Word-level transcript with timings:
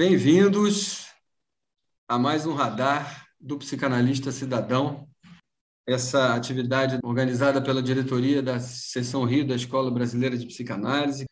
Bem-vindos 0.00 1.08
a 2.08 2.18
mais 2.18 2.46
um 2.46 2.54
radar 2.54 3.26
do 3.38 3.58
Psicanalista 3.58 4.32
Cidadão, 4.32 5.09
essa 5.86 6.34
atividade 6.34 6.98
organizada 7.02 7.60
pela 7.60 7.82
diretoria 7.82 8.42
da 8.42 8.60
Seção 8.60 9.24
Rio 9.24 9.46
da 9.46 9.54
Escola 9.54 9.90
Brasileira 9.90 10.36
de 10.36 10.46
Psicanálise. 10.46 11.26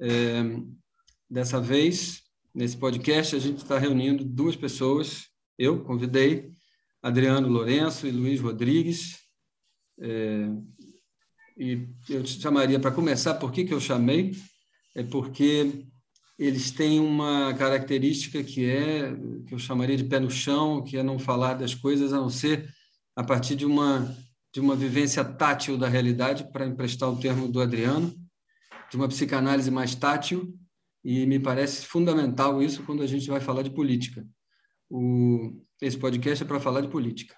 É, 0.00 0.42
dessa 1.28 1.60
vez, 1.60 2.22
nesse 2.54 2.76
podcast, 2.76 3.34
a 3.34 3.38
gente 3.38 3.58
está 3.62 3.78
reunindo 3.78 4.24
duas 4.24 4.56
pessoas. 4.56 5.28
Eu 5.58 5.82
convidei 5.82 6.50
Adriano 7.02 7.48
Lourenço 7.48 8.06
e 8.06 8.10
Luiz 8.10 8.40
Rodrigues. 8.40 9.18
É, 10.00 10.48
e 11.56 11.88
eu 12.08 12.22
te 12.22 12.40
chamaria 12.40 12.80
para 12.80 12.90
começar, 12.90 13.34
por 13.34 13.52
que, 13.52 13.64
que 13.64 13.74
eu 13.74 13.80
chamei? 13.80 14.32
É 14.94 15.02
porque 15.02 15.86
eles 16.38 16.70
têm 16.70 16.98
uma 16.98 17.54
característica 17.54 18.42
que 18.42 18.68
é 18.68 19.14
que 19.46 19.54
eu 19.54 19.58
chamaria 19.58 19.96
de 19.96 20.04
pé 20.04 20.18
no 20.18 20.30
chão, 20.30 20.82
que 20.82 20.96
é 20.96 21.02
não 21.02 21.18
falar 21.18 21.54
das 21.54 21.74
coisas 21.74 22.12
a 22.12 22.16
não 22.16 22.30
ser 22.30 22.68
a 23.16 23.22
partir 23.22 23.56
de 23.56 23.66
uma 23.66 24.16
de 24.52 24.60
uma 24.60 24.76
vivência 24.76 25.24
tátil 25.24 25.76
da 25.76 25.88
realidade, 25.88 26.48
para 26.52 26.64
emprestar 26.64 27.10
o 27.10 27.18
termo 27.18 27.48
do 27.48 27.60
Adriano, 27.60 28.14
de 28.88 28.96
uma 28.96 29.08
psicanálise 29.08 29.68
mais 29.68 29.96
tátil, 29.96 30.56
e 31.04 31.26
me 31.26 31.40
parece 31.40 31.84
fundamental 31.84 32.62
isso 32.62 32.84
quando 32.84 33.02
a 33.02 33.06
gente 33.06 33.28
vai 33.28 33.40
falar 33.40 33.62
de 33.62 33.70
política. 33.70 34.24
O, 34.88 35.60
esse 35.82 35.98
podcast 35.98 36.44
é 36.44 36.46
para 36.46 36.60
falar 36.60 36.82
de 36.82 36.88
política. 36.88 37.34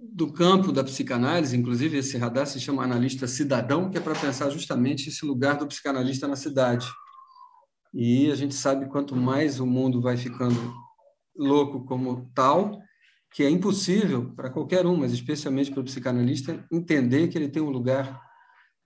Do 0.00 0.32
campo 0.32 0.72
da 0.72 0.82
psicanálise, 0.82 1.54
inclusive, 1.54 1.98
esse 1.98 2.16
radar 2.16 2.46
se 2.46 2.58
chama 2.58 2.82
analista 2.82 3.26
cidadão, 3.26 3.90
que 3.90 3.98
é 3.98 4.00
para 4.00 4.18
pensar 4.18 4.48
justamente 4.48 5.10
esse 5.10 5.26
lugar 5.26 5.58
do 5.58 5.66
psicanalista 5.66 6.26
na 6.26 6.34
cidade 6.34 6.88
e 7.92 8.30
a 8.30 8.36
gente 8.36 8.54
sabe 8.54 8.86
quanto 8.86 9.16
mais 9.16 9.58
o 9.58 9.66
mundo 9.66 10.00
vai 10.00 10.16
ficando 10.16 10.72
louco 11.36 11.84
como 11.84 12.30
tal, 12.34 12.80
que 13.32 13.44
é 13.44 13.50
impossível 13.50 14.32
para 14.34 14.50
qualquer 14.50 14.84
um, 14.86 14.96
mas 14.96 15.12
especialmente 15.12 15.70
para 15.70 15.80
o 15.80 15.84
psicanalista, 15.84 16.64
entender 16.70 17.28
que 17.28 17.38
ele 17.38 17.48
tem 17.48 17.62
um 17.62 17.70
lugar 17.70 18.20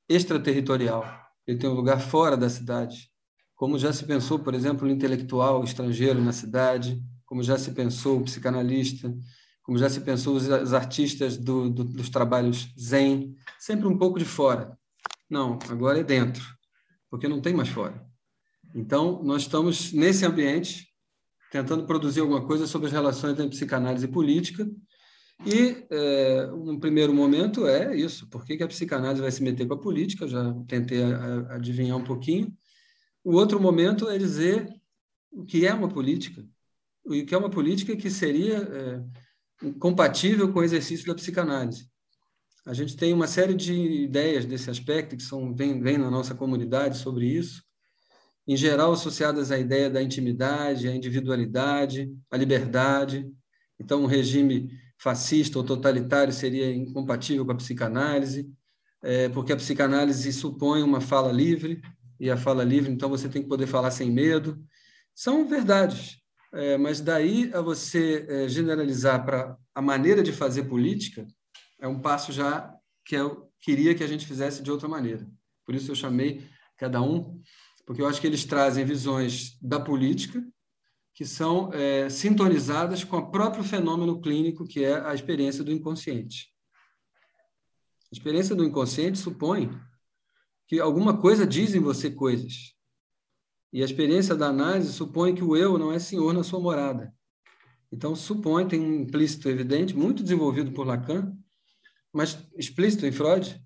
extraterritorial, 0.09 1.05
ele 1.47 1.59
tem 1.59 1.69
um 1.69 1.75
lugar 1.75 2.01
fora 2.01 2.37
da 2.37 2.49
cidade. 2.49 3.11
Como 3.55 3.79
já 3.79 3.93
se 3.93 4.05
pensou, 4.05 4.39
por 4.39 4.55
exemplo, 4.55 4.87
o 4.87 4.91
intelectual 4.91 5.65
estrangeiro 5.65 6.21
na 6.21 6.33
cidade, 6.33 7.03
como 7.25 7.43
já 7.43 7.57
se 7.57 7.73
pensou 7.73 8.19
o 8.19 8.25
psicanalista, 8.25 9.15
como 9.63 9.79
já 9.79 9.89
se 9.89 10.01
pensou 10.03 10.37
os 10.37 10.75
artistas 10.75 11.39
do, 11.39 11.71
do, 11.71 11.85
dos 11.85 12.11
trabalhos 12.11 12.69
zen, 12.79 13.35
sempre 13.59 13.87
um 13.87 13.97
pouco 13.97 14.19
de 14.19 14.25
fora. 14.27 14.79
Não, 15.29 15.59
agora 15.71 16.01
é 16.01 16.05
dentro, 16.05 16.45
porque 17.09 17.27
não 17.27 17.41
tem 17.41 17.55
mais 17.55 17.71
fora. 17.71 18.05
Então, 18.75 19.23
nós 19.23 19.43
estamos 19.43 19.93
nesse 19.93 20.27
ambiente 20.27 20.94
tentando 21.55 21.87
produzir 21.87 22.19
alguma 22.19 22.45
coisa 22.45 22.67
sobre 22.67 22.89
as 22.89 22.93
relações 22.93 23.35
entre 23.35 23.51
psicanálise 23.51 24.07
e 24.07 24.11
política. 24.11 24.69
E 25.47 25.87
é, 25.89 26.51
um 26.53 26.81
primeiro 26.81 27.15
momento 27.15 27.65
é 27.65 27.97
isso: 27.97 28.29
por 28.29 28.45
que, 28.45 28.57
que 28.57 28.65
a 28.65 28.69
psicanálise 28.69 29.23
vai 29.23 29.31
se 29.31 29.41
meter 29.41 29.65
com 29.65 29.75
a 29.75 29.81
política? 29.81 30.27
já 30.27 30.53
tentei 30.67 31.05
adivinhar 31.51 31.97
um 31.97 32.03
pouquinho. 32.03 32.53
O 33.23 33.35
outro 33.35 33.61
momento 33.61 34.09
é 34.09 34.19
dizer 34.19 34.69
o 35.31 35.45
que 35.45 35.65
é 35.65 35.73
uma 35.73 35.89
política, 35.89 36.45
o 37.05 37.13
que 37.25 37.33
é 37.33 37.39
uma 37.39 37.51
política 37.51 37.95
que 37.95 38.11
seria 38.11 38.59
é, 38.59 39.71
compatível 39.79 40.53
com 40.53 40.59
o 40.59 40.65
exercício 40.65 41.07
da 41.07 41.15
psicanálise. 41.15 41.89
A 42.67 42.75
gente 42.75 42.97
tem 42.97 43.13
uma 43.13 43.29
série 43.29 43.55
de 43.55 43.75
ideias 43.75 44.45
desse 44.45 44.71
aspecto 44.71 45.17
que 45.17 45.23
são 45.23 45.55
vem, 45.55 45.81
vem 45.81 45.99
na 45.99 46.11
nossa 46.11 46.35
comunidade 46.35 46.99
sobre 46.99 47.27
isso 47.27 47.63
em 48.47 48.57
geral 48.57 48.93
associadas 48.93 49.51
à 49.51 49.59
ideia 49.59 49.89
da 49.89 50.03
intimidade, 50.03 50.89
à 50.89 50.95
individualidade, 50.95 52.13
à 52.31 52.37
liberdade. 52.37 53.27
Então, 53.81 54.03
um 54.03 54.07
regime 54.07 54.71
fascista 54.99 55.59
ou 55.59 55.65
totalitário 55.65 56.33
seria 56.33 56.75
incompatível 56.75 57.45
com 57.45 57.53
a 57.53 57.57
psicanálise, 57.57 58.49
é, 59.03 59.29
porque 59.31 59.53
a 59.53 59.57
psicanálise 59.57 60.33
supõe 60.33 60.83
uma 60.83 61.01
fala 61.01 61.33
livre, 61.33 61.81
e 62.21 62.31
a 62.31 62.37
fala 62.37 62.63
livre, 62.63 62.93
então, 62.93 63.09
você 63.09 63.29
tem 63.29 63.43
que 63.43 63.49
poder 63.49 63.67
falar 63.67 63.91
sem 63.91 64.11
medo. 64.11 64.63
São 65.15 65.47
verdades, 65.47 66.19
é, 66.53 66.77
mas 66.77 67.01
daí 67.01 67.51
a 67.53 67.61
você 67.61 68.25
é, 68.29 68.49
generalizar 68.49 69.25
para 69.25 69.57
a 69.75 69.83
maneira 69.83 70.23
de 70.23 70.33
fazer 70.33 70.65
política, 70.65 71.27
é 71.81 71.89
um 71.89 72.01
passo 72.01 72.33
já 72.33 72.73
que 73.05 73.17
eu 73.17 73.51
queria 73.61 73.95
que 73.95 74.05
a 74.05 74.07
gente 74.07 74.27
fizesse 74.27 74.63
de 74.63 74.71
outra 74.71 74.89
maneira. 74.89 75.27
Por 75.67 75.75
isso 75.75 75.91
eu 75.91 75.95
chamei 75.97 76.47
cada 76.77 77.03
um 77.03 77.41
porque 77.87 78.03
eu 78.03 78.07
acho 78.07 78.21
que 78.21 78.27
eles 78.27 78.45
trazem 78.45 78.85
visões 78.85 79.59
da 79.61 79.79
política 79.79 80.45
que 81.15 81.25
são 81.25 81.73
é, 81.73 82.09
sintonizadas 82.11 83.05
com 83.05 83.17
o 83.19 83.31
próprio 83.31 83.63
fenômeno 83.63 84.21
clínico 84.21 84.67
que 84.67 84.85
é 84.85 85.01
a 85.07 85.15
experiência 85.15 85.63
do 85.63 85.71
inconsciente. 85.71 86.53
A 88.11 88.15
experiência 88.15 88.55
do 88.55 88.65
inconsciente 88.65 89.19
supõe 89.19 89.71
que 90.67 90.81
alguma 90.81 91.19
coisa 91.19 91.47
diz 91.47 91.75
em 91.75 91.81
você 91.81 92.11
coisas. 92.11 92.75
E 93.73 93.83
a 93.83 93.85
experiência 93.85 94.35
da 94.35 94.47
análise 94.47 94.93
supõe 94.93 95.35
que 95.35 95.43
o 95.43 95.57
eu 95.57 95.79
não 95.79 95.93
é 95.93 95.99
senhor 95.99 96.33
na 96.33 96.45
sua 96.45 96.61
morada. 96.61 97.15
Então, 97.93 98.15
supõe, 98.17 98.67
tem 98.67 98.81
um 98.81 99.03
implícito 99.03 99.49
evidente, 99.49 99.97
muito 99.97 100.23
desenvolvido 100.23 100.73
por 100.73 100.87
Lacan, 100.87 101.37
mas 102.13 102.39
explícito 102.57 103.07
em 103.07 103.13
Freud, 103.13 103.64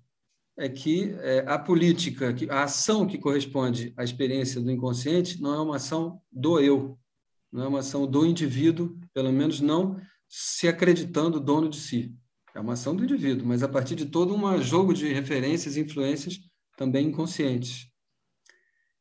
é 0.59 0.67
que 0.67 1.15
é, 1.21 1.45
a 1.47 1.57
política, 1.57 2.35
a 2.49 2.63
ação 2.63 3.07
que 3.07 3.17
corresponde 3.17 3.93
à 3.95 4.03
experiência 4.03 4.59
do 4.59 4.69
inconsciente 4.69 5.41
não 5.41 5.53
é 5.53 5.61
uma 5.61 5.77
ação 5.77 6.21
do 6.29 6.59
eu, 6.59 6.99
não 7.49 7.63
é 7.63 7.67
uma 7.67 7.79
ação 7.79 8.05
do 8.05 8.25
indivíduo, 8.25 8.99
pelo 9.13 9.31
menos 9.31 9.61
não 9.61 9.99
se 10.27 10.67
acreditando 10.67 11.39
dono 11.39 11.69
de 11.69 11.77
si. 11.77 12.13
É 12.53 12.59
uma 12.59 12.73
ação 12.73 12.93
do 12.93 13.05
indivíduo, 13.05 13.47
mas 13.47 13.63
a 13.63 13.69
partir 13.69 13.95
de 13.95 14.07
todo 14.07 14.35
um 14.35 14.61
jogo 14.61 14.93
de 14.93 15.07
referências 15.13 15.77
e 15.77 15.79
influências 15.79 16.37
também 16.75 17.07
inconscientes. 17.07 17.87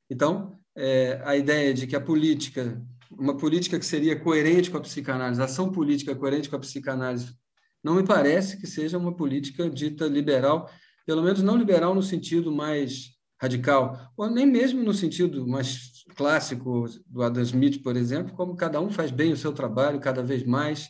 Então, 0.09 0.61
é, 0.77 1.21
a 1.25 1.37
ideia 1.37 1.75
de 1.75 1.89
que 1.89 1.97
a 1.97 2.01
política, 2.01 2.81
uma 3.11 3.37
política 3.37 3.81
que 3.81 3.85
seria 3.85 4.19
coerente 4.19 4.71
com 4.71 4.77
a 4.77 4.81
psicanálise, 4.81 5.41
a 5.41 5.47
ação 5.47 5.73
política 5.73 6.15
coerente 6.15 6.49
com 6.49 6.55
a 6.55 6.61
psicanálise, 6.61 7.35
não 7.83 7.97
me 7.97 8.05
parece 8.05 8.61
que 8.61 8.67
seja 8.67 8.97
uma 8.97 9.15
política 9.15 9.69
dita 9.69 10.07
liberal, 10.07 10.71
pelo 11.09 11.23
menos 11.23 11.43
não 11.43 11.57
liberal 11.57 11.95
no 11.95 12.03
sentido 12.03 12.53
mais 12.53 13.15
radical, 13.41 14.13
ou 14.15 14.29
nem 14.29 14.45
mesmo 14.45 14.83
no 14.83 14.93
sentido 14.93 15.49
mais 15.49 16.05
clássico 16.15 16.85
do 17.07 17.23
Adam 17.23 17.43
Smith, 17.45 17.83
por 17.83 17.97
exemplo, 17.97 18.35
como 18.37 18.55
cada 18.55 18.79
um 18.79 18.91
faz 18.91 19.11
bem 19.11 19.33
o 19.33 19.37
seu 19.37 19.51
trabalho 19.51 20.01
cada 20.01 20.23
vez 20.23 20.45
mais, 20.45 20.87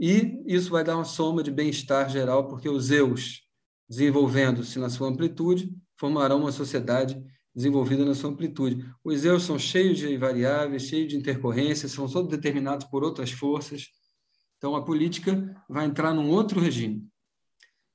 e 0.00 0.42
isso 0.48 0.68
vai 0.68 0.82
dar 0.82 0.96
uma 0.96 1.04
soma 1.04 1.44
de 1.44 1.52
bem-estar 1.52 2.10
geral, 2.10 2.48
porque 2.48 2.68
os 2.68 2.90
eus, 2.90 3.42
desenvolvendo-se 3.88 4.80
na 4.80 4.90
sua 4.90 5.10
amplitude, 5.10 5.72
formarão 5.96 6.40
uma 6.40 6.50
sociedade 6.50 7.16
desenvolvida 7.54 8.04
na 8.04 8.16
sua 8.16 8.30
amplitude. 8.30 8.84
Os 9.04 9.24
eus 9.24 9.44
são 9.44 9.56
cheios 9.56 9.96
de 9.96 10.16
variáveis, 10.16 10.88
cheios 10.88 11.10
de 11.10 11.16
intercorrências, 11.16 11.92
são 11.92 12.08
todos 12.08 12.32
determinados 12.32 12.84
por 12.88 13.04
outras 13.04 13.30
forças. 13.30 13.86
Então, 14.56 14.74
a 14.74 14.84
política 14.84 15.54
vai 15.70 15.86
entrar 15.86 16.12
num 16.12 16.30
outro 16.30 16.58
regime. 16.58 17.08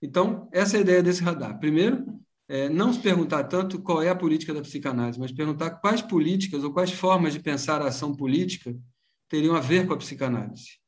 Então, 0.01 0.47
essa 0.51 0.77
é 0.77 0.79
a 0.79 0.81
ideia 0.81 1.03
desse 1.03 1.21
radar. 1.21 1.59
Primeiro, 1.59 2.05
é, 2.47 2.69
não 2.69 2.93
se 2.93 2.99
perguntar 2.99 3.43
tanto 3.43 3.81
qual 3.81 4.01
é 4.01 4.09
a 4.09 4.15
política 4.15 4.53
da 4.53 4.61
psicanálise, 4.61 5.19
mas 5.19 5.31
perguntar 5.31 5.71
quais 5.71 6.01
políticas 6.01 6.63
ou 6.63 6.73
quais 6.73 6.91
formas 6.91 7.33
de 7.33 7.39
pensar 7.39 7.81
a 7.81 7.87
ação 7.87 8.15
política 8.15 8.75
teriam 9.27 9.55
a 9.55 9.59
ver 9.59 9.85
com 9.85 9.93
a 9.93 9.97
psicanálise. 9.97 10.79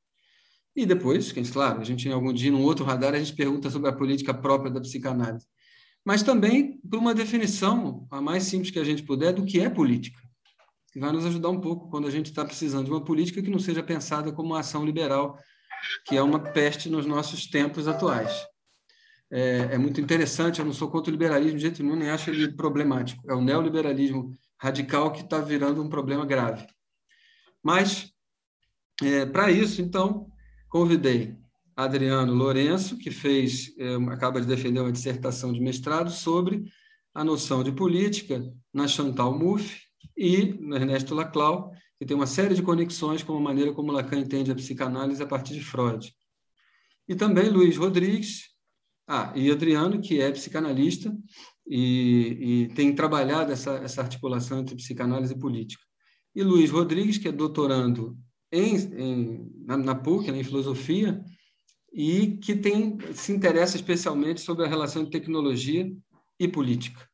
E 0.75 0.85
depois, 0.85 1.31
claro, 1.51 1.81
a 1.81 1.83
gente 1.83 2.07
em 2.07 2.13
algum 2.13 2.31
dia, 2.33 2.49
num 2.49 2.63
outro 2.63 2.85
radar, 2.85 3.13
a 3.13 3.19
gente 3.19 3.35
pergunta 3.35 3.69
sobre 3.69 3.89
a 3.89 3.93
política 3.93 4.33
própria 4.33 4.71
da 4.71 4.79
psicanálise. 4.79 5.45
Mas 6.03 6.23
também 6.23 6.79
por 6.89 6.97
uma 6.97 7.13
definição, 7.13 8.07
a 8.09 8.21
mais 8.21 8.43
simples 8.43 8.71
que 8.71 8.79
a 8.79 8.83
gente 8.83 9.03
puder, 9.03 9.33
do 9.33 9.45
que 9.45 9.59
é 9.59 9.69
política. 9.69 10.19
Que 10.91 10.99
vai 10.99 11.11
nos 11.11 11.25
ajudar 11.25 11.49
um 11.49 11.59
pouco 11.59 11.89
quando 11.89 12.07
a 12.07 12.11
gente 12.11 12.27
está 12.27 12.43
precisando 12.43 12.85
de 12.85 12.91
uma 12.91 13.03
política 13.03 13.41
que 13.41 13.51
não 13.51 13.59
seja 13.59 13.83
pensada 13.83 14.31
como 14.31 14.49
uma 14.49 14.61
ação 14.61 14.83
liberal, 14.83 15.37
que 16.05 16.15
é 16.17 16.23
uma 16.23 16.39
peste 16.39 16.89
nos 16.89 17.05
nossos 17.05 17.45
tempos 17.45 17.87
atuais 17.87 18.50
é, 19.31 19.69
é, 19.71 19.77
muito 19.77 20.01
interessante. 20.01 20.59
Eu 20.59 20.65
não 20.65 20.73
sou 20.73 20.89
contra 20.89 21.09
o 21.09 21.13
liberalismo 21.13 21.57
de 21.57 21.61
jeito 21.63 21.81
nenhum, 21.81 21.95
nem 21.95 22.09
acho 22.09 22.29
ele 22.29 22.51
problemático. 22.51 23.23
É 23.29 23.33
o 23.33 23.41
neoliberalismo 23.41 24.35
radical 24.59 25.11
que 25.11 25.21
está 25.21 25.39
virando 25.39 25.81
um 25.81 25.89
problema 25.89 26.25
grave. 26.25 26.67
Mas, 27.63 28.11
é, 29.01 29.25
para 29.25 29.49
isso, 29.49 29.81
então, 29.81 30.27
convidei 30.69 31.35
Adriano 31.75 32.33
Lourenço, 32.33 32.97
que 32.97 33.09
fez, 33.09 33.73
é, 33.79 33.95
acaba 34.11 34.41
de 34.41 34.47
defender 34.47 34.81
uma 34.81 34.91
dissertação 34.91 35.53
de 35.53 35.61
mestrado 35.61 36.11
sobre 36.11 36.65
a 37.13 37.23
noção 37.23 37.63
de 37.63 37.71
política 37.71 38.43
na 38.73 38.87
Chantal 38.87 39.37
Mouffe 39.37 39.81
e 40.17 40.53
no 40.59 40.75
Ernesto 40.75 41.15
Laclau, 41.15 41.71
que 41.97 42.05
tem 42.05 42.15
uma 42.15 42.27
série 42.27 42.55
de 42.55 42.61
conexões 42.61 43.23
com 43.23 43.35
a 43.35 43.39
maneira 43.39 43.73
como 43.73 43.91
Lacan 43.91 44.19
entende 44.19 44.51
a 44.51 44.55
psicanálise 44.55 45.21
a 45.21 45.27
partir 45.27 45.53
de 45.53 45.63
Freud. 45.63 46.13
E 47.07 47.15
também 47.15 47.49
Luiz 47.49 47.77
Rodrigues, 47.77 48.50
ah, 49.13 49.33
e 49.35 49.51
Adriano, 49.51 49.99
que 49.99 50.21
é 50.21 50.31
psicanalista 50.31 51.13
e, 51.67 52.67
e 52.69 52.73
tem 52.73 52.95
trabalhado 52.95 53.51
essa, 53.51 53.71
essa 53.71 54.01
articulação 54.01 54.59
entre 54.59 54.73
psicanálise 54.73 55.33
e 55.33 55.37
política. 55.37 55.83
E 56.33 56.41
Luiz 56.41 56.71
Rodrigues, 56.71 57.17
que 57.17 57.27
é 57.27 57.31
doutorando 57.31 58.17
em, 58.49 58.77
em, 58.77 59.51
na, 59.65 59.75
na 59.75 59.95
PUC, 59.95 60.31
né, 60.31 60.39
em 60.39 60.45
filosofia, 60.45 61.21
e 61.93 62.37
que 62.37 62.55
tem, 62.55 62.97
se 63.13 63.33
interessa 63.33 63.75
especialmente 63.75 64.39
sobre 64.39 64.65
a 64.65 64.69
relação 64.69 65.03
de 65.03 65.11
tecnologia 65.11 65.91
e 66.39 66.47
política. 66.47 67.05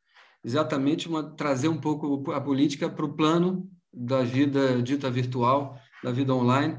Exatamente 0.45 1.07
uma, 1.07 1.23
trazer 1.23 1.67
um 1.67 1.81
pouco 1.81 2.31
a 2.31 2.39
política 2.39 2.87
para 2.87 3.05
o 3.05 3.15
plano 3.15 3.67
da 3.91 4.21
vida 4.21 4.83
dita 4.83 5.09
virtual, 5.09 5.75
da 6.03 6.11
vida 6.11 6.31
online, 6.35 6.77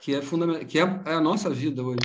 que 0.00 0.14
é, 0.14 0.20
que 0.64 0.78
é 0.78 0.82
a 1.04 1.20
nossa 1.20 1.50
vida 1.50 1.82
hoje. 1.82 1.98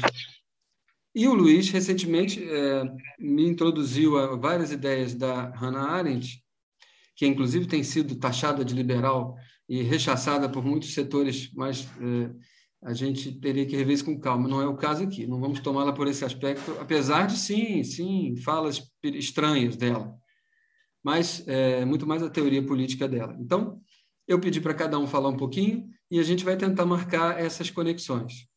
E 1.13 1.27
o 1.27 1.33
Luiz, 1.33 1.69
recentemente, 1.69 2.44
é, 2.44 2.83
me 3.19 3.47
introduziu 3.47 4.17
a 4.17 4.35
várias 4.35 4.71
ideias 4.71 5.13
da 5.13 5.50
Hannah 5.50 5.89
Arendt, 5.89 6.44
que 7.15 7.25
inclusive 7.25 7.65
tem 7.65 7.83
sido 7.83 8.15
taxada 8.15 8.63
de 8.63 8.73
liberal 8.73 9.35
e 9.67 9.81
rechaçada 9.81 10.47
por 10.47 10.63
muitos 10.63 10.94
setores, 10.94 11.51
mas 11.53 11.88
é, 12.00 12.31
a 12.83 12.94
gente 12.94 13.31
teria 13.39 13.65
que 13.65 13.75
rever 13.75 13.95
isso 13.95 14.06
com 14.06 14.19
calma. 14.19 14.47
Não 14.47 14.61
é 14.61 14.67
o 14.67 14.77
caso 14.77 15.03
aqui, 15.03 15.25
não 15.27 15.39
vamos 15.39 15.59
tomá-la 15.59 15.91
por 15.91 16.07
esse 16.07 16.23
aspecto, 16.23 16.77
apesar 16.79 17.27
de, 17.27 17.38
sim, 17.38 17.83
sim, 17.83 18.35
falas 18.38 18.81
estranhas 19.03 19.75
dela, 19.75 20.15
mas 21.03 21.44
é, 21.47 21.83
muito 21.85 22.07
mais 22.07 22.23
a 22.23 22.29
teoria 22.29 22.65
política 22.65 23.07
dela. 23.07 23.35
Então, 23.39 23.81
eu 24.27 24.39
pedi 24.39 24.62
para 24.62 24.73
cada 24.75 24.97
um 25.00 25.07
falar 25.07 25.29
um 25.29 25.38
pouquinho 25.38 25.89
e 26.09 26.19
a 26.19 26.23
gente 26.23 26.45
vai 26.45 26.55
tentar 26.55 26.85
marcar 26.85 27.39
essas 27.39 27.69
conexões. 27.69 28.47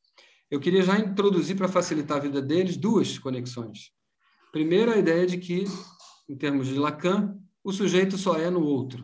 Eu 0.52 0.60
queria 0.60 0.82
já 0.82 0.98
introduzir, 0.98 1.56
para 1.56 1.66
facilitar 1.66 2.18
a 2.18 2.20
vida 2.20 2.42
deles, 2.42 2.76
duas 2.76 3.18
conexões. 3.18 3.90
Primeiro, 4.52 4.92
a 4.92 4.98
ideia 4.98 5.26
de 5.26 5.38
que, 5.38 5.64
em 6.28 6.36
termos 6.36 6.66
de 6.66 6.74
Lacan, 6.74 7.38
o 7.64 7.72
sujeito 7.72 8.18
só 8.18 8.36
é 8.36 8.50
no 8.50 8.62
outro. 8.62 9.02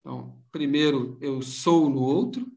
Então, 0.00 0.42
primeiro, 0.50 1.18
eu 1.20 1.42
sou 1.42 1.90
no 1.90 2.00
outro, 2.00 2.50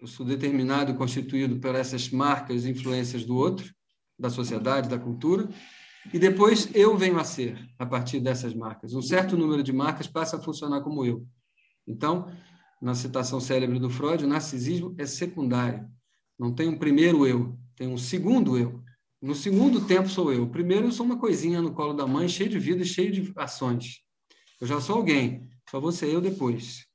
eu 0.00 0.06
sou 0.06 0.24
determinado 0.24 0.90
e 0.90 0.96
constituído 0.96 1.60
por 1.60 1.74
essas 1.74 2.08
marcas 2.08 2.64
e 2.64 2.70
influências 2.70 3.26
do 3.26 3.36
outro, 3.36 3.70
da 4.18 4.30
sociedade, 4.30 4.88
da 4.88 4.98
cultura, 4.98 5.46
e 6.14 6.18
depois 6.18 6.70
eu 6.74 6.96
venho 6.96 7.18
a 7.18 7.24
ser, 7.24 7.62
a 7.78 7.84
partir 7.84 8.20
dessas 8.20 8.54
marcas. 8.54 8.94
Um 8.94 9.02
certo 9.02 9.36
número 9.36 9.62
de 9.62 9.74
marcas 9.74 10.06
passa 10.06 10.38
a 10.38 10.40
funcionar 10.40 10.80
como 10.80 11.04
eu. 11.04 11.26
Então, 11.86 12.32
na 12.80 12.94
citação 12.94 13.38
célebre 13.38 13.78
do 13.78 13.90
Freud, 13.90 14.24
o 14.24 14.28
narcisismo 14.28 14.94
é 14.96 15.04
secundário. 15.04 15.86
Não 16.38 16.54
tem 16.54 16.70
um 16.70 16.78
primeiro 16.78 17.26
eu, 17.26 17.58
tem 17.76 17.86
um 17.86 17.98
segundo 17.98 18.58
eu. 18.58 18.82
No 19.20 19.34
segundo 19.34 19.86
tempo 19.86 20.08
sou 20.08 20.32
eu. 20.32 20.48
Primeiro 20.48 20.86
eu 20.86 20.92
sou 20.92 21.06
uma 21.06 21.18
coisinha 21.18 21.60
no 21.62 21.72
colo 21.72 21.92
da 21.92 22.06
mãe, 22.06 22.28
cheio 22.28 22.48
de 22.48 22.58
vida 22.58 22.84
cheio 22.84 23.12
de 23.12 23.32
ações. 23.36 24.00
Eu 24.60 24.66
já 24.66 24.80
sou 24.80 24.96
alguém, 24.96 25.48
só 25.70 25.78
vou 25.78 25.92
ser 25.92 26.08
eu 26.08 26.20
depois. 26.20 26.86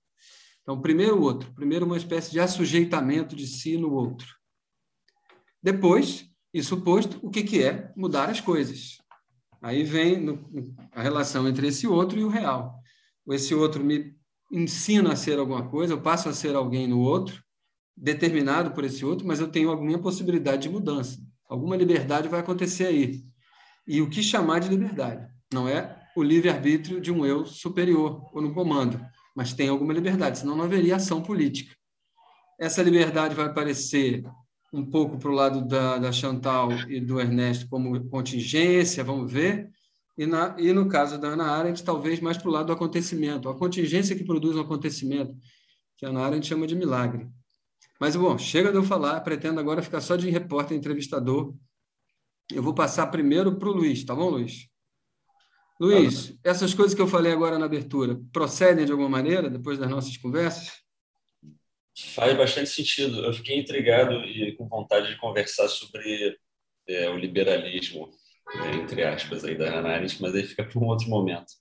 Então, 0.61 0.79
primeiro 0.81 1.17
o 1.17 1.21
outro. 1.21 1.53
Primeiro 1.53 1.85
uma 1.85 1.97
espécie 1.97 2.31
de 2.31 2.39
assujeitamento 2.39 3.35
de 3.35 3.47
si 3.47 3.77
no 3.77 3.93
outro. 3.93 4.27
Depois, 5.61 6.25
isso 6.53 6.81
posto, 6.81 7.19
o 7.21 7.29
que, 7.29 7.43
que 7.43 7.63
é 7.63 7.91
mudar 7.95 8.29
as 8.29 8.41
coisas? 8.41 8.97
Aí 9.61 9.83
vem 9.83 10.19
no, 10.19 10.75
a 10.91 11.01
relação 11.01 11.47
entre 11.47 11.67
esse 11.67 11.87
outro 11.87 12.19
e 12.19 12.23
o 12.23 12.29
real. 12.29 12.79
Esse 13.29 13.53
outro 13.53 13.83
me 13.83 14.15
ensina 14.51 15.13
a 15.13 15.15
ser 15.15 15.39
alguma 15.39 15.69
coisa, 15.69 15.93
eu 15.93 16.01
passo 16.01 16.27
a 16.27 16.33
ser 16.33 16.55
alguém 16.55 16.87
no 16.87 16.99
outro, 16.99 17.43
determinado 18.01 18.71
por 18.71 18.83
esse 18.83 19.05
outro, 19.05 19.27
mas 19.27 19.39
eu 19.39 19.47
tenho 19.47 19.69
alguma 19.69 19.99
possibilidade 19.99 20.63
de 20.63 20.69
mudança. 20.69 21.19
Alguma 21.47 21.75
liberdade 21.75 22.27
vai 22.27 22.39
acontecer 22.39 22.87
aí. 22.87 23.23
E 23.87 24.01
o 24.01 24.09
que 24.09 24.23
chamar 24.23 24.59
de 24.59 24.69
liberdade? 24.69 25.27
Não 25.53 25.67
é 25.67 25.99
o 26.17 26.23
livre-arbítrio 26.23 26.99
de 26.99 27.11
um 27.11 27.23
eu 27.23 27.45
superior 27.45 28.21
ou 28.33 28.41
no 28.41 28.53
comando, 28.53 28.99
mas 29.35 29.53
tem 29.53 29.69
alguma 29.69 29.93
liberdade, 29.93 30.39
senão 30.39 30.55
não 30.55 30.63
haveria 30.63 30.95
ação 30.95 31.21
política. 31.21 31.75
Essa 32.59 32.81
liberdade 32.81 33.35
vai 33.35 33.45
aparecer 33.45 34.23
um 34.73 34.83
pouco 34.83 35.17
para 35.19 35.29
o 35.29 35.33
lado 35.33 35.67
da, 35.67 35.97
da 35.99 36.11
Chantal 36.11 36.71
e 36.89 36.99
do 36.99 37.19
Ernesto 37.19 37.67
como 37.69 38.09
contingência, 38.09 39.03
vamos 39.03 39.31
ver, 39.31 39.69
e, 40.17 40.25
na, 40.25 40.55
e 40.57 40.73
no 40.73 40.87
caso 40.87 41.19
da 41.19 41.29
Ana 41.29 41.51
Arendt, 41.51 41.83
talvez 41.83 42.19
mais 42.19 42.37
para 42.37 42.49
o 42.49 42.51
lado 42.51 42.67
do 42.67 42.73
acontecimento, 42.73 43.49
a 43.49 43.57
contingência 43.57 44.15
que 44.15 44.23
produz 44.23 44.55
um 44.55 44.61
acontecimento, 44.61 45.35
que 45.97 46.05
a 46.05 46.09
Ana 46.09 46.21
Arendt 46.21 46.47
chama 46.47 46.65
de 46.65 46.75
milagre. 46.75 47.27
Mas, 48.01 48.15
bom, 48.15 48.35
chega 48.35 48.71
de 48.71 48.77
eu 48.77 48.83
falar, 48.83 49.21
pretendo 49.21 49.59
agora 49.59 49.83
ficar 49.83 50.01
só 50.01 50.15
de 50.15 50.27
repórter 50.27 50.75
entrevistador. 50.75 51.53
Eu 52.51 52.63
vou 52.63 52.73
passar 52.73 53.05
primeiro 53.05 53.55
para 53.59 53.69
o 53.69 53.73
Luiz, 53.73 54.03
tá 54.03 54.15
bom, 54.15 54.27
Luiz? 54.27 54.67
Luiz, 55.79 56.35
essas 56.43 56.73
coisas 56.73 56.95
que 56.95 57.01
eu 57.01 57.07
falei 57.07 57.31
agora 57.31 57.59
na 57.59 57.67
abertura, 57.67 58.19
procedem 58.33 58.87
de 58.87 58.91
alguma 58.91 59.07
maneira 59.07 59.51
depois 59.51 59.77
das 59.77 59.87
nossas 59.87 60.17
conversas? 60.17 60.81
Faz 62.15 62.35
bastante 62.35 62.71
sentido. 62.71 63.23
Eu 63.23 63.33
fiquei 63.33 63.59
intrigado 63.59 64.15
e 64.25 64.55
com 64.55 64.67
vontade 64.67 65.07
de 65.07 65.17
conversar 65.19 65.67
sobre 65.67 66.35
é, 66.87 67.07
o 67.07 67.17
liberalismo, 67.19 68.09
né, 68.55 68.77
entre 68.77 69.03
aspas, 69.03 69.45
aí 69.45 69.55
da 69.55 69.77
Arendt, 69.77 70.19
mas 70.19 70.33
aí 70.33 70.43
fica 70.43 70.63
para 70.63 70.79
um 70.79 70.87
outro 70.87 71.07
momento. 71.07 71.53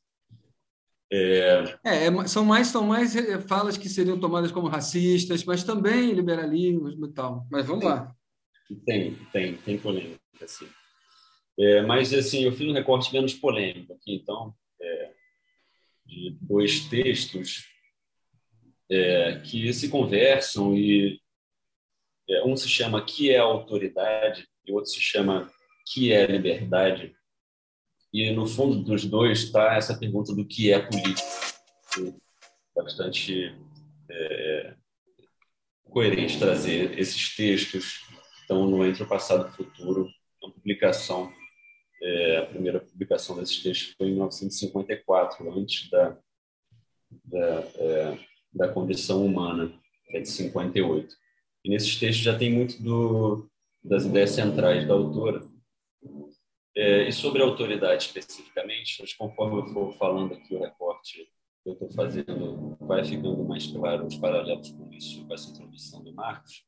É... 1.13 1.79
É, 1.85 2.27
são 2.29 2.45
mais 2.45 2.69
são 2.69 2.85
mais 2.85 3.17
é, 3.17 3.41
falas 3.41 3.77
que 3.77 3.89
seriam 3.89 4.19
tomadas 4.19 4.53
como 4.53 4.69
racistas, 4.69 5.45
mas 5.45 5.65
também 5.65 6.13
liberalismo 6.13 7.07
e 7.07 7.13
tal. 7.13 7.47
Mas 7.51 7.67
vamos 7.67 7.83
tem, 7.83 7.91
lá. 7.91 8.17
Tem, 8.87 9.15
tem, 9.33 9.57
tem 9.57 9.79
polêmica, 9.79 10.21
assim. 10.43 10.69
É, 11.59 11.83
mas 11.83 12.15
assim, 12.15 12.45
eu 12.45 12.53
fiz 12.53 12.67
um 12.67 12.73
recorte 12.73 13.13
menos 13.13 13.35
polêmico 13.35 13.93
aqui, 13.93 14.15
então, 14.15 14.55
é, 14.81 15.13
de 16.07 16.37
dois 16.41 16.89
textos 16.89 17.65
é, 18.91 19.41
que 19.45 19.73
se 19.73 19.89
conversam 19.89 20.77
e 20.77 21.21
é, 22.29 22.45
um 22.45 22.57
se 22.57 22.69
chama 22.69 23.05
que 23.05 23.31
é 23.31 23.39
autoridade 23.39 24.47
e 24.65 24.73
o 24.73 24.77
outro 24.77 24.91
se 24.91 25.01
chama 25.01 25.51
que 25.93 26.13
é 26.13 26.25
liberdade 26.27 27.15
e 28.13 28.31
no 28.33 28.47
fundo 28.47 28.83
dos 28.83 29.05
dois 29.05 29.45
está 29.45 29.75
essa 29.75 29.97
pergunta 29.97 30.35
do 30.35 30.45
que 30.45 30.73
é 30.73 30.79
política, 30.79 31.23
bastante 32.75 33.55
é, 34.11 34.75
coerente 35.85 36.39
trazer 36.39 36.99
esses 36.99 37.35
textos 37.37 38.01
estão 38.41 38.69
no 38.69 38.85
Entre 38.85 39.03
o 39.03 39.09
Passado 39.09 39.47
e 39.47 39.49
o 39.49 39.53
Futuro, 39.53 40.09
uma 40.43 40.53
publicação, 40.53 41.33
é, 42.03 42.39
a 42.39 42.47
primeira 42.47 42.81
publicação 42.81 43.37
desses 43.37 43.63
textos 43.63 43.95
foi 43.97 44.09
em 44.09 44.13
1954, 44.13 45.53
antes 45.53 45.89
da, 45.91 46.17
da, 47.25 47.61
é, 47.77 48.19
da 48.53 48.69
condição 48.69 49.25
humana, 49.25 49.73
que 50.07 50.17
é 50.17 50.21
de 50.21 50.29
58. 50.29 51.15
E 51.65 51.71
nesses 51.71 51.97
textos 51.97 52.25
já 52.25 52.37
tem 52.37 52.51
muito 52.53 52.83
do, 52.83 53.49
das 53.85 54.05
ideias 54.05 54.31
centrais 54.31 54.87
da 54.87 54.95
autora, 54.95 55.47
é, 56.77 57.09
e 57.09 57.13
sobre 57.13 57.43
a 57.43 57.45
autoridade 57.45 58.05
especificamente, 58.05 59.03
conforme 59.19 59.61
eu 59.61 59.67
for 59.69 59.93
falando 59.95 60.35
aqui 60.35 60.55
o 60.55 60.61
recorte 60.61 61.29
que 61.63 61.69
eu 61.69 61.73
estou 61.75 61.91
fazendo, 61.91 62.77
vai 62.81 63.05
ficando 63.05 63.45
mais 63.45 63.67
claro 63.67 64.07
os 64.07 64.17
paralelos 64.17 64.71
com 64.71 64.91
isso, 64.93 65.27
com 65.27 65.35
essa 65.35 65.51
introdução 65.51 66.03
do 66.03 66.15
Marcos. 66.15 66.65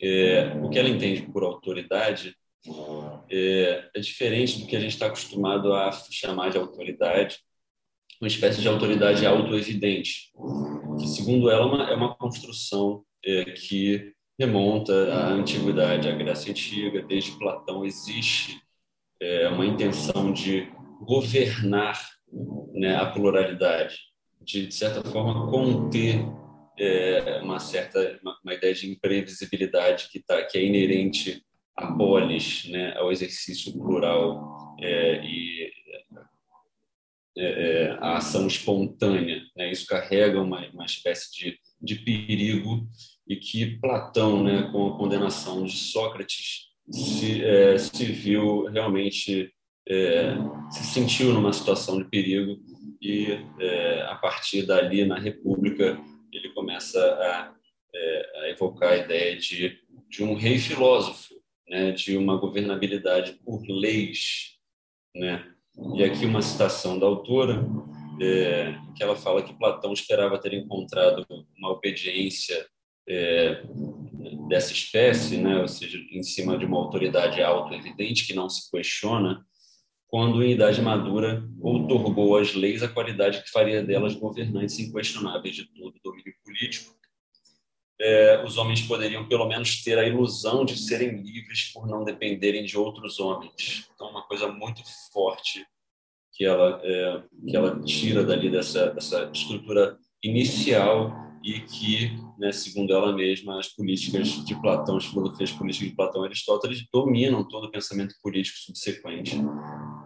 É, 0.00 0.54
o 0.62 0.70
que 0.70 0.78
ela 0.78 0.88
entende 0.88 1.22
por 1.22 1.42
autoridade 1.42 2.34
é, 3.30 3.90
é 3.94 4.00
diferente 4.00 4.60
do 4.60 4.66
que 4.66 4.76
a 4.76 4.80
gente 4.80 4.92
está 4.92 5.06
acostumado 5.06 5.72
a 5.72 5.90
chamar 6.10 6.50
de 6.50 6.58
autoridade, 6.58 7.38
uma 8.20 8.28
espécie 8.28 8.60
de 8.60 8.68
autoridade 8.68 9.26
autoevidente, 9.26 10.32
que, 10.98 11.06
segundo 11.06 11.50
ela, 11.50 11.62
é 11.62 11.66
uma, 11.66 11.90
é 11.90 11.94
uma 11.94 12.14
construção 12.14 13.04
é, 13.24 13.44
que 13.44 14.12
remonta 14.38 15.12
à 15.12 15.28
antiguidade, 15.28 16.08
à 16.08 16.12
Grécia 16.12 16.50
Antiga, 16.50 17.02
desde 17.02 17.38
Platão 17.38 17.84
existe 17.84 18.60
é, 19.20 19.48
uma 19.48 19.66
intenção 19.66 20.32
de 20.32 20.68
governar 21.00 22.00
né, 22.72 22.96
a 22.96 23.06
pluralidade, 23.06 23.96
de, 24.42 24.66
de 24.66 24.74
certa 24.74 25.02
forma 25.02 25.50
conter 25.50 26.24
é, 26.78 27.40
uma 27.42 27.58
certa 27.58 28.18
uma, 28.22 28.38
uma, 28.44 28.54
ideia 28.54 28.74
de 28.74 28.90
imprevisibilidade 28.90 30.08
que, 30.10 30.20
tá, 30.20 30.42
que 30.44 30.58
é 30.58 30.64
inerente 30.64 31.42
à 31.74 31.92
polis, 31.92 32.68
né, 32.68 32.94
ao 32.96 33.10
exercício 33.10 33.72
plural 33.72 34.76
é, 34.80 35.24
e 35.24 35.70
é, 37.38 37.44
é, 37.44 37.90
a 38.00 38.16
ação 38.16 38.46
espontânea. 38.46 39.42
Né, 39.56 39.70
isso 39.70 39.86
carrega 39.86 40.40
uma, 40.40 40.66
uma 40.70 40.84
espécie 40.84 41.32
de, 41.32 41.58
de 41.80 41.96
perigo 41.96 42.86
e 43.28 43.36
que 43.36 43.78
Platão, 43.78 44.42
né, 44.42 44.70
com 44.70 44.88
a 44.88 44.96
condenação 44.96 45.64
de 45.64 45.76
Sócrates, 45.76 46.65
se, 46.90 47.44
é, 47.44 47.78
se 47.78 48.04
viu 48.04 48.64
realmente, 48.66 49.52
é, 49.88 50.34
se 50.70 50.84
sentiu 50.84 51.32
numa 51.32 51.52
situação 51.52 51.98
de 51.98 52.08
perigo 52.08 52.58
e, 53.00 53.38
é, 53.60 54.02
a 54.08 54.14
partir 54.16 54.62
dali, 54.62 55.04
na 55.04 55.18
República, 55.18 55.98
ele 56.32 56.50
começa 56.50 56.98
a, 56.98 57.54
é, 57.94 58.40
a 58.40 58.50
evocar 58.50 58.92
a 58.92 58.96
ideia 58.96 59.36
de, 59.36 59.78
de 60.08 60.22
um 60.22 60.34
rei 60.34 60.58
filósofo, 60.58 61.34
né, 61.68 61.92
de 61.92 62.16
uma 62.16 62.36
governabilidade 62.36 63.38
por 63.44 63.62
leis. 63.66 64.56
Né? 65.14 65.44
E 65.94 66.04
aqui 66.04 66.24
uma 66.24 66.42
citação 66.42 66.98
da 66.98 67.06
autora, 67.06 67.64
é, 68.20 68.74
que 68.96 69.02
ela 69.02 69.16
fala 69.16 69.42
que 69.42 69.58
Platão 69.58 69.92
esperava 69.92 70.38
ter 70.38 70.54
encontrado 70.54 71.26
uma 71.58 71.70
obediência 71.70 72.66
é, 73.08 73.62
dessa 74.48 74.72
espécie, 74.72 75.36
né, 75.38 75.60
ou 75.60 75.68
seja, 75.68 75.98
em 76.10 76.22
cima 76.22 76.58
de 76.58 76.64
uma 76.64 76.78
autoridade 76.78 77.42
auto-evidente 77.42 78.26
que 78.26 78.34
não 78.34 78.48
se 78.48 78.70
questiona, 78.70 79.44
quando 80.08 80.42
em 80.42 80.52
idade 80.52 80.80
madura 80.80 81.48
outorgou 81.60 82.36
às 82.36 82.54
leis 82.54 82.82
a 82.82 82.88
qualidade 82.88 83.42
que 83.42 83.50
faria 83.50 83.82
delas 83.82 84.14
governantes 84.14 84.78
inquestionáveis 84.78 85.54
de 85.54 85.66
todo 85.74 85.96
o 85.96 86.00
domínio 86.02 86.34
político, 86.44 86.94
é, 88.00 88.44
os 88.44 88.58
homens 88.58 88.82
poderiam 88.82 89.26
pelo 89.26 89.48
menos 89.48 89.82
ter 89.82 89.98
a 89.98 90.06
ilusão 90.06 90.64
de 90.64 90.76
serem 90.78 91.22
livres 91.22 91.72
por 91.72 91.86
não 91.86 92.04
dependerem 92.04 92.64
de 92.64 92.76
outros 92.76 93.18
homens. 93.18 93.88
Então, 93.94 94.10
uma 94.10 94.26
coisa 94.26 94.48
muito 94.48 94.82
forte 95.12 95.66
que 96.32 96.44
ela 96.44 96.80
é, 96.84 97.22
que 97.48 97.56
ela 97.56 97.80
tira 97.82 98.22
dali 98.22 98.50
dessa 98.50 98.90
dessa 98.90 99.30
estrutura 99.32 99.98
inicial 100.22 101.12
e 101.42 101.60
que, 101.60 102.10
né, 102.38 102.52
segundo 102.52 102.92
ela 102.92 103.12
mesma, 103.12 103.58
as 103.58 103.68
políticas 103.68 104.44
de 104.44 104.54
Platão, 104.60 104.96
as 104.96 105.06
filosofias 105.06 105.50
políticas 105.52 105.88
de 105.88 105.94
Platão 105.94 106.22
e 106.22 106.26
Aristóteles 106.26 106.84
dominam 106.92 107.46
todo 107.46 107.64
o 107.64 107.70
pensamento 107.70 108.14
político 108.22 108.58
subsequente. 108.58 109.36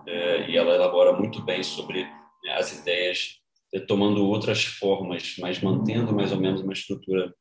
É, 0.06 0.50
e 0.50 0.56
ela 0.56 0.74
elabora 0.74 1.12
muito 1.12 1.42
bem 1.42 1.62
sobre 1.62 2.04
né, 2.04 2.54
as 2.54 2.78
ideias, 2.78 3.36
é, 3.72 3.80
tomando 3.80 4.26
outras 4.26 4.64
formas, 4.64 5.36
mas 5.38 5.60
mantendo 5.60 6.14
mais 6.14 6.32
ou 6.32 6.40
menos 6.40 6.60
uma 6.60 6.72
estrutura 6.72 7.34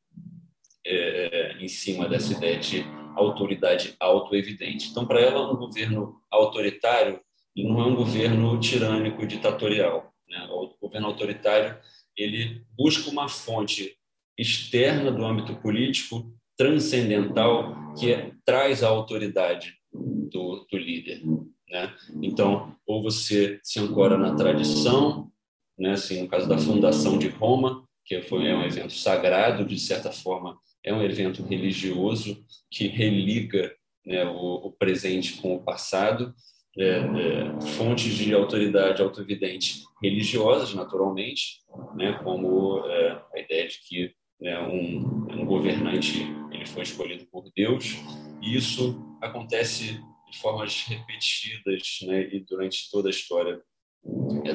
é, 0.86 1.58
em 1.60 1.68
cima 1.68 2.08
dessa 2.08 2.34
ideia 2.34 2.58
de 2.58 2.84
autoridade 3.16 3.96
autoevidente. 4.00 4.90
Então, 4.90 5.06
para 5.06 5.20
ela, 5.20 5.52
um 5.52 5.58
governo 5.58 6.22
autoritário 6.32 7.20
não 7.56 7.82
é 7.82 7.86
um 7.86 7.96
governo 7.96 8.60
tirânico, 8.60 9.26
ditatorial. 9.28 10.14
Né? 10.28 10.48
O 10.52 10.74
governo 10.82 11.08
autoritário 11.08 11.78
ele 12.16 12.64
busca 12.78 13.10
uma 13.10 13.28
fonte 13.28 13.98
externa 14.40 15.12
do 15.12 15.26
âmbito 15.26 15.56
político, 15.56 16.34
transcendental, 16.58 17.94
que 17.96 18.14
é, 18.14 18.32
traz 18.46 18.84
a 18.84 18.90
autoridade 18.90 19.76
do, 19.92 20.66
do 20.70 20.78
líder. 20.78 21.22
Né? 21.70 21.94
Então, 22.22 22.76
ou 22.86 23.02
você 23.02 23.60
se 23.64 23.80
ancora 23.80 24.18
na 24.18 24.36
tradição, 24.36 25.32
né? 25.78 25.92
assim, 25.92 26.22
no 26.22 26.28
caso 26.28 26.48
da 26.48 26.58
fundação 26.58 27.18
de 27.18 27.28
Roma, 27.28 27.84
que 28.06 28.22
foi 28.22 28.48
é 28.48 28.56
um 28.56 28.64
evento 28.64 28.94
sagrado, 28.94 29.66
de 29.66 29.80
certa 29.80 30.12
forma, 30.12 30.58
é 30.84 30.94
um 30.94 31.04
evento 31.04 31.44
religioso 31.44 32.44
que 32.72 32.88
religa 32.88 33.72
né, 34.06 34.26
o, 34.26 34.68
o 34.68 34.72
presente 34.72 35.40
com 35.42 35.56
o 35.56 35.64
passado, 35.64 36.34
é, 36.78 36.86
é, 36.86 37.62
fontes 37.62 38.14
de 38.14 38.34
autoridade 38.34 39.02
autoevidente 39.02 39.84
religiosas, 40.02 40.74
naturalmente, 40.74 41.60
né, 41.96 42.20
como 42.24 42.86
é, 42.86 43.22
a 43.36 43.40
ideia 43.40 43.68
de 43.68 43.80
que 43.88 44.14
né, 44.40 44.60
um, 44.60 45.28
um, 45.32 45.46
governante 45.46 46.28
ele 46.52 46.66
foi 46.66 46.84
escolhido 46.84 47.26
por 47.28 47.52
Deus. 47.56 47.96
E 48.42 48.56
isso 48.56 49.00
acontece 49.22 50.00
de 50.32 50.40
formas 50.40 50.84
repetidas 50.88 52.00
né, 52.04 52.34
e 52.34 52.40
durante 52.42 52.90
toda 52.90 53.10
a 53.10 53.12
história 53.12 53.62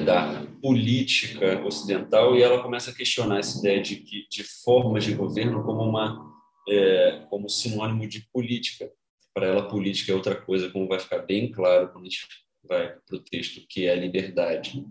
da 0.05 0.45
política 0.59 1.63
ocidental 1.63 2.35
e 2.35 2.41
ela 2.41 2.63
começa 2.63 2.89
a 2.89 2.95
questionar 2.95 3.39
essa 3.39 3.59
ideia 3.59 3.79
de 3.79 3.97
que 3.97 4.27
de 4.27 4.43
formas 4.43 5.03
de 5.03 5.13
governo 5.13 5.63
como 5.63 5.83
uma 5.83 6.33
é, 6.67 7.27
como 7.29 7.47
sinônimo 7.47 8.07
de 8.07 8.27
política 8.33 8.91
para 9.35 9.47
ela 9.47 9.67
política 9.67 10.11
é 10.11 10.15
outra 10.15 10.35
coisa, 10.35 10.71
como 10.71 10.87
vai 10.87 10.97
ficar 10.97 11.19
bem 11.19 11.51
claro 11.51 11.91
quando 11.91 12.05
a 12.05 12.09
gente 12.09 12.25
vai 12.63 12.95
para 13.05 13.17
o 13.17 13.19
texto, 13.19 13.65
que 13.67 13.85
é 13.85 13.91
a 13.91 13.95
liberdade. 13.95 14.85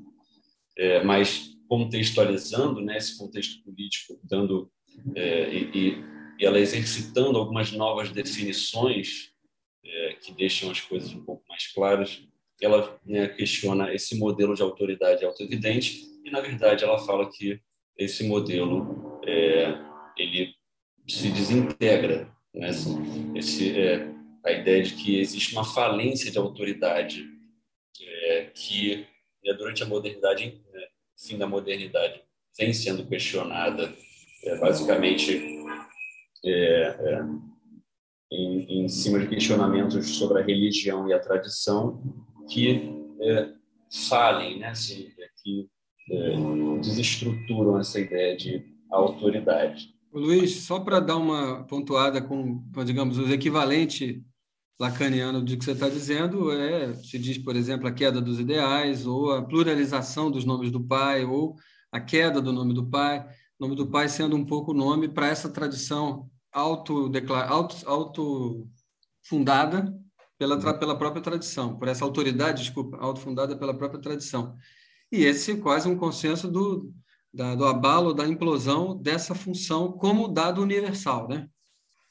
É, 0.76 1.02
mas 1.02 1.54
contextualizando 1.66 2.80
né, 2.80 2.98
esse 2.98 3.16
contexto 3.16 3.62
político, 3.64 4.20
dando 4.22 4.70
é, 5.14 5.52
e, 5.52 6.04
e, 6.38 6.44
ela 6.44 6.58
exercitando 6.58 7.38
algumas 7.38 7.70
novas 7.72 8.10
definições 8.10 9.30
é, 9.84 10.14
que 10.20 10.32
deixam 10.32 10.70
as 10.70 10.80
coisas 10.80 11.12
um 11.12 11.24
pouco 11.24 11.44
mais 11.48 11.66
claras, 11.68 12.26
ela 12.60 12.98
né, 13.04 13.28
questiona 13.28 13.92
esse 13.94 14.18
modelo 14.18 14.54
de 14.54 14.62
autoridade 14.62 15.24
autoevidente 15.24 16.04
e, 16.24 16.30
na 16.30 16.40
verdade, 16.40 16.84
ela 16.84 16.98
fala 16.98 17.30
que 17.30 17.60
esse 17.96 18.24
modelo 18.24 19.20
é, 19.26 19.78
ele 20.16 20.54
se 21.08 21.30
desintegra, 21.30 22.32
né? 22.52 22.70
esse, 23.34 23.78
é, 23.78 24.08
a 24.44 24.52
ideia 24.52 24.82
de 24.82 24.94
que 24.94 25.18
existe 25.18 25.52
uma 25.52 25.64
falência 25.64 26.30
de 26.30 26.38
autoridade 26.38 27.28
é, 28.00 28.50
que 28.54 29.06
né, 29.44 29.52
durante 29.54 29.82
a 29.82 29.86
modernidade, 29.86 30.60
né, 30.72 30.86
fim 31.16 31.36
da 31.36 31.46
modernidade, 31.46 32.22
vem 32.58 32.72
sendo 32.72 33.06
questionada, 33.06 33.94
é, 34.44 34.58
basicamente 34.58 35.64
é, 36.44 36.50
é, 36.50 37.24
em, 38.30 38.84
em, 38.84 38.88
cima 38.88 39.18
de 39.18 39.28
questionamentos 39.28 40.16
sobre 40.16 40.40
a 40.40 40.44
religião 40.44 41.08
e 41.08 41.12
a 41.12 41.18
tradição 41.18 42.02
que 42.48 42.90
é, 43.20 43.52
falem, 44.08 44.58
né, 44.58 44.68
assim, 44.68 45.08
que 45.42 45.68
desestruturam 46.82 47.78
essa 47.78 47.98
ideia 47.98 48.36
de 48.36 48.62
autoridade. 48.90 49.94
Luiz, 50.12 50.56
só 50.56 50.78
para 50.78 51.00
dar 51.00 51.16
uma 51.16 51.64
pontuada 51.64 52.20
com, 52.20 52.62
digamos, 52.84 53.16
os 53.16 53.30
equivalentes 53.30 54.20
lacaniano 54.78 55.40
do 55.40 55.56
que 55.56 55.64
você 55.64 55.72
está 55.72 55.88
dizendo 55.88 56.52
é, 56.52 56.94
se 56.94 57.18
diz, 57.18 57.38
por 57.38 57.56
exemplo, 57.56 57.86
a 57.86 57.92
queda 57.92 58.20
dos 58.20 58.40
ideais, 58.40 59.06
ou 59.06 59.32
a 59.32 59.42
pluralização 59.42 60.30
dos 60.30 60.44
nomes 60.44 60.70
do 60.70 60.82
pai, 60.82 61.24
ou 61.24 61.56
a 61.90 62.00
queda 62.00 62.40
do 62.42 62.52
nome 62.52 62.74
do 62.74 62.86
pai, 62.86 63.24
o 63.58 63.64
nome 63.64 63.76
do 63.76 63.90
pai 63.90 64.08
sendo 64.08 64.36
um 64.36 64.44
pouco 64.44 64.72
o 64.72 64.74
nome 64.74 65.08
para 65.08 65.28
essa 65.28 65.48
tradição 65.48 66.30
auto, 66.52 67.10
auto, 67.48 67.88
auto 67.88 68.68
fundada 69.22 69.92
pela, 70.38 70.58
pela 70.78 70.98
própria 70.98 71.22
tradição, 71.22 71.76
por 71.78 71.88
essa 71.88 72.04
autoridade, 72.04 72.62
desculpa, 72.62 72.96
autofundada 72.98 73.56
pela 73.56 73.76
própria 73.76 74.00
tradição. 74.00 74.56
E 75.10 75.24
esse 75.24 75.56
quase 75.58 75.88
um 75.88 75.96
consenso 75.96 76.50
do, 76.50 76.92
da, 77.32 77.54
do 77.54 77.64
abalo, 77.64 78.12
da 78.12 78.26
implosão 78.26 78.96
dessa 78.96 79.34
função 79.34 79.92
como 79.92 80.28
dado 80.28 80.60
universal, 80.60 81.28
né? 81.28 81.48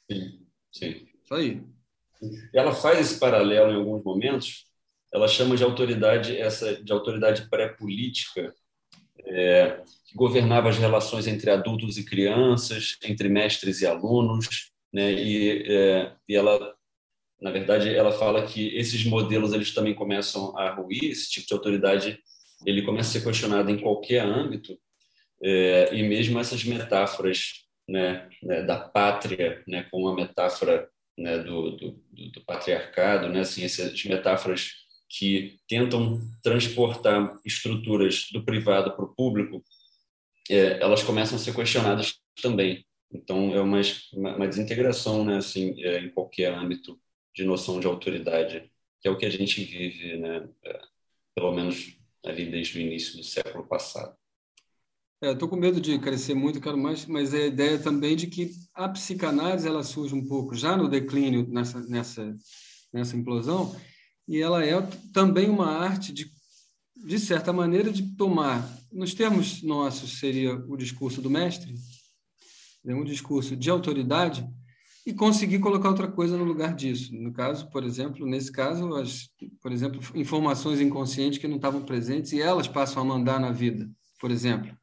Sim, 0.10 0.46
sim. 0.72 1.08
Isso 1.24 1.34
aí. 1.34 1.64
Ela 2.54 2.74
faz 2.74 3.00
esse 3.00 3.20
paralelo 3.20 3.72
em 3.72 3.76
alguns 3.76 4.04
momentos. 4.04 4.66
Ela 5.14 5.28
chama 5.28 5.56
de 5.56 5.64
autoridade 5.64 6.36
essa 6.36 6.82
de 6.82 6.92
autoridade 6.92 7.50
pré-política, 7.50 8.54
é, 9.26 9.84
que 10.14 10.18
governava 10.18 10.70
as 10.70 10.78
relações 10.78 11.26
entre 11.26 11.50
adultos 11.50 11.98
e 11.98 12.06
crianças, 12.06 12.98
entre 13.04 13.28
mestres 13.28 13.82
e 13.82 13.88
alunos, 13.88 14.72
né? 14.94 15.12
E, 15.12 15.64
é, 15.68 16.12
e 16.30 16.36
ela, 16.36 16.76
na 17.42 17.50
verdade, 17.50 17.94
ela 17.94 18.12
fala 18.12 18.46
que 18.46 18.68
esses 18.78 19.04
modelos 19.04 19.54
eles 19.54 19.74
também 19.74 19.96
começam 19.96 20.56
a 20.56 20.72
ruir. 20.72 21.06
Esse 21.06 21.32
tipo 21.32 21.48
de 21.48 21.54
autoridade 21.54 22.20
ele 22.66 22.84
começa 22.84 23.10
a 23.10 23.22
ser 23.22 23.28
questionado 23.28 23.72
em 23.72 23.80
qualquer 23.80 24.24
âmbito, 24.24 24.78
é, 25.44 25.90
e 25.94 26.04
mesmo 26.04 26.40
essas 26.40 26.64
metáforas 26.64 27.64
né, 27.90 28.30
né, 28.42 28.62
da 28.62 28.80
pátria, 28.80 29.62
né, 29.68 29.86
como 29.92 30.08
uma 30.08 30.16
metáfora 30.16 30.88
né, 31.18 31.40
do, 31.40 31.72
do, 31.72 32.00
do, 32.12 32.46
patriarcado, 32.46 33.28
né, 33.28 33.42
assim, 33.42 33.66
essas 33.66 34.02
metáforas 34.06 34.72
que 35.10 35.58
tentam 35.68 36.22
transportar 36.42 37.38
estruturas 37.46 38.28
do 38.32 38.44
privado 38.44 38.96
para 38.96 39.06
o 39.06 39.14
público, 39.14 39.62
é, 40.50 40.80
elas 40.82 41.04
começam 41.04 41.38
a 41.38 41.40
ser 41.40 41.56
questionadas 41.56 42.20
também. 42.42 42.86
Então, 43.12 43.54
é 43.54 43.62
uma, 43.62 43.80
uma 44.14 44.48
desintegração 44.48 45.24
né, 45.24 45.38
assim, 45.38 45.82
é, 45.84 46.00
em 46.00 46.10
qualquer 46.10 46.54
âmbito 46.54 47.00
de 47.36 47.44
noção 47.44 47.80
de 47.80 47.88
autoridade, 47.88 48.72
que 49.02 49.08
é 49.08 49.12
o 49.12 49.18
que 49.18 49.26
a 49.26 49.30
gente 49.30 49.64
vive, 49.64 50.18
né, 50.18 50.50
é, 50.66 50.82
pelo 51.36 51.54
menos 51.54 51.98
ali 52.26 52.46
desde 52.46 52.78
o 52.78 52.82
início 52.82 53.18
do 53.18 53.24
século 53.24 53.68
passado. 53.68 54.16
É, 55.22 55.32
Estou 55.32 55.48
com 55.48 55.56
medo 55.56 55.80
de 55.80 55.98
crescer 56.00 56.34
muito, 56.34 56.60
quero 56.60 56.78
mais, 56.78 57.06
mas 57.06 57.34
é 57.34 57.44
a 57.44 57.48
ideia 57.48 57.80
também 57.80 58.16
de 58.16 58.28
que 58.28 58.52
a 58.74 58.90
psicanálise 58.90 59.68
ela 59.68 59.84
surge 59.84 60.14
um 60.14 60.28
pouco 60.28 60.56
já 60.56 60.76
no 60.76 60.90
declínio 60.90 61.48
nessa 61.48 61.80
nessa 61.88 62.36
nessa 62.92 63.16
implosão 63.16 63.74
e 64.28 64.42
ela 64.42 64.66
é 64.66 64.82
também 65.14 65.50
uma 65.50 65.68
arte 65.68 66.14
de 66.14 66.30
de 67.04 67.20
certa 67.20 67.52
maneira 67.52 67.92
de 67.92 68.16
tomar, 68.16 68.68
nos 68.92 69.14
termos 69.14 69.62
nossos 69.62 70.20
seria 70.20 70.56
o 70.56 70.78
discurso 70.78 71.22
do 71.22 71.30
mestre, 71.30 71.74
é 72.86 72.96
um 72.96 73.04
discurso 73.04 73.56
de 73.56 73.70
autoridade, 73.70 74.48
e 75.06 75.14
conseguir 75.14 75.60
colocar 75.60 75.90
outra 75.90 76.08
coisa 76.08 76.38
no 76.38 76.46
lugar 76.46 76.74
disso. 76.74 77.14
No 77.14 77.34
caso, 77.34 77.70
por 77.70 77.84
exemplo, 77.84 78.26
nesse 78.26 78.52
caso, 78.52 78.96
as, 78.96 79.30
por 79.62 79.72
exemplo, 79.72 80.00
informações 80.16 80.80
inconscientes 80.80 81.40
que 81.40 81.48
não 81.48 81.58
estavam 81.58 81.84
presentes 81.84 82.32
e 82.32 82.42
elas 82.42 82.68
passam 82.68 83.02
a 83.02 83.06
mandar 83.06 83.40
na 83.40 83.52
vida, 83.52 83.90
por 84.20 84.32
exemplo. 84.32 84.76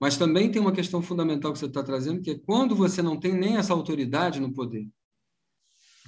Mas 0.00 0.16
também 0.16 0.50
tem 0.50 0.62
uma 0.62 0.72
questão 0.72 1.02
fundamental 1.02 1.52
que 1.52 1.58
você 1.58 1.66
está 1.66 1.82
trazendo, 1.82 2.22
que 2.22 2.30
é 2.30 2.38
quando 2.38 2.76
você 2.76 3.02
não 3.02 3.18
tem 3.18 3.34
nem 3.34 3.56
essa 3.56 3.72
autoridade 3.72 4.40
no 4.40 4.52
poder. 4.52 4.88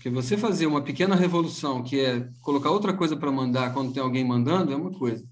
Porque 0.02 0.10
você 0.10 0.36
fazer 0.36 0.66
uma 0.66 0.82
pequena 0.82 1.14
revolução, 1.14 1.80
que 1.80 2.00
é 2.00 2.28
colocar 2.40 2.72
outra 2.72 2.92
coisa 2.92 3.16
para 3.16 3.30
mandar 3.30 3.72
quando 3.72 3.94
tem 3.94 4.02
alguém 4.02 4.24
mandando, 4.24 4.72
é 4.72 4.76
uma 4.76 4.90
coisa. 4.90 5.24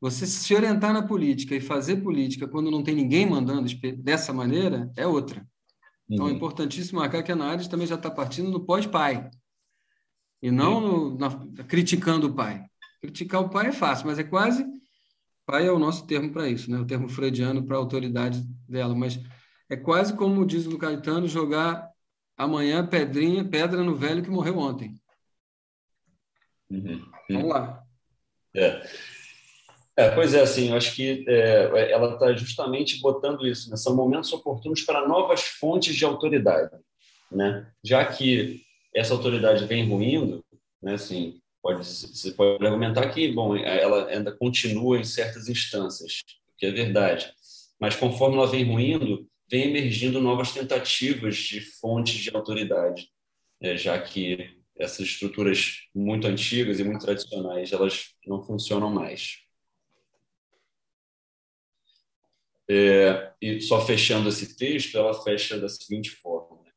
Você 0.00 0.26
se 0.26 0.54
orientar 0.54 0.90
na 0.94 1.02
política 1.02 1.54
e 1.54 1.60
fazer 1.60 1.96
política 1.96 2.48
quando 2.48 2.70
não 2.70 2.82
tem 2.82 2.94
ninguém 2.94 3.28
mandando 3.28 3.68
dessa 3.98 4.32
maneira 4.32 4.90
é 4.96 5.06
outra. 5.06 5.46
Então, 6.08 6.24
é 6.24 6.28
uhum. 6.30 6.34
é 6.34 6.36
importantíssimo 6.36 6.98
marcar 6.98 7.22
que 7.22 7.30
a 7.30 7.34
análise 7.34 7.68
também 7.68 7.86
já 7.86 7.96
está 7.96 8.10
partindo 8.10 8.50
no 8.50 8.64
pós-pai. 8.64 9.28
E 10.40 10.50
não 10.50 10.80
no, 10.80 11.18
na, 11.18 11.64
criticando 11.64 12.28
o 12.28 12.34
pai. 12.34 12.64
Criticar 13.02 13.42
o 13.42 13.50
pai 13.50 13.66
é 13.66 13.72
fácil, 13.72 14.06
mas 14.06 14.18
é 14.18 14.24
quase. 14.24 14.64
Pai 15.44 15.66
é 15.66 15.70
o 15.70 15.78
nosso 15.78 16.06
termo 16.06 16.32
para 16.32 16.48
isso, 16.48 16.70
né? 16.70 16.78
o 16.78 16.86
termo 16.86 17.06
freudiano 17.06 17.66
para 17.66 17.76
a 17.76 17.80
autoridade 17.80 18.42
dela. 18.66 18.94
Mas 18.94 19.20
é 19.68 19.76
quase 19.76 20.16
como 20.16 20.46
diz 20.46 20.66
o 20.66 20.78
Caetano, 20.78 21.28
jogar 21.28 21.86
amanhã 22.36 22.86
pedrinha, 22.86 23.44
pedra 23.44 23.82
no 23.82 23.94
velho 23.94 24.22
que 24.22 24.30
morreu 24.30 24.58
ontem. 24.58 24.94
Uhum. 26.70 27.04
Vamos 27.30 27.48
lá. 27.48 27.82
É. 28.54 28.82
É, 29.98 30.10
pois 30.10 30.34
é, 30.34 30.42
assim, 30.42 30.70
eu 30.70 30.76
acho 30.76 30.94
que 30.94 31.24
é, 31.26 31.90
ela 31.90 32.14
está 32.14 32.34
justamente 32.34 33.00
botando 33.00 33.46
isso, 33.46 33.70
né? 33.70 33.76
são 33.76 33.96
momentos 33.96 34.30
oportunos 34.30 34.82
para 34.82 35.08
novas 35.08 35.40
fontes 35.42 35.96
de 35.96 36.04
autoridade, 36.04 36.76
né? 37.32 37.66
Já 37.82 38.04
que 38.04 38.60
essa 38.94 39.14
autoridade 39.14 39.64
vem 39.64 39.88
ruindo, 39.88 40.44
né? 40.82 40.94
Assim, 40.94 41.40
pode 41.62 41.78
você 41.78 42.30
pode 42.32 42.64
argumentar 42.64 43.08
que, 43.08 43.32
bom, 43.32 43.56
ela 43.56 44.08
ainda 44.08 44.30
continua 44.32 44.98
em 44.98 45.04
certas 45.04 45.48
instâncias, 45.48 46.22
que 46.58 46.66
é 46.66 46.70
verdade, 46.70 47.32
mas 47.80 47.96
conforme 47.96 48.36
ela 48.36 48.46
vem 48.46 48.70
ruindo, 48.70 49.26
vem 49.50 49.68
emergindo 49.68 50.20
novas 50.20 50.52
tentativas 50.52 51.36
de 51.36 51.60
fontes 51.60 52.16
de 52.16 52.30
autoridade, 52.34 53.08
né? 53.60 53.76
já 53.76 54.00
que 54.00 54.56
essas 54.78 55.06
estruturas 55.06 55.86
muito 55.94 56.26
antigas 56.26 56.78
e 56.78 56.84
muito 56.84 57.04
tradicionais 57.04 57.72
elas 57.72 58.14
não 58.26 58.42
funcionam 58.42 58.90
mais. 58.90 59.38
É, 62.68 63.32
e 63.40 63.60
só 63.60 63.84
fechando 63.86 64.28
esse 64.28 64.56
texto, 64.56 64.98
ela 64.98 65.22
fecha 65.22 65.58
da 65.58 65.68
seguinte 65.68 66.10
forma, 66.10 66.62
né? 66.62 66.70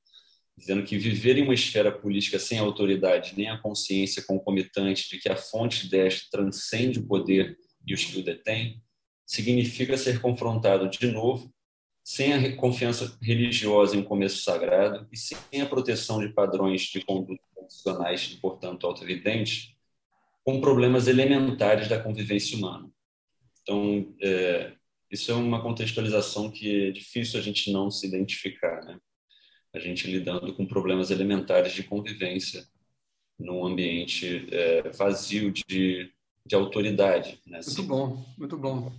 dizendo 0.55 0.83
que 0.83 0.97
viver 0.97 1.38
em 1.38 1.43
uma 1.43 1.53
esfera 1.53 1.91
política 1.91 2.38
sem 2.38 2.59
autoridade 2.59 3.33
nem 3.35 3.49
a 3.49 3.57
consciência 3.57 4.23
concomitante 4.23 5.09
de 5.09 5.17
que 5.17 5.29
a 5.29 5.35
fonte 5.35 5.89
desta 5.89 6.27
transcende 6.31 6.99
o 6.99 7.07
poder 7.07 7.57
e 7.88 7.93
os 7.93 8.05
que 8.05 8.19
o 8.19 8.23
detêm, 8.23 8.83
significa 9.25 9.97
ser 9.97 10.21
confrontado 10.21 10.88
de 10.89 11.07
novo, 11.07 11.51
sem 12.03 12.34
a 12.34 12.56
confiança 12.56 13.18
religiosa 13.22 13.96
em 13.96 14.00
um 14.00 14.03
começo 14.03 14.44
sagrado 14.44 15.08
e 15.12 15.18
sem 15.18 15.62
a 15.62 15.65
proteção 15.65 16.20
de 16.20 16.34
padrões 16.34 16.82
de 16.82 17.03
conduta 17.03 17.44
tradicionais 17.56 18.32
e, 18.34 18.38
portanto, 18.38 18.88
autoevidentes, 18.88 19.75
com 20.44 20.60
problemas 20.60 21.08
elementares 21.08 21.88
da 21.88 22.01
convivência 22.01 22.58
humana. 22.58 22.89
Então, 23.62 24.15
é, 24.22 24.74
isso 25.12 25.32
é 25.32 25.36
uma 25.36 25.62
contextualização 25.62 26.50
que 26.50 26.88
é 26.88 26.91
difícil 26.91 27.39
a 27.39 27.44
gente 27.44 27.72
não 27.72 27.91
se 27.91 28.08
identificar, 28.08 28.84
né? 28.84 29.00
A 29.74 29.79
gente 29.79 30.10
lidando 30.10 30.53
com 30.56 30.65
problemas 30.65 31.12
elementares 31.12 31.74
de 31.74 31.84
convivência 31.84 32.68
num 33.38 33.65
ambiente 33.65 34.48
é, 34.51 34.89
vazio 34.89 35.51
de, 35.51 36.12
de 36.46 36.56
autoridade, 36.56 37.39
né? 37.46 37.60
Muito 37.63 37.84
bom, 37.84 38.25
muito 38.38 38.58
bom. 38.58 38.91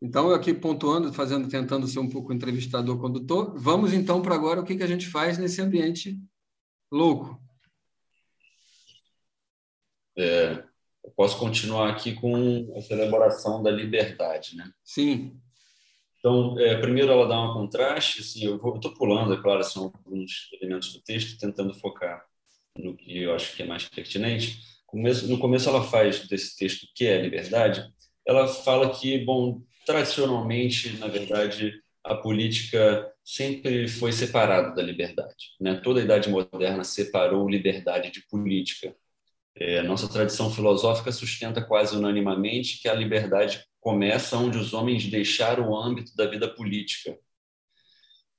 Então, 0.00 0.30
aqui 0.30 0.54
pontuando, 0.54 1.12
fazendo, 1.12 1.48
tentando 1.48 1.86
ser 1.86 1.98
um 1.98 2.08
pouco 2.08 2.32
entrevistador 2.32 3.00
condutor, 3.00 3.58
vamos 3.58 3.92
então 3.92 4.22
para 4.22 4.34
agora 4.34 4.60
o 4.60 4.64
que, 4.64 4.76
que 4.76 4.82
a 4.82 4.86
gente 4.88 5.06
faz 5.08 5.38
nesse 5.38 5.60
ambiente 5.60 6.16
louco. 6.90 7.40
É, 10.16 10.64
eu 11.04 11.10
posso 11.16 11.38
continuar 11.38 11.90
aqui 11.90 12.14
com 12.14 12.72
essa 12.76 12.94
elaboração 12.94 13.62
da 13.62 13.70
liberdade, 13.70 14.56
né? 14.56 14.70
Sim. 14.84 15.40
Então, 16.18 16.58
é, 16.58 16.76
primeiro 16.80 17.12
ela 17.12 17.28
dá 17.28 17.40
um 17.40 17.54
contraste, 17.54 18.20
assim, 18.20 18.44
eu 18.44 18.56
estou 18.56 18.94
pulando, 18.94 19.34
é 19.34 19.40
claro, 19.40 19.62
são 19.62 19.92
alguns 20.04 20.48
elementos 20.60 20.92
do 20.92 21.00
texto, 21.02 21.38
tentando 21.38 21.74
focar 21.74 22.24
no 22.76 22.96
que 22.96 23.22
eu 23.22 23.34
acho 23.34 23.56
que 23.56 23.62
é 23.62 23.66
mais 23.66 23.88
pertinente. 23.88 24.60
No 25.28 25.38
começo 25.38 25.68
ela 25.68 25.82
faz 25.82 26.26
desse 26.28 26.56
texto 26.56 26.86
que 26.94 27.06
é 27.06 27.16
a 27.16 27.22
liberdade, 27.22 27.88
ela 28.26 28.46
fala 28.48 28.90
que, 28.90 29.24
bom, 29.24 29.62
tradicionalmente, 29.88 30.98
na 30.98 31.06
verdade, 31.06 31.72
a 32.04 32.14
política 32.14 33.10
sempre 33.24 33.88
foi 33.88 34.12
separada 34.12 34.74
da 34.74 34.82
liberdade. 34.82 35.56
Né? 35.58 35.80
Toda 35.82 35.98
a 35.98 36.04
Idade 36.04 36.28
Moderna 36.28 36.84
separou 36.84 37.48
liberdade 37.48 38.10
de 38.10 38.20
política. 38.28 38.94
É, 39.56 39.82
nossa 39.82 40.06
tradição 40.06 40.50
filosófica 40.52 41.10
sustenta 41.10 41.64
quase 41.64 41.96
unanimamente 41.96 42.82
que 42.82 42.86
a 42.86 42.92
liberdade 42.92 43.64
começa 43.80 44.36
onde 44.36 44.58
os 44.58 44.74
homens 44.74 45.06
deixaram 45.06 45.70
o 45.70 45.76
âmbito 45.76 46.14
da 46.14 46.26
vida 46.26 46.46
política. 46.54 47.18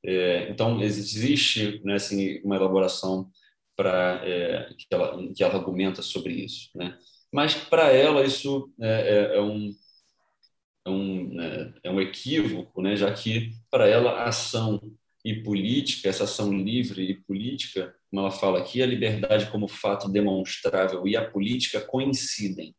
É, 0.05 0.51
então, 0.51 0.79
existe 0.83 1.81
né, 1.83 1.95
assim, 1.95 2.39
uma 2.43 2.57
elaboração 2.57 3.27
para 3.75 4.21
é, 4.23 4.69
que, 4.77 4.85
ela, 4.91 5.33
que 5.33 5.43
ela 5.43 5.55
argumenta 5.55 6.03
sobre 6.03 6.31
isso. 6.31 6.69
Né? 6.75 6.95
Mas, 7.33 7.55
para 7.55 7.91
ela, 7.91 8.23
isso 8.23 8.71
é, 8.79 9.31
é, 9.33 9.37
é 9.37 9.41
um, 9.41 9.73
é, 10.85 10.89
um, 10.89 11.33
né, 11.33 11.73
é 11.83 11.91
um 11.91 12.01
equívoco, 12.01 12.81
né? 12.81 12.95
já 12.95 13.13
que, 13.13 13.51
para 13.69 13.87
ela, 13.87 14.23
ação 14.23 14.81
e 15.23 15.43
política, 15.43 16.09
essa 16.09 16.23
ação 16.23 16.53
livre 16.53 17.03
e 17.03 17.21
política, 17.21 17.95
como 18.09 18.21
ela 18.21 18.31
fala 18.31 18.59
aqui, 18.59 18.81
a 18.81 18.85
liberdade 18.85 19.51
como 19.51 19.67
fato 19.67 20.09
demonstrável 20.09 21.07
e 21.07 21.15
a 21.15 21.29
política 21.29 21.81
coincidem. 21.81 22.73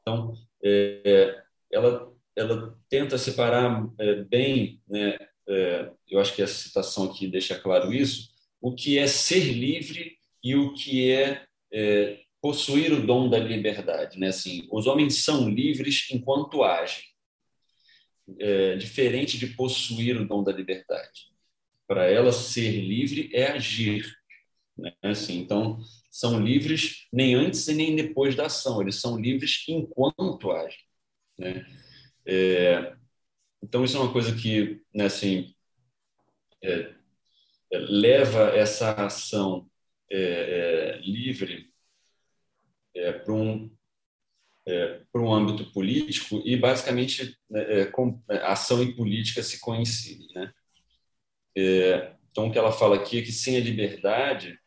Então, 0.00 0.34
é, 0.62 1.42
ela, 1.70 2.12
ela 2.36 2.78
tenta 2.88 3.16
separar 3.16 3.88
é, 3.98 4.16
bem, 4.24 4.80
né, 4.88 5.16
é, 5.48 5.90
eu 6.08 6.20
acho 6.20 6.34
que 6.34 6.42
essa 6.42 6.54
citação 6.54 7.04
aqui 7.04 7.28
deixa 7.28 7.58
claro 7.58 7.92
isso, 7.92 8.30
o 8.60 8.74
que 8.74 8.98
é 8.98 9.06
ser 9.06 9.52
livre 9.52 10.16
e 10.42 10.54
o 10.56 10.74
que 10.74 11.10
é, 11.10 11.46
é 11.72 12.21
possuir 12.42 12.92
o 12.92 13.06
dom 13.06 13.30
da 13.30 13.38
liberdade. 13.38 14.18
Né? 14.18 14.28
Assim, 14.28 14.66
os 14.70 14.88
homens 14.88 15.22
são 15.22 15.48
livres 15.48 16.08
enquanto 16.10 16.64
agem, 16.64 17.04
é, 18.40 18.76
diferente 18.76 19.38
de 19.38 19.46
possuir 19.46 20.20
o 20.20 20.26
dom 20.26 20.42
da 20.42 20.52
liberdade. 20.52 21.30
Para 21.86 22.06
ela, 22.06 22.32
ser 22.32 22.72
livre 22.80 23.30
é 23.32 23.52
agir. 23.52 24.12
Né? 24.76 24.92
Assim, 25.02 25.38
então, 25.38 25.78
são 26.10 26.40
livres 26.40 27.06
nem 27.12 27.34
antes 27.34 27.66
e 27.68 27.74
nem 27.74 27.94
depois 27.94 28.34
da 28.34 28.46
ação, 28.46 28.82
eles 28.82 28.96
são 28.96 29.20
livres 29.20 29.64
enquanto 29.68 30.50
agem. 30.50 30.80
Né? 31.38 31.64
É, 32.26 32.96
então, 33.62 33.84
isso 33.84 33.96
é 33.96 34.00
uma 34.00 34.12
coisa 34.12 34.34
que 34.34 34.82
né, 34.92 35.04
assim, 35.04 35.54
é, 36.60 36.92
é 37.72 37.78
leva 37.78 38.50
essa 38.56 38.92
ação 38.92 39.70
é, 40.10 41.00
é, 42.94 43.12
para 43.12 43.32
um 43.32 43.70
é, 44.66 45.00
para 45.12 45.20
um 45.20 45.32
âmbito 45.32 45.72
político 45.72 46.40
e 46.44 46.56
basicamente 46.56 47.36
né, 47.50 47.80
é, 47.80 47.84
com, 47.86 48.22
é, 48.30 48.36
ação 48.38 48.82
e 48.82 48.94
política 48.94 49.42
se 49.42 49.60
coincidem, 49.60 50.28
né? 50.34 50.52
É, 51.56 52.14
então 52.30 52.46
o 52.46 52.52
que 52.52 52.58
ela 52.58 52.72
fala 52.72 52.96
aqui 52.96 53.18
é 53.18 53.22
que 53.22 53.32
sem 53.32 53.56
a 53.56 53.60
liberdade 53.60 54.58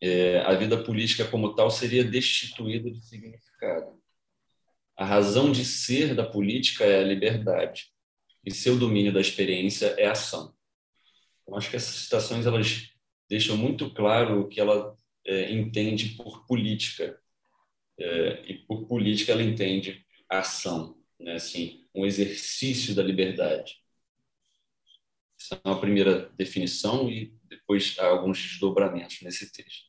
é, 0.00 0.40
a 0.40 0.54
vida 0.54 0.82
política 0.82 1.24
como 1.24 1.54
tal 1.54 1.70
seria 1.70 2.04
destituída 2.04 2.90
de 2.90 3.04
significado. 3.04 3.98
A 4.96 5.04
razão 5.04 5.50
de 5.50 5.64
ser 5.64 6.14
da 6.14 6.24
política 6.24 6.84
é 6.84 7.00
a 7.00 7.04
liberdade 7.04 7.90
e 8.44 8.50
seu 8.52 8.78
domínio 8.78 9.12
da 9.12 9.20
experiência 9.20 9.94
é 9.98 10.06
ação. 10.06 10.54
Eu 11.46 11.56
acho 11.56 11.70
que 11.70 11.76
essas 11.76 11.94
citações 11.94 12.46
elas 12.46 12.90
deixam 13.28 13.56
muito 13.56 13.92
claro 13.92 14.48
que 14.48 14.60
ela 14.60 14.96
é, 15.26 15.52
entende 15.52 16.10
por 16.10 16.46
política 16.46 17.18
é, 17.98 18.42
e 18.46 18.54
por 18.54 18.86
política 18.86 19.32
ela 19.32 19.42
entende 19.42 20.06
ação, 20.28 20.96
né? 21.18 21.34
assim, 21.34 21.84
um 21.94 22.06
exercício 22.06 22.94
da 22.94 23.02
liberdade. 23.02 23.82
Essa 25.38 25.60
é 25.62 25.68
uma 25.68 25.80
primeira 25.80 26.30
definição 26.36 27.10
e 27.10 27.34
depois 27.48 27.96
há 27.98 28.06
alguns 28.06 28.40
desdobramentos 28.40 29.20
nesse 29.22 29.52
texto. 29.52 29.86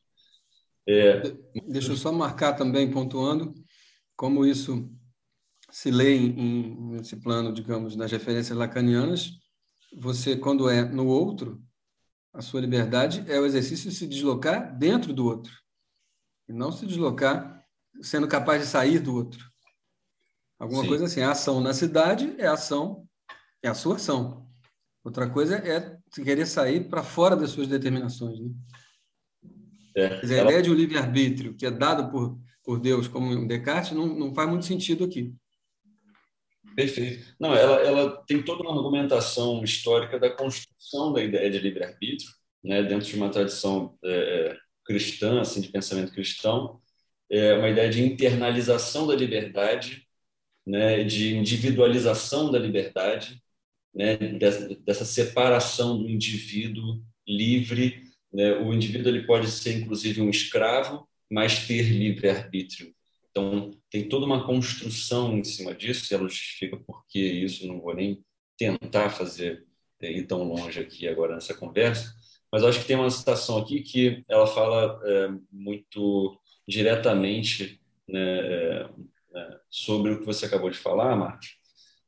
É... 0.86 1.20
Deixa 1.66 1.92
eu 1.92 1.96
só 1.96 2.12
marcar 2.12 2.54
também, 2.54 2.90
pontuando, 2.90 3.54
como 4.16 4.44
isso 4.44 4.90
se 5.70 5.90
lê 5.90 6.16
em, 6.16 6.92
nesse 6.92 7.16
plano, 7.16 7.52
digamos, 7.52 7.94
nas 7.94 8.10
referências 8.10 8.56
lacanianas, 8.56 9.32
você, 9.96 10.36
quando 10.36 10.68
é 10.68 10.84
no 10.84 11.06
outro, 11.06 11.62
a 12.32 12.42
sua 12.42 12.60
liberdade 12.60 13.24
é 13.28 13.40
o 13.40 13.46
exercício 13.46 13.90
de 13.90 13.96
se 13.96 14.06
deslocar 14.06 14.76
dentro 14.76 15.12
do 15.12 15.24
outro, 15.24 15.52
e 16.48 16.52
não 16.52 16.70
se 16.72 16.86
deslocar 16.86 17.64
sendo 18.00 18.28
capaz 18.28 18.62
de 18.62 18.68
sair 18.68 18.98
do 18.98 19.14
outro. 19.14 19.44
Alguma 20.58 20.82
Sim. 20.82 20.88
coisa 20.88 21.04
assim, 21.04 21.20
a 21.20 21.30
ação 21.30 21.60
na 21.60 21.72
cidade 21.72 22.34
é 22.38 22.46
a 22.46 22.52
ação, 22.52 23.06
é 23.62 23.68
a 23.68 23.74
sua 23.74 23.96
ação. 23.96 24.48
Outra 25.04 25.28
coisa 25.28 25.56
é 25.56 25.98
querer 26.12 26.46
sair 26.46 26.88
para 26.88 27.02
fora 27.02 27.36
das 27.36 27.50
suas 27.50 27.68
determinações. 27.68 28.40
Né? 28.40 28.50
É, 29.94 30.20
dizer, 30.20 30.34
a 30.34 30.38
ela... 30.38 30.50
ideia 30.50 30.62
de 30.62 30.70
um 30.70 30.74
livre-arbítrio, 30.74 31.54
que 31.54 31.64
é 31.64 31.70
dado 31.70 32.10
por, 32.10 32.38
por 32.62 32.78
Deus 32.78 33.08
como 33.08 33.46
Descartes, 33.46 33.92
não, 33.92 34.06
não 34.06 34.34
faz 34.34 34.48
muito 34.48 34.64
sentido 34.64 35.04
aqui. 35.04 35.34
Perfeito. 36.78 37.34
Não, 37.40 37.52
ela, 37.56 37.80
ela 37.80 38.24
tem 38.24 38.40
toda 38.40 38.62
uma 38.62 38.70
argumentação 38.70 39.64
histórica 39.64 40.16
da 40.16 40.30
construção 40.30 41.12
da 41.12 41.20
ideia 41.20 41.50
de 41.50 41.58
livre-arbítrio, 41.58 42.30
né, 42.62 42.84
dentro 42.84 43.04
de 43.04 43.16
uma 43.16 43.28
tradição 43.30 43.98
é, 44.04 44.56
cristã, 44.84 45.40
assim, 45.40 45.60
de 45.60 45.70
pensamento 45.70 46.12
cristão, 46.12 46.80
é 47.28 47.54
uma 47.54 47.68
ideia 47.68 47.90
de 47.90 48.00
internalização 48.00 49.08
da 49.08 49.16
liberdade, 49.16 50.06
né, 50.64 51.02
de 51.02 51.36
individualização 51.36 52.52
da 52.52 52.60
liberdade, 52.60 53.42
né, 53.92 54.16
dessa, 54.16 54.68
dessa 54.76 55.04
separação 55.04 55.98
do 55.98 56.08
indivíduo 56.08 57.02
livre. 57.26 58.04
Né, 58.32 58.52
o 58.54 58.72
indivíduo 58.72 59.10
ele 59.10 59.26
pode 59.26 59.50
ser, 59.50 59.78
inclusive, 59.80 60.20
um 60.20 60.30
escravo, 60.30 61.08
mas 61.28 61.66
ter 61.66 61.82
livre-arbítrio. 61.82 62.94
Então, 63.30 63.70
tem 63.90 64.08
toda 64.08 64.26
uma 64.26 64.46
construção 64.46 65.36
em 65.36 65.44
cima 65.44 65.74
disso, 65.74 66.12
e 66.12 66.14
ela 66.14 66.28
justifica 66.28 66.76
por 66.76 67.06
que 67.06 67.20
isso, 67.20 67.66
não 67.66 67.80
vou 67.80 67.94
nem 67.94 68.24
tentar 68.56 69.10
fazer 69.10 69.64
é, 70.00 70.10
ir 70.10 70.26
tão 70.26 70.42
longe 70.42 70.80
aqui 70.80 71.06
agora 71.06 71.34
nessa 71.34 71.54
conversa, 71.54 72.14
mas 72.50 72.64
acho 72.64 72.80
que 72.80 72.86
tem 72.86 72.96
uma 72.96 73.10
citação 73.10 73.58
aqui 73.58 73.82
que 73.82 74.24
ela 74.28 74.46
fala 74.46 75.00
é, 75.04 75.28
muito 75.52 76.40
diretamente 76.66 77.80
né, 78.08 78.40
é, 78.40 78.90
sobre 79.70 80.12
o 80.12 80.20
que 80.20 80.26
você 80.26 80.46
acabou 80.46 80.70
de 80.70 80.78
falar. 80.78 81.38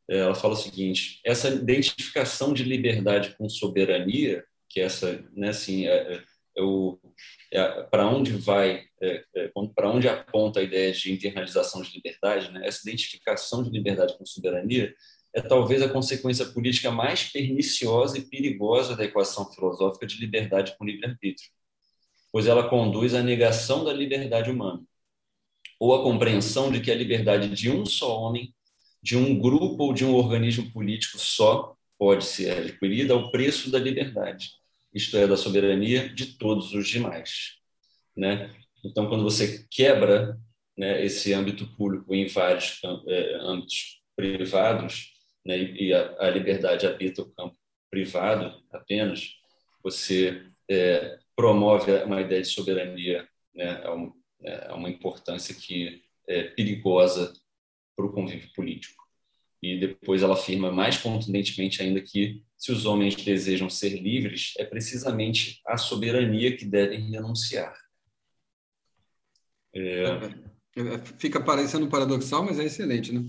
É, 0.08 0.18
ela 0.18 0.34
fala 0.34 0.54
o 0.54 0.56
seguinte: 0.56 1.20
essa 1.24 1.48
identificação 1.48 2.52
de 2.52 2.64
liberdade 2.64 3.36
com 3.36 3.48
soberania, 3.48 4.44
que 4.68 4.80
é 4.80 4.84
essa, 4.84 5.24
né, 5.34 5.50
assim, 5.50 5.86
é, 5.86 6.14
é, 6.14 6.24
é 6.56 6.62
o 6.62 6.98
para 7.90 8.06
onde 8.08 8.32
vai, 8.32 8.84
é, 9.00 9.24
é, 9.34 9.50
para 9.74 9.90
onde 9.90 10.08
aponta 10.08 10.60
a 10.60 10.62
ideia 10.62 10.92
de 10.92 11.12
internalização 11.12 11.82
de 11.82 11.92
liberdade, 11.92 12.50
né? 12.52 12.66
essa 12.66 12.88
identificação 12.88 13.64
de 13.64 13.70
liberdade 13.70 14.16
com 14.16 14.24
soberania 14.24 14.94
é 15.34 15.40
talvez 15.40 15.82
a 15.82 15.88
consequência 15.88 16.46
política 16.46 16.90
mais 16.90 17.24
perniciosa 17.24 18.18
e 18.18 18.22
perigosa 18.22 18.96
da 18.96 19.04
equação 19.04 19.50
filosófica 19.52 20.06
de 20.06 20.18
liberdade 20.18 20.76
com 20.76 20.84
livre-arbítrio, 20.84 21.50
pois 22.32 22.46
ela 22.46 22.68
conduz 22.68 23.14
à 23.14 23.22
negação 23.22 23.84
da 23.84 23.92
liberdade 23.92 24.50
humana, 24.50 24.82
ou 25.78 25.94
à 25.94 26.02
compreensão 26.02 26.70
de 26.70 26.80
que 26.80 26.90
a 26.90 26.94
liberdade 26.94 27.48
de 27.48 27.70
um 27.70 27.84
só 27.86 28.16
homem, 28.20 28.54
de 29.02 29.16
um 29.16 29.38
grupo 29.38 29.84
ou 29.84 29.92
de 29.92 30.04
um 30.04 30.14
organismo 30.14 30.70
político 30.72 31.18
só 31.18 31.74
pode 31.98 32.24
ser 32.24 32.50
adquirida 32.50 33.14
ao 33.14 33.30
preço 33.30 33.70
da 33.70 33.78
liberdade 33.78 34.59
isto 34.92 35.16
é, 35.16 35.26
da 35.26 35.36
soberania 35.36 36.08
de 36.08 36.36
todos 36.38 36.72
os 36.74 36.88
demais. 36.88 37.56
Né? 38.16 38.50
Então, 38.84 39.08
quando 39.08 39.22
você 39.22 39.66
quebra 39.70 40.38
né, 40.76 41.04
esse 41.04 41.32
âmbito 41.32 41.66
público 41.76 42.14
em 42.14 42.26
vários 42.26 42.80
é, 43.06 43.36
âmbitos 43.40 44.00
privados, 44.16 45.12
né, 45.44 45.58
e 45.58 45.92
a, 45.92 46.16
a, 46.26 46.30
liberdade 46.30 46.86
habita 46.86 47.22
o 47.22 47.30
campo 47.32 47.56
privado 47.90 48.62
apenas, 48.70 49.34
você 49.82 50.46
é, 50.68 51.18
promove 51.34 51.92
uma 52.04 52.20
ideia 52.20 52.42
de 52.42 52.48
soberania 52.48 53.28
né, 53.54 53.82
a, 53.84 53.94
um, 53.94 54.12
é, 54.42 54.68
a 54.68 54.74
uma 54.74 54.90
importância 54.90 55.54
que 55.54 56.02
é 56.28 56.44
perigosa 56.44 57.32
para 57.96 58.06
o 58.06 58.12
convívio 58.12 58.52
político. 58.54 59.02
E 59.62 59.78
depois 59.78 60.22
ela 60.22 60.34
afirma 60.34 60.72
mais 60.72 60.96
contundentemente 60.96 61.82
ainda 61.82 62.00
que 62.00 62.42
se 62.56 62.72
os 62.72 62.86
homens 62.86 63.14
desejam 63.16 63.68
ser 63.68 64.00
livres, 64.00 64.54
é 64.58 64.64
precisamente 64.64 65.60
a 65.66 65.76
soberania 65.76 66.56
que 66.56 66.64
devem 66.64 67.10
renunciar. 67.10 67.74
É... 69.74 70.04
é 70.76 70.98
fica 71.18 71.42
parecendo 71.42 71.88
paradoxal, 71.88 72.44
mas 72.44 72.58
é 72.58 72.64
excelente, 72.64 73.12
né? 73.12 73.24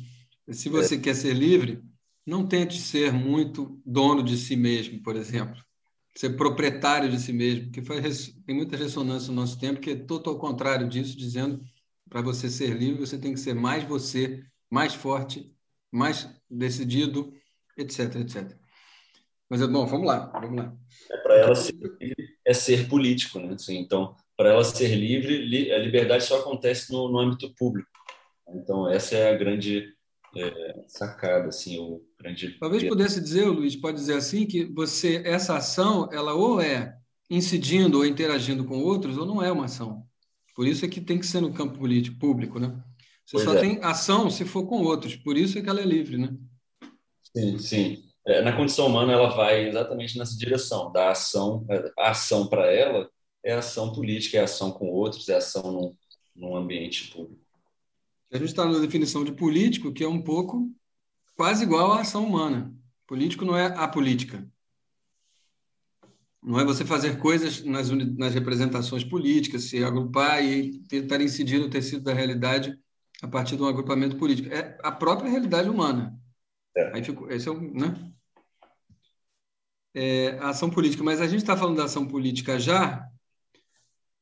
Se 0.50 0.70
você 0.70 0.96
é. 0.96 1.00
quer 1.00 1.16
ser 1.16 1.34
livre, 1.34 1.82
não 2.26 2.46
tente 2.46 2.78
ser 2.78 3.12
muito 3.12 3.82
dono 3.86 4.24
de 4.24 4.38
si 4.38 4.56
mesmo, 4.56 5.02
por 5.02 5.16
exemplo. 5.16 5.64
Ser 6.16 6.36
proprietário 6.36 7.10
de 7.10 7.20
si 7.20 7.32
mesmo, 7.32 7.72
que 7.72 7.82
faz, 7.82 8.34
tem 8.46 8.56
muita 8.56 8.76
ressonância 8.76 9.30
no 9.30 9.42
nosso 9.42 9.58
tempo, 9.58 9.80
que 9.80 9.92
é 9.92 9.96
todo 9.96 10.30
ao 10.30 10.38
contrário 10.38 10.88
disso, 10.88 11.18
dizendo 11.18 11.64
para 12.10 12.22
você 12.22 12.50
ser 12.50 12.76
livre, 12.76 13.00
você 13.00 13.18
tem 13.18 13.34
que 13.34 13.40
ser 13.40 13.54
mais 13.54 13.86
você, 13.86 14.44
mais 14.70 14.94
forte, 14.94 15.50
mais 15.92 16.30
decidido, 16.50 17.34
etc, 17.78 18.16
etc. 18.16 18.58
Mas, 19.50 19.62
bom, 19.68 19.86
vamos 19.86 20.08
lá, 20.08 20.28
vamos 20.28 20.58
lá. 20.58 20.74
É, 21.12 21.18
para 21.18 21.36
ela 21.36 21.56
ser 21.56 21.76
é 22.46 22.54
ser 22.54 22.88
político, 22.88 23.40
né? 23.40 23.54
Assim, 23.54 23.78
então, 23.78 24.16
para 24.38 24.50
ela 24.50 24.64
ser 24.64 24.96
livre, 24.96 25.72
a 25.72 25.78
liberdade 25.78 26.24
só 26.24 26.40
acontece 26.40 26.92
no, 26.92 27.10
no 27.10 27.20
âmbito 27.20 27.54
público. 27.56 27.90
Então, 28.48 28.90
essa 28.90 29.16
é 29.16 29.30
a 29.30 29.38
grande 29.38 29.94
é, 30.36 30.84
sacada, 30.88 31.50
assim, 31.50 31.80
o 31.80 32.02
grande... 32.20 32.58
Talvez 32.60 32.84
pudesse 32.84 33.22
dizer, 33.22 33.46
Luiz, 33.46 33.76
pode 33.76 33.98
dizer 33.98 34.16
assim, 34.16 34.46
que 34.46 34.66
você, 34.66 35.22
essa 35.26 35.58
ação, 35.58 36.10
ela 36.12 36.34
ou 36.34 36.62
é 36.62 36.98
incidindo 37.30 38.00
ou 38.00 38.06
interagindo 38.06 38.66
com 38.66 38.80
outros, 38.80 39.18
ou 39.18 39.26
não 39.26 39.42
é 39.42 39.52
uma 39.52 39.66
ação. 39.66 40.06
Por 40.56 40.68
isso 40.68 40.84
é 40.84 40.88
que 40.88 41.00
tem 41.00 41.18
que 41.18 41.26
ser 41.26 41.40
no 41.40 41.54
campo 41.54 41.78
político, 41.78 42.20
público, 42.20 42.60
né? 42.60 42.78
Você 43.26 43.38
pois 43.38 43.44
só 43.44 43.56
é. 43.56 43.60
tem 43.60 43.80
ação 43.84 44.30
se 44.30 44.46
for 44.46 44.66
com 44.66 44.82
outros, 44.82 45.16
por 45.16 45.38
isso 45.38 45.58
é 45.58 45.62
que 45.62 45.70
ela 45.70 45.80
é 45.80 45.86
livre, 45.86 46.18
né? 46.18 46.36
Sim, 47.34 47.58
sim 47.60 48.12
é, 48.26 48.42
na 48.42 48.56
condição 48.56 48.88
humana 48.88 49.14
ela 49.14 49.36
vai 49.36 49.68
exatamente 49.68 50.18
nessa 50.18 50.38
direção 50.38 50.92
da 50.92 51.12
ação 51.12 51.66
é, 51.70 51.92
a 51.98 52.12
ação 52.12 52.48
para 52.48 52.72
ela 52.72 53.10
é 53.44 53.54
ação 53.54 53.94
política 53.94 54.38
é 54.38 54.42
ação 54.42 54.72
com 54.72 54.90
outros 54.90 55.28
é 55.30 55.38
ação 55.38 55.72
num, 55.72 55.96
num 56.36 56.56
ambiente 56.56 57.12
público 57.12 57.42
a 58.32 58.38
gente 58.38 58.50
está 58.50 58.66
na 58.66 58.80
definição 58.80 59.24
de 59.24 59.32
político 59.32 59.92
que 59.92 60.04
é 60.04 60.08
um 60.08 60.22
pouco 60.22 60.70
quase 61.36 61.64
igual 61.64 61.94
à 61.94 62.02
ação 62.02 62.26
humana 62.26 62.74
político 63.08 63.44
não 63.44 63.58
é 63.58 63.66
a 63.66 63.88
política 63.88 64.48
não 66.44 66.60
é 66.60 66.66
você 66.66 66.84
fazer 66.84 67.20
coisas 67.20 67.64
nas, 67.64 67.90
nas 67.90 68.34
representações 68.34 69.04
políticas 69.04 69.64
se 69.64 69.84
agrupar 69.84 70.44
e 70.44 70.80
tentar 70.88 71.22
incidir 71.22 71.60
no 71.60 71.70
tecido 71.70 72.04
da 72.04 72.14
realidade 72.14 72.78
a 73.22 73.28
partir 73.28 73.56
de 73.56 73.64
um 73.64 73.68
agrupamento 73.68 74.18
político 74.18 74.54
é 74.54 74.78
a 74.84 74.92
própria 74.92 75.30
realidade 75.30 75.70
humana 75.70 76.20
é. 76.76 76.96
Aí 76.96 77.04
ficou, 77.04 77.30
esse 77.32 77.48
é 77.48 77.52
o, 77.52 77.60
né? 77.60 78.12
É, 79.94 80.38
a 80.40 80.50
ação 80.50 80.70
política, 80.70 81.04
mas 81.04 81.20
a 81.20 81.28
gente 81.28 81.42
está 81.42 81.58
falando 81.58 81.78
da 81.78 81.86
ação 81.86 82.08
política 82.08 82.58
já. 82.60 83.06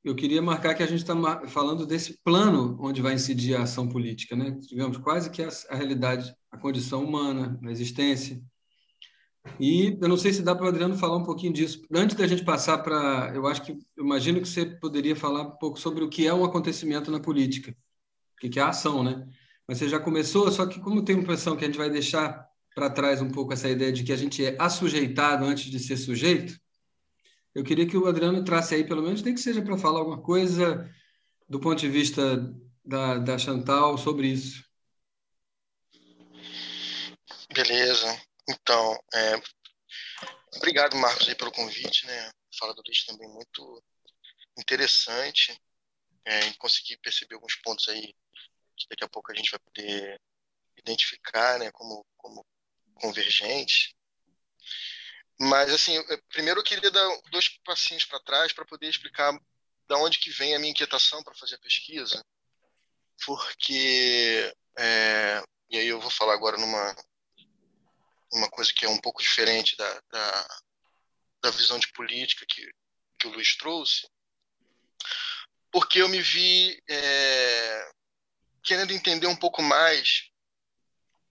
Eu 0.04 0.16
queria 0.16 0.42
marcar 0.42 0.74
que 0.74 0.82
a 0.82 0.88
gente 0.88 1.02
está 1.02 1.14
falando 1.48 1.86
desse 1.86 2.20
plano 2.24 2.78
onde 2.80 3.02
vai 3.02 3.14
incidir 3.14 3.56
a 3.56 3.64
ação 3.64 3.88
política, 3.88 4.36
né? 4.36 4.52
Digamos, 4.62 4.98
quase 4.98 5.30
que 5.30 5.44
a, 5.44 5.50
a 5.70 5.76
realidade, 5.76 6.34
a 6.52 6.58
condição 6.58 7.04
humana, 7.04 7.60
a 7.64 7.72
existência. 7.72 8.42
E 9.60 9.98
eu 10.02 10.08
não 10.08 10.18
sei 10.18 10.34
se 10.34 10.42
dá 10.42 10.56
para 10.56 10.66
o 10.66 10.70
Adriano 10.70 10.98
falar 10.98 11.18
um 11.18 11.24
pouquinho 11.24 11.54
disso. 11.54 11.82
Antes 11.94 12.16
da 12.16 12.26
gente 12.28 12.44
passar 12.44 12.80
para. 12.80 13.32
Eu 13.36 13.46
acho 13.46 13.62
que. 13.62 13.74
Eu 13.96 14.06
imagino 14.06 14.42
que 14.42 14.48
você 14.48 14.66
poderia 14.66 15.16
falar 15.16 15.44
um 15.44 15.52
pouco 15.52 15.80
sobre 15.80 16.04
o 16.04 16.10
que 16.10 16.26
é 16.26 16.34
um 16.34 16.46
acontecimento 16.46 17.12
na 17.12 17.20
política, 17.20 17.76
o 18.48 18.50
que 18.50 18.60
é 18.60 18.62
a 18.62 18.70
ação, 18.70 19.04
né? 19.04 19.28
mas 19.70 19.78
você 19.78 19.88
já 19.88 20.00
começou, 20.00 20.52
só 20.52 20.66
que 20.66 20.80
como 20.80 21.06
tem 21.06 21.16
a 21.16 21.20
impressão 21.20 21.56
que 21.56 21.64
a 21.64 21.68
gente 21.68 21.78
vai 21.78 21.92
deixar 21.92 22.50
para 22.74 22.90
trás 22.90 23.22
um 23.22 23.30
pouco 23.30 23.54
essa 23.54 23.70
ideia 23.70 23.92
de 23.92 24.04
que 24.04 24.12
a 24.12 24.16
gente 24.16 24.44
é 24.44 24.56
assujeitado 24.60 25.46
antes 25.46 25.66
de 25.66 25.78
ser 25.78 25.96
sujeito, 25.96 26.60
eu 27.54 27.64
queria 27.64 27.88
que 27.88 27.96
o 27.96 28.08
Adriano 28.08 28.44
trasse 28.44 28.74
aí, 28.74 28.84
pelo 28.84 29.04
menos, 29.04 29.22
nem 29.22 29.36
que 29.36 29.40
seja 29.40 29.62
para 29.62 29.78
falar 29.78 30.00
alguma 30.00 30.24
coisa 30.24 30.90
do 31.48 31.60
ponto 31.60 31.80
de 31.80 31.88
vista 31.88 32.52
da, 32.84 33.20
da 33.20 33.38
Chantal 33.38 33.96
sobre 33.96 34.30
isso. 34.30 34.64
Beleza. 37.54 38.20
Então, 38.50 39.00
é... 39.14 39.42
obrigado, 40.56 40.96
Marcos, 40.98 41.30
aí, 41.30 41.36
pelo 41.36 41.52
convite. 41.52 42.08
Né? 42.08 42.32
Fala 42.58 42.74
do 42.74 42.82
Luiz 42.84 43.06
também 43.06 43.30
muito 43.30 43.84
interessante. 44.58 45.56
É, 46.26 46.54
consegui 46.54 46.98
perceber 46.98 47.36
alguns 47.36 47.56
pontos 47.58 47.88
aí 47.90 48.16
que 48.80 48.88
daqui 48.90 49.04
a 49.04 49.10
pouco 49.10 49.32
a 49.32 49.36
gente 49.36 49.52
vai 49.52 49.60
poder 49.60 50.20
identificar 50.78 51.60
né, 51.60 51.72
como, 51.72 52.06
como 52.18 52.46
convergente. 52.96 53.96
Mas, 55.40 55.72
assim, 55.72 55.96
primeiro 56.30 56.60
eu 56.60 56.64
queria 56.64 56.92
dar 56.92 57.22
dois 57.32 57.48
passinhos 57.64 58.06
para 58.06 58.20
trás 58.20 58.52
para 58.52 58.66
poder 58.66 58.90
explicar 58.90 59.38
da 59.88 59.98
onde 59.98 60.20
que 60.20 60.30
vem 60.30 60.56
a 60.56 60.60
minha 60.60 60.72
inquietação 60.72 61.24
para 61.24 61.36
fazer 61.36 61.56
a 61.56 61.60
pesquisa, 61.60 62.24
porque, 63.26 64.54
é, 64.78 65.42
e 65.70 65.78
aí 65.78 65.88
eu 65.88 66.00
vou 66.00 66.12
falar 66.12 66.34
agora 66.34 66.58
numa, 66.58 66.96
uma 68.32 68.50
coisa 68.50 68.72
que 68.74 68.86
é 68.86 68.90
um 68.90 69.00
pouco 69.00 69.22
diferente 69.22 69.76
da, 69.76 70.02
da, 70.12 70.48
da 71.42 71.52
visão 71.52 71.80
de 71.80 71.92
política 71.94 72.46
que, 72.48 72.70
que 73.18 73.28
o 73.28 73.32
Luiz 73.32 73.56
trouxe, 73.58 74.08
porque 75.72 76.02
eu 76.02 76.10
me 76.10 76.22
vi 76.22 76.82
é, 76.88 77.92
querendo 78.70 78.94
entender 78.94 79.26
um 79.26 79.36
pouco 79.36 79.64
mais 79.64 80.30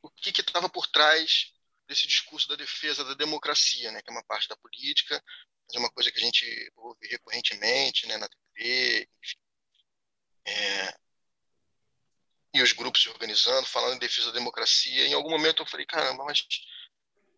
o 0.02 0.10
que 0.10 0.30
estava 0.40 0.68
por 0.68 0.88
trás 0.88 1.54
desse 1.86 2.04
discurso 2.04 2.48
da 2.48 2.56
defesa 2.56 3.04
da 3.04 3.14
democracia, 3.14 3.92
né, 3.92 4.02
que 4.02 4.10
é 4.10 4.12
uma 4.12 4.24
parte 4.24 4.48
da 4.48 4.56
política, 4.56 5.22
mas 5.64 5.76
é 5.76 5.78
uma 5.78 5.88
coisa 5.88 6.10
que 6.10 6.18
a 6.18 6.20
gente 6.20 6.72
ouve 6.74 7.06
recorrentemente 7.06 8.08
né, 8.08 8.16
na 8.16 8.28
TV, 8.28 9.08
enfim. 9.22 9.38
É, 10.46 10.98
e 12.54 12.60
os 12.60 12.72
grupos 12.72 13.02
se 13.02 13.08
organizando, 13.08 13.68
falando 13.68 13.94
em 13.94 14.00
defesa 14.00 14.32
da 14.32 14.38
democracia. 14.38 15.06
Em 15.06 15.14
algum 15.14 15.30
momento 15.30 15.62
eu 15.62 15.66
falei, 15.66 15.86
caramba, 15.86 16.24
mas 16.24 16.44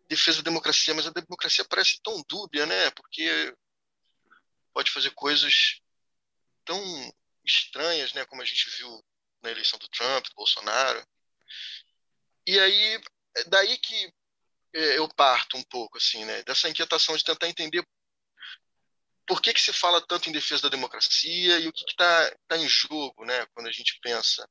defesa 0.09 0.39
da 0.39 0.45
democracia, 0.45 0.95
mas 0.95 1.07
a 1.07 1.11
democracia 1.11 1.67
parece 1.67 2.01
tão 2.03 2.23
dúbia, 2.27 2.65
né? 2.65 2.91
Porque 2.93 3.55
pode 4.73 4.91
fazer 4.91 5.11
coisas 5.11 5.83
tão 6.65 6.81
estranhas, 7.45 8.15
né? 8.15 8.25
Como 8.25 8.41
a 8.41 8.47
gente 8.47 8.71
viu 8.79 9.05
na 9.43 9.51
eleição 9.51 9.79
do 9.79 9.89
Trump, 9.89 10.25
do 10.27 10.35
Bolsonaro. 10.35 11.07
E 12.47 12.59
aí, 12.59 13.01
é 13.37 13.45
daí 13.45 13.79
que 13.79 14.13
é, 14.73 14.99
eu 14.99 15.09
parto 15.09 15.57
um 15.57 15.63
pouco, 15.65 15.99
assim, 15.99 16.25
né? 16.25 16.43
Dessa 16.43 16.69
inquietação 16.69 17.17
de 17.17 17.25
tentar 17.25 17.49
entender 17.49 17.87
por 19.27 19.41
que, 19.41 19.53
que 19.53 19.61
se 19.61 19.73
fala 19.73 20.05
tanto 20.05 20.29
em 20.29 20.33
defesa 20.33 20.63
da 20.63 20.69
democracia 20.69 21.59
e 21.59 21.69
o 21.69 21.73
que 21.73 21.85
está 21.85 22.37
tá 22.49 22.57
em 22.57 22.69
jogo, 22.69 23.25
né? 23.25 23.47
Quando 23.55 23.69
a 23.69 23.73
gente 23.73 23.99
pensa 24.01 24.49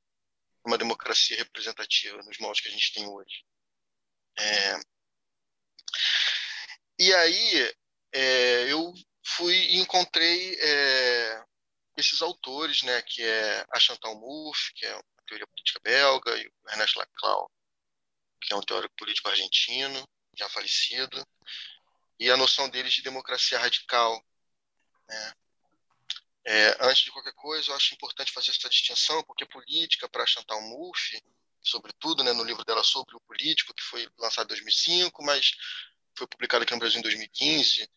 uma 0.66 0.78
democracia 0.78 1.38
representativa 1.38 2.18
nos 2.24 2.38
moldes 2.38 2.62
que 2.62 2.70
a 2.70 2.72
gente 2.72 2.94
tem 2.94 3.08
hoje. 3.08 3.44
É... 4.38 4.80
E 6.98 7.14
aí 7.14 7.76
é, 8.14 8.72
eu 8.72 8.94
fui 9.26 9.56
e 9.56 9.78
encontrei 9.78 10.58
é, 10.60 11.44
esses 12.00 12.22
autores, 12.22 12.82
né, 12.84 13.02
que 13.02 13.24
é 13.24 13.66
a 13.72 13.80
Chantal 13.80 14.16
Mouffe, 14.20 14.74
que 14.74 14.86
é 14.86 14.94
uma 14.94 15.04
teoria 15.28 15.48
política 15.48 15.80
belga, 15.84 16.38
e 16.38 16.48
o 16.48 16.70
Ernest 16.70 16.98
Laclau, 16.98 17.52
que 18.42 18.54
é 18.54 18.58
um 18.58 18.62
teórico 18.62 18.96
político 18.96 19.30
argentino, 19.30 20.08
já 20.36 20.50
falecido, 20.50 21.26
e 22.20 22.30
a 22.30 22.38
noção 22.38 22.70
deles 22.70 22.94
de 22.94 23.02
democracia 23.02 23.60
radical. 23.60 24.24
Né? 25.08 25.34
É, 26.46 26.78
antes 26.82 27.04
de 27.04 27.12
qualquer 27.12 27.34
coisa, 27.34 27.72
eu 27.72 27.76
acho 27.76 27.94
importante 27.94 28.32
fazer 28.32 28.52
essa 28.52 28.70
distinção, 28.70 29.24
porque 29.24 29.46
política, 29.46 30.10
para 30.10 30.26
Chantal 30.26 30.62
Mouffe, 30.62 31.22
sobretudo 31.62 32.24
né, 32.24 32.34
no 32.34 32.44
livro 32.44 32.64
dela 32.66 32.84
sobre 32.84 33.16
o 33.16 33.22
político, 33.22 33.74
que 33.74 33.84
foi 33.84 34.08
lançado 34.18 34.46
em 34.46 34.50
2005, 34.50 35.24
mas 35.24 35.52
foi 36.18 36.28
publicado 36.28 36.64
aqui 36.64 36.74
no 36.74 36.80
Brasil 36.80 37.00
em 37.00 37.04
2015, 37.04 37.90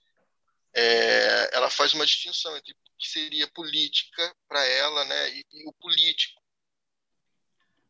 é, 0.75 1.51
ela 1.57 1.71
faz 1.71 1.93
uma 1.95 2.07
distinção 2.07 2.57
entre 2.57 2.73
o 2.73 2.77
que 2.99 3.09
seria 3.09 3.47
política 3.49 4.35
para 4.49 4.65
ela 4.65 5.05
né, 5.05 5.31
e, 5.31 5.47
e, 5.53 5.69
o 5.69 5.73
político. 5.75 6.41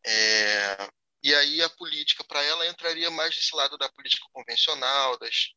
É, 0.05 0.91
e 1.23 1.35
aí 1.35 1.63
a 1.63 1.69
política 1.71 2.25
para 2.25 2.43
ela 2.43 2.67
entraria 2.67 3.11
mais 3.11 3.35
desse 3.35 3.55
lado 3.55 3.79
da 3.79 3.89
política 3.91 4.27
convencional, 4.33 5.19
das, 5.19 5.51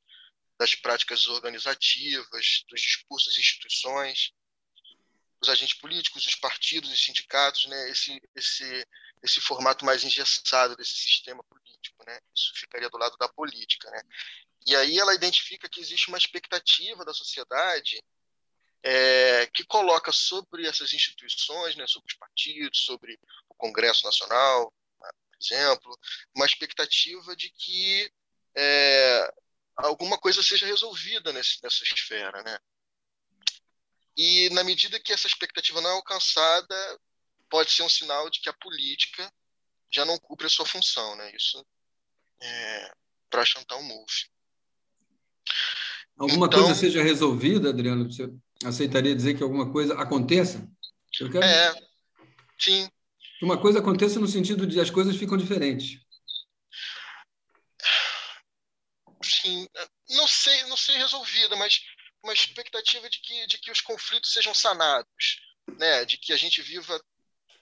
das 0.60 0.76
práticas 0.76 1.26
organizativas, 1.28 2.64
dos 2.70 2.82
discursos 2.82 3.38
instituições 3.38 4.32
os 5.46 5.50
agentes 5.50 5.78
políticos, 5.78 6.26
os 6.26 6.36
partidos, 6.36 6.92
os 6.92 7.04
sindicatos, 7.04 7.66
né, 7.68 7.90
esse, 7.90 8.22
esse, 8.36 8.88
esse 9.24 9.42
formato 9.42 9.86
mais 9.86 10.04
engessado 10.04 10.76
desse 10.76 10.98
sistema 10.98 11.44
político. 11.44 12.04
Né? 12.06 12.20
Isso 12.36 12.52
ficaria 12.56 12.90
do 12.90 12.98
lado 12.98 13.16
da 13.18 13.30
política. 13.30 13.90
Né? 13.92 14.02
E 14.66 14.76
aí 14.76 14.98
ela 15.00 15.14
identifica 15.14 15.70
que 15.70 15.80
existe 15.80 16.08
uma 16.10 16.18
expectativa 16.18 17.06
da 17.06 17.14
sociedade 17.14 18.02
é, 18.84 19.48
que 19.48 19.64
coloca 19.66 20.12
sobre 20.12 20.68
essas 20.68 20.94
instituições, 20.94 21.76
né, 21.76 21.88
sobre 21.88 22.12
os 22.12 22.18
partidos, 22.18 22.86
sobre 22.86 23.20
o 23.50 23.56
Congresso 23.56 24.06
Nacional, 24.06 24.72
né, 25.02 25.10
por 25.12 25.38
exemplo, 25.42 26.00
uma 26.36 26.46
expectativa 26.46 27.36
de 27.36 27.50
que 27.52 28.12
é, 28.56 29.34
alguma 29.76 30.18
coisa 30.18 30.42
seja 30.42 30.66
resolvida 30.66 31.34
nesse, 31.34 31.62
nessa 31.64 31.84
esfera, 31.84 32.42
né? 32.44 32.58
E 34.18 34.50
na 34.52 34.64
medida 34.64 35.00
que 35.00 35.12
essa 35.12 35.28
expectativa 35.28 35.82
não 35.82 35.90
é 35.90 35.94
alcançada, 35.94 37.00
pode 37.50 37.72
ser 37.72 37.84
um 37.84 37.90
sinal 37.90 38.30
de 38.30 38.40
que 38.40 38.50
a 38.50 38.54
política 38.54 39.32
já 39.92 40.06
não 40.06 40.18
cumpre 40.18 40.48
a 40.48 40.50
sua 40.50 40.66
função, 40.66 41.16
né? 41.16 41.32
Isso 41.36 41.66
é 42.42 42.94
para 43.30 43.46
Chantal 43.46 43.82
Mouffe. 43.84 44.30
Alguma 46.18 46.48
então, 46.48 46.64
coisa 46.64 46.80
seja 46.80 47.04
resolvida, 47.04 47.70
Adriano? 47.70 48.10
Você 48.10 48.30
aceitaria 48.64 49.16
dizer 49.16 49.36
que 49.36 49.44
alguma 49.44 49.72
coisa 49.72 49.94
aconteça? 49.96 50.66
Eu 51.20 51.30
quero... 51.30 51.44
É, 51.44 51.74
sim. 52.58 52.90
Uma 53.42 53.60
coisa 53.60 53.80
aconteça 53.80 54.20
no 54.20 54.28
sentido 54.28 54.66
de 54.66 54.80
as 54.80 54.90
coisas 54.90 55.18
ficam 55.18 55.38
diferentes. 55.38 56.00
Sim, 59.22 59.68
não 60.10 60.28
sei, 60.28 60.64
não 60.66 60.78
sei 60.78 60.98
resolvida, 60.98 61.56
mas 61.58 61.82
uma 62.26 62.34
expectativa 62.34 63.08
de 63.10 63.20
que, 63.20 63.48
de 63.48 63.58
que 63.60 63.72
os 63.72 63.82
conflitos 63.82 64.34
sejam 64.34 64.54
sanados, 64.54 65.42
né? 65.78 66.04
de 66.06 66.18
que 66.18 66.34
a 66.34 66.38
gente 66.38 66.62
viva 66.62 67.00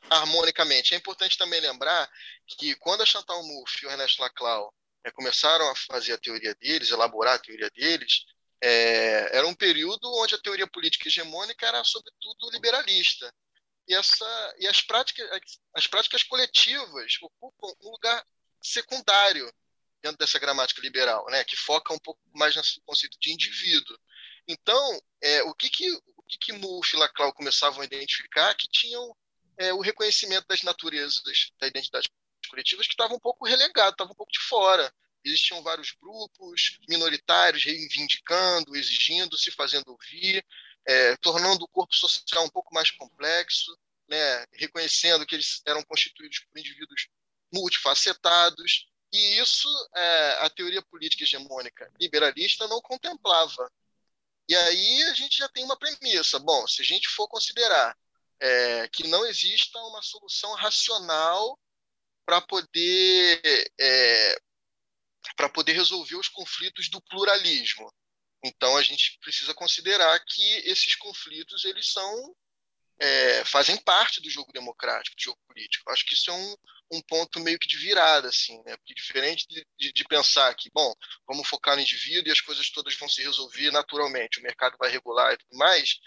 harmonicamente. 0.10 0.94
É 0.94 0.98
importante 0.98 1.38
também 1.38 1.60
lembrar 1.60 2.10
que 2.48 2.76
quando 2.76 3.02
a 3.02 3.06
Chantal 3.06 3.44
Mouffe 3.46 3.84
e 3.84 3.88
o 3.88 3.92
Ernesto 3.92 4.22
Laclau 4.22 4.74
é, 5.04 5.12
começaram 5.12 5.70
a 5.70 5.76
fazer 5.76 6.14
a 6.14 6.18
teoria 6.18 6.56
deles, 6.56 6.90
elaborar 6.90 7.36
a 7.36 7.40
teoria 7.40 7.70
deles, 7.72 8.26
é, 8.62 9.38
era 9.38 9.46
um 9.46 9.54
período 9.54 10.12
onde 10.16 10.36
a 10.36 10.42
teoria 10.42 10.68
política 10.68 11.10
hegemônica 11.10 11.66
era, 11.66 11.84
sobretudo, 11.84 12.50
liberalista. 12.52 13.34
E, 13.86 13.94
essa, 13.94 14.56
e 14.60 14.68
as, 14.68 14.82
práticas, 14.82 15.30
as 15.74 15.88
práticas 15.88 16.24
coletivas 16.24 17.18
ocupam 17.22 17.68
um 17.82 17.92
lugar 17.92 18.26
secundário 18.62 19.52
dentro 20.02 20.18
dessa 20.18 20.40
gramática 20.40 20.82
liberal, 20.82 21.26
né, 21.30 21.44
que 21.44 21.56
foca 21.56 21.94
um 21.94 22.00
pouco 22.00 22.20
mais 22.34 22.56
no 22.56 22.64
conceito 22.86 23.18
de 23.20 23.32
indivíduo. 23.32 23.98
Então, 24.48 25.02
é, 25.22 25.44
o 25.44 25.54
que 25.54 25.70
que 25.70 25.92
o 25.92 26.24
que, 26.28 26.38
que 26.38 26.52
e 26.54 26.98
Laclau 26.98 27.34
começavam 27.34 27.82
a 27.82 27.86
identificar 27.86 28.56
que 28.56 28.68
tinham 28.68 29.16
é, 29.58 29.74
o 29.74 29.82
reconhecimento 29.82 30.48
das 30.48 30.64
naturezas 30.64 31.52
da 31.60 31.68
identidade 31.68 32.10
coletivas 32.50 32.88
que 32.88 32.94
estava 32.94 33.14
um 33.14 33.20
pouco 33.20 33.46
relegado, 33.46 33.94
estava 33.94 34.12
um 34.12 34.16
pouco 34.16 34.32
de 34.32 34.40
fora. 34.40 34.94
Existiam 35.24 35.62
vários 35.64 35.92
grupos 35.92 36.80
minoritários 36.88 37.64
reivindicando, 37.64 38.76
exigindo, 38.76 39.38
se 39.38 39.52
fazendo 39.52 39.90
ouvir, 39.90 40.46
é, 40.86 41.16
tornando 41.18 41.64
o 41.64 41.68
corpo 41.68 41.96
social 41.96 42.44
um 42.44 42.50
pouco 42.50 42.74
mais 42.74 42.92
complexo, 42.92 43.72
né, 44.08 44.46
reconhecendo 44.54 45.26
que 45.26 45.36
eles 45.36 45.62
eram 45.66 45.82
constituídos 45.84 46.40
por 46.40 46.60
indivíduos 46.60 47.08
multifacetados. 47.54 48.88
E 49.14 49.40
isso 49.40 49.70
é, 49.96 50.38
a 50.42 50.50
teoria 50.50 50.82
política 50.82 51.24
hegemônica 51.24 51.92
liberalista 52.00 52.68
não 52.68 52.82
contemplava. 52.82 53.72
E 54.48 54.56
aí 54.56 55.04
a 55.04 55.14
gente 55.14 55.38
já 55.38 55.48
tem 55.50 55.64
uma 55.64 55.78
premissa. 55.78 56.40
Bom, 56.40 56.68
se 56.68 56.82
a 56.82 56.86
gente 56.86 57.08
for 57.10 57.28
considerar 57.28 57.98
é, 58.40 58.88
que 58.90 59.08
não 59.08 59.26
exista 59.26 59.80
uma 59.80 60.02
solução 60.02 60.54
racional 60.56 61.60
para 62.26 62.42
poder 62.42 63.72
é, 63.80 64.38
para 65.38 65.50
poder 65.50 65.74
resolver 65.74 66.18
os 66.18 66.28
conflitos 66.28 66.90
do 66.90 67.02
pluralismo, 67.02 67.92
então 68.44 68.76
a 68.76 68.84
gente 68.84 69.18
precisa 69.22 69.54
considerar 69.54 70.20
que 70.26 70.56
esses 70.66 70.96
conflitos 70.96 71.64
eles 71.64 71.92
são 71.92 72.36
é, 73.00 73.44
fazem 73.46 73.78
parte 73.78 74.22
do 74.22 74.30
jogo 74.30 74.52
democrático, 74.54 75.16
do 75.16 75.22
jogo 75.22 75.40
político. 75.48 75.90
Acho 75.92 76.06
que 76.06 76.14
isso 76.14 76.30
é 76.30 76.34
um, 76.34 76.56
um 76.92 77.02
ponto 77.02 77.40
meio 77.40 77.60
que 77.60 77.68
de 77.68 77.78
virada, 77.78 78.30
assim, 78.30 78.62
né? 78.64 78.78
Porque 78.78 78.94
diferente 78.94 79.48
de, 79.48 79.66
de, 79.78 79.94
de, 79.94 80.04
pensar 80.06 80.54
que, 80.56 80.70
bom, 80.74 80.94
vamos 81.28 81.48
focar 81.48 81.76
no 81.76 81.82
indivíduo 81.82 82.30
e 82.30 82.32
as 82.32 82.42
coisas 82.42 82.70
todas 82.70 82.96
vão 82.96 83.10
se 83.10 83.22
resolver 83.24 83.72
naturalmente, 83.72 84.40
o 84.40 84.44
mercado 84.44 84.78
vai 84.78 84.90
regular 84.90 85.34
e 85.34 85.38
tudo 85.38 85.58
mais, 85.58 86.00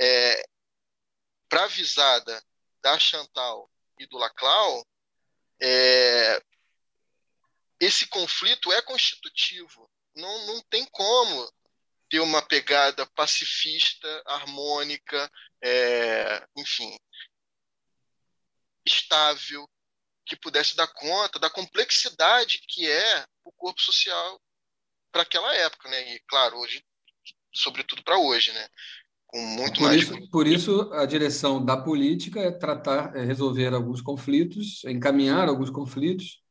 é, 0.00 0.42
para 1.48 1.64
a 1.64 1.68
visada 1.68 2.42
da 2.82 2.98
Chantal 2.98 3.70
e 3.98 4.06
do 4.06 4.16
Laclau, 4.16 4.86
é, 5.60 6.42
esse 7.80 8.06
conflito 8.06 8.72
é 8.72 8.82
constitutivo. 8.82 9.90
Não, 10.14 10.46
não 10.46 10.60
tem 10.62 10.84
como 10.86 11.52
ter 12.08 12.20
uma 12.20 12.42
pegada 12.42 13.06
pacifista, 13.14 14.22
harmônica, 14.26 15.30
é, 15.62 16.46
enfim, 16.56 16.96
estável, 18.86 19.68
que 20.26 20.36
pudesse 20.36 20.76
dar 20.76 20.86
conta 20.88 21.38
da 21.38 21.50
complexidade 21.50 22.60
que 22.68 22.90
é 22.90 23.24
o 23.44 23.52
corpo 23.52 23.80
social 23.80 24.40
para 25.10 25.22
aquela 25.22 25.54
época, 25.54 25.88
né? 25.88 26.14
E 26.14 26.20
claro, 26.28 26.58
hoje, 26.58 26.84
sobretudo 27.54 28.02
para 28.02 28.18
hoje, 28.18 28.52
né? 28.52 28.68
Com 29.26 29.40
muito 29.40 29.78
por 29.78 29.82
mais. 29.84 30.02
Isso, 30.02 30.30
por 30.30 30.46
isso, 30.46 30.92
a 30.92 31.04
direção 31.06 31.64
da 31.64 31.76
política 31.76 32.40
é 32.40 32.50
tratar, 32.50 33.14
é 33.16 33.24
resolver 33.24 33.74
alguns 33.74 34.00
conflitos, 34.00 34.84
é 34.84 34.90
encaminhar 34.90 35.48
alguns 35.48 35.70
conflitos 35.70 36.42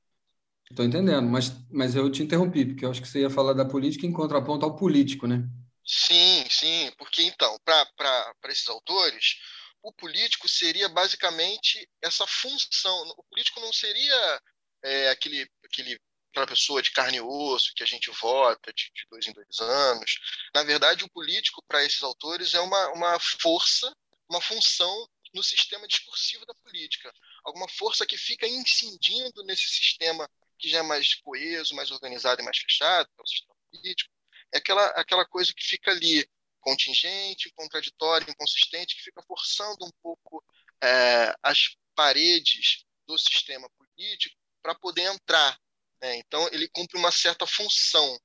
Estou 0.69 0.85
entendendo, 0.85 1.27
mas, 1.27 1.51
mas 1.71 1.95
eu 1.95 2.11
te 2.11 2.21
interrompi, 2.21 2.65
porque 2.65 2.85
eu 2.85 2.91
acho 2.91 3.01
que 3.01 3.07
você 3.07 3.21
ia 3.21 3.29
falar 3.29 3.53
da 3.53 3.65
política 3.65 4.05
em 4.05 4.11
contraponto 4.11 4.65
ao 4.65 4.75
político, 4.75 5.25
né? 5.25 5.43
Sim, 5.85 6.45
sim, 6.49 6.91
porque 6.97 7.23
então, 7.23 7.57
para 7.63 8.35
esses 8.49 8.67
autores, 8.67 9.37
o 9.81 9.93
político 9.93 10.49
seria 10.49 10.89
basicamente 10.89 11.89
essa 12.01 12.27
função. 12.27 13.13
O 13.17 13.23
político 13.23 13.61
não 13.61 13.71
seria 13.71 14.41
é, 14.83 15.09
aquele, 15.09 15.49
aquele, 15.63 15.97
aquela 16.29 16.45
pessoa 16.45 16.81
de 16.81 16.91
carne 16.91 17.17
e 17.17 17.21
osso 17.21 17.73
que 17.73 17.83
a 17.83 17.87
gente 17.87 18.11
vota 18.21 18.73
de, 18.73 18.91
de 18.93 19.05
dois 19.09 19.25
em 19.25 19.31
dois 19.31 19.59
anos. 19.61 20.19
Na 20.53 20.63
verdade, 20.63 21.05
o 21.05 21.09
político, 21.09 21.63
para 21.65 21.85
esses 21.85 22.03
autores, 22.03 22.53
é 22.53 22.59
uma, 22.59 22.89
uma 22.89 23.19
força, 23.19 23.89
uma 24.29 24.41
função 24.41 25.07
no 25.33 25.41
sistema 25.41 25.87
discursivo 25.87 26.45
da 26.45 26.53
política. 26.55 27.13
Alguma 27.45 27.69
força 27.69 28.05
que 28.05 28.17
fica 28.17 28.45
incidindo 28.45 29.43
nesse 29.43 29.69
sistema 29.69 30.29
que 30.57 30.69
já 30.69 30.79
é 30.79 30.83
mais 30.83 31.15
coeso, 31.15 31.75
mais 31.75 31.91
organizado 31.91 32.41
e 32.41 32.45
mais 32.45 32.57
fechado, 32.57 33.07
que 33.07 33.19
é 33.19 33.23
o 33.23 33.27
sistema 33.27 33.55
político. 33.71 34.13
É 34.53 34.57
aquela, 34.57 34.85
aquela 34.91 35.25
coisa 35.25 35.53
que 35.53 35.63
fica 35.63 35.91
ali 35.91 36.27
contingente, 36.61 37.51
contraditória, 37.51 38.29
inconsistente, 38.29 38.95
que 38.95 39.03
fica 39.03 39.21
forçando 39.23 39.85
um 39.85 39.91
pouco 40.01 40.43
é, 40.81 41.35
as 41.41 41.77
paredes 41.95 42.85
do 43.05 43.17
sistema 43.17 43.69
político 43.69 44.35
para 44.61 44.75
poder 44.75 45.03
entrar. 45.03 45.57
Né? 46.01 46.17
Então, 46.17 46.47
ele 46.51 46.67
cumpre 46.69 46.97
uma 46.97 47.11
certa 47.11 47.47
função. 47.47 48.19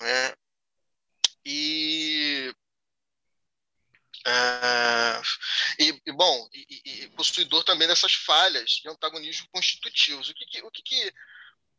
Né? 0.00 0.34
E, 1.44 2.54
é, 4.26 5.22
e, 5.78 6.02
e, 6.06 6.12
bom, 6.12 6.48
e, 6.52 6.82
e, 6.84 7.08
possuidor 7.10 7.64
também 7.64 7.86
dessas 7.86 8.14
falhas 8.14 8.70
de 8.82 8.88
antagonismo 8.88 9.48
constitutivos. 9.52 10.28
O 10.28 10.34
que, 10.34 10.46
que 10.46 10.62
o 10.62 10.70
que, 10.70 10.82
que, 10.82 11.14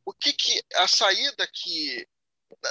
o 0.05 0.13
que, 0.13 0.33
que 0.33 0.63
a 0.75 0.87
saída 0.87 1.47
que, 1.51 2.07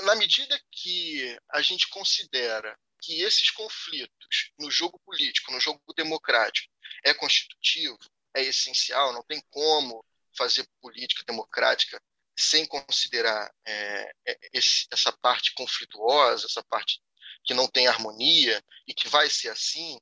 na 0.02 0.14
medida 0.14 0.58
que 0.70 1.36
a 1.50 1.60
gente 1.60 1.88
considera 1.88 2.78
que 3.02 3.20
esses 3.22 3.50
conflitos 3.50 4.52
no 4.58 4.70
jogo 4.70 4.98
político, 5.00 5.52
no 5.52 5.60
jogo 5.60 5.80
democrático, 5.94 6.72
é 7.04 7.12
constitutivo, 7.12 7.98
é 8.34 8.42
essencial, 8.42 9.12
não 9.12 9.22
tem 9.24 9.42
como 9.50 10.04
fazer 10.36 10.66
política 10.80 11.22
democrática 11.26 12.00
sem 12.36 12.66
considerar 12.66 13.52
é, 13.64 14.12
é, 14.26 14.38
esse, 14.52 14.86
essa 14.90 15.12
parte 15.12 15.52
conflituosa, 15.54 16.46
essa 16.46 16.64
parte 16.64 17.00
que 17.44 17.54
não 17.54 17.68
tem 17.68 17.86
harmonia 17.86 18.62
e 18.86 18.94
que 18.94 19.08
vai 19.08 19.28
ser 19.28 19.50
assim, 19.50 19.98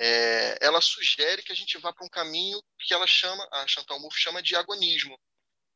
é, 0.00 0.58
ela 0.60 0.80
sugere 0.80 1.42
que 1.42 1.52
a 1.52 1.56
gente 1.56 1.76
vá 1.78 1.92
para 1.92 2.04
um 2.04 2.08
caminho 2.08 2.60
que 2.78 2.94
ela 2.94 3.06
chama, 3.06 3.46
a 3.52 3.66
Chantal 3.66 4.00
Mouffe 4.00 4.20
chama 4.20 4.42
de 4.42 4.56
agonismo. 4.56 5.18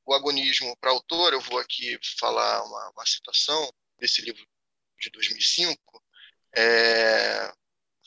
O 0.05 0.15
agonismo, 0.15 0.77
para 0.79 0.91
a 0.91 0.95
autora, 0.95 1.37
eu 1.37 1.41
vou 1.41 1.59
aqui 1.59 1.99
falar 2.19 2.65
uma, 2.65 2.91
uma 2.91 3.07
citação 3.07 3.73
desse 3.99 4.21
livro 4.23 4.45
de 4.99 5.11
2005, 5.11 6.03
é, 6.57 7.53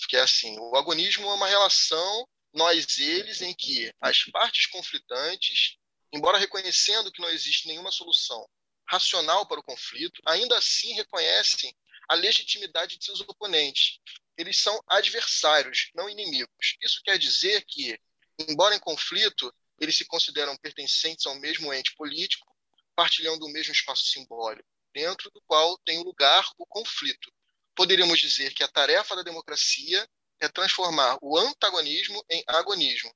que 0.10 0.18
é 0.18 0.22
assim: 0.22 0.58
o 0.60 0.76
agonismo 0.76 1.28
é 1.28 1.34
uma 1.34 1.48
relação 1.48 2.28
nós-eles 2.54 3.42
em 3.42 3.54
que 3.54 3.94
as 4.00 4.24
partes 4.26 4.68
conflitantes, 4.68 5.78
embora 6.14 6.38
reconhecendo 6.38 7.12
que 7.12 7.22
não 7.22 7.30
existe 7.30 7.68
nenhuma 7.68 7.92
solução 7.92 8.48
racional 8.88 9.46
para 9.46 9.60
o 9.60 9.64
conflito, 9.64 10.22
ainda 10.26 10.58
assim 10.58 10.94
reconhecem 10.94 11.76
a 12.08 12.16
legitimidade 12.16 12.98
de 12.98 13.06
seus 13.06 13.20
oponentes. 13.22 14.00
Eles 14.38 14.58
são 14.60 14.82
adversários, 14.88 15.90
não 15.96 16.10
inimigos. 16.10 16.78
Isso 16.82 17.02
quer 17.04 17.18
dizer 17.18 17.66
que, 17.66 18.00
embora 18.48 18.76
em 18.76 18.80
conflito, 18.80 19.54
eles 19.80 19.98
se 19.98 20.06
consideram 20.06 20.56
pertencentes 20.58 21.26
ao 21.26 21.36
mesmo 21.36 21.74
ente 21.74 21.96
político, 21.96 22.48
partilhando 22.96 23.46
o 23.46 23.50
mesmo 23.50 23.74
espaço 23.74 24.06
simbólico, 24.06 24.68
dentro 24.94 25.30
do 25.32 25.42
qual 25.48 25.78
tem 25.80 26.04
lugar 26.04 26.50
o 26.58 26.66
conflito 26.66 27.32
poderíamos 27.76 28.20
dizer 28.20 28.54
que 28.54 28.64
a 28.64 28.68
tarefa 28.68 29.16
da 29.16 29.22
democracia 29.22 30.08
é 30.40 30.48
transformar 30.48 31.18
o 31.22 31.38
antagonismo 31.38 32.24
em 32.30 32.44
agonismo. 32.48 33.14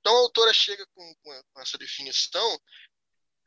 Então, 0.00 0.16
a 0.16 0.20
autora 0.20 0.54
chega 0.54 0.86
com, 0.94 1.14
com 1.52 1.60
essa 1.60 1.76
definição 1.76 2.60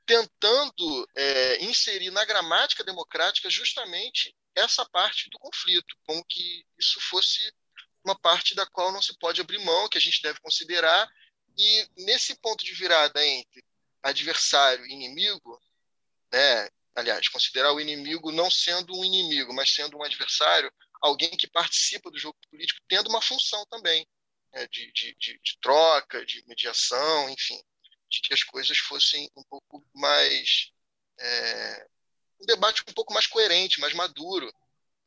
tentando 0.06 1.08
é, 1.16 1.64
inserir 1.64 2.12
na 2.12 2.26
gramática 2.26 2.84
democrática 2.84 3.50
justamente 3.50 4.36
essa 4.56 4.84
parte 4.90 5.30
do 5.30 5.38
conflito, 5.38 5.96
como 6.06 6.26
que 6.26 6.66
isso 6.78 7.00
fosse 7.00 7.54
uma 8.04 8.20
parte 8.20 8.56
da 8.56 8.66
qual 8.66 8.92
não 8.92 9.02
se 9.02 9.18
pode 9.20 9.40
abrir 9.40 9.60
mão, 9.60 9.88
que 9.88 9.98
a 9.98 10.02
gente 10.02 10.22
deve 10.22 10.40
considerar, 10.40 11.08
e 11.60 11.88
nesse 12.06 12.36
ponto 12.36 12.64
de 12.64 12.74
virada 12.74 13.24
entre 13.24 13.62
adversário 14.02 14.86
e 14.86 14.94
inimigo, 14.94 15.62
né, 16.32 16.70
aliás, 16.96 17.28
considerar 17.28 17.74
o 17.74 17.82
inimigo 17.82 18.32
não 18.32 18.50
sendo 18.50 18.98
um 18.98 19.04
inimigo, 19.04 19.54
mas 19.54 19.74
sendo 19.74 19.98
um 19.98 20.04
adversário, 20.04 20.72
alguém 21.02 21.30
que 21.32 21.48
participa 21.48 22.10
do 22.10 22.18
jogo 22.18 22.38
político, 22.50 22.80
tendo 22.88 23.10
uma 23.10 23.22
função 23.22 23.66
também 23.70 24.08
né, 24.54 24.68
de, 24.68 24.92
de, 24.94 25.16
de, 25.20 25.40
de, 25.44 25.60
troca, 25.62 26.26
de 26.26 26.44
mediação, 26.48 27.30
enfim, 27.30 27.60
de 28.10 28.22
que 28.22 28.34
as 28.34 28.44
coisas 28.44 28.78
fossem 28.78 29.30
um 29.36 29.44
pouco 29.44 29.86
mais. 29.94 30.72
É, 31.20 31.88
um 32.42 32.46
debate 32.46 32.84
um 32.88 32.94
pouco 32.94 33.14
mais 33.14 33.28
coerente, 33.28 33.82
mais 33.82 33.94
maduro 33.94 34.50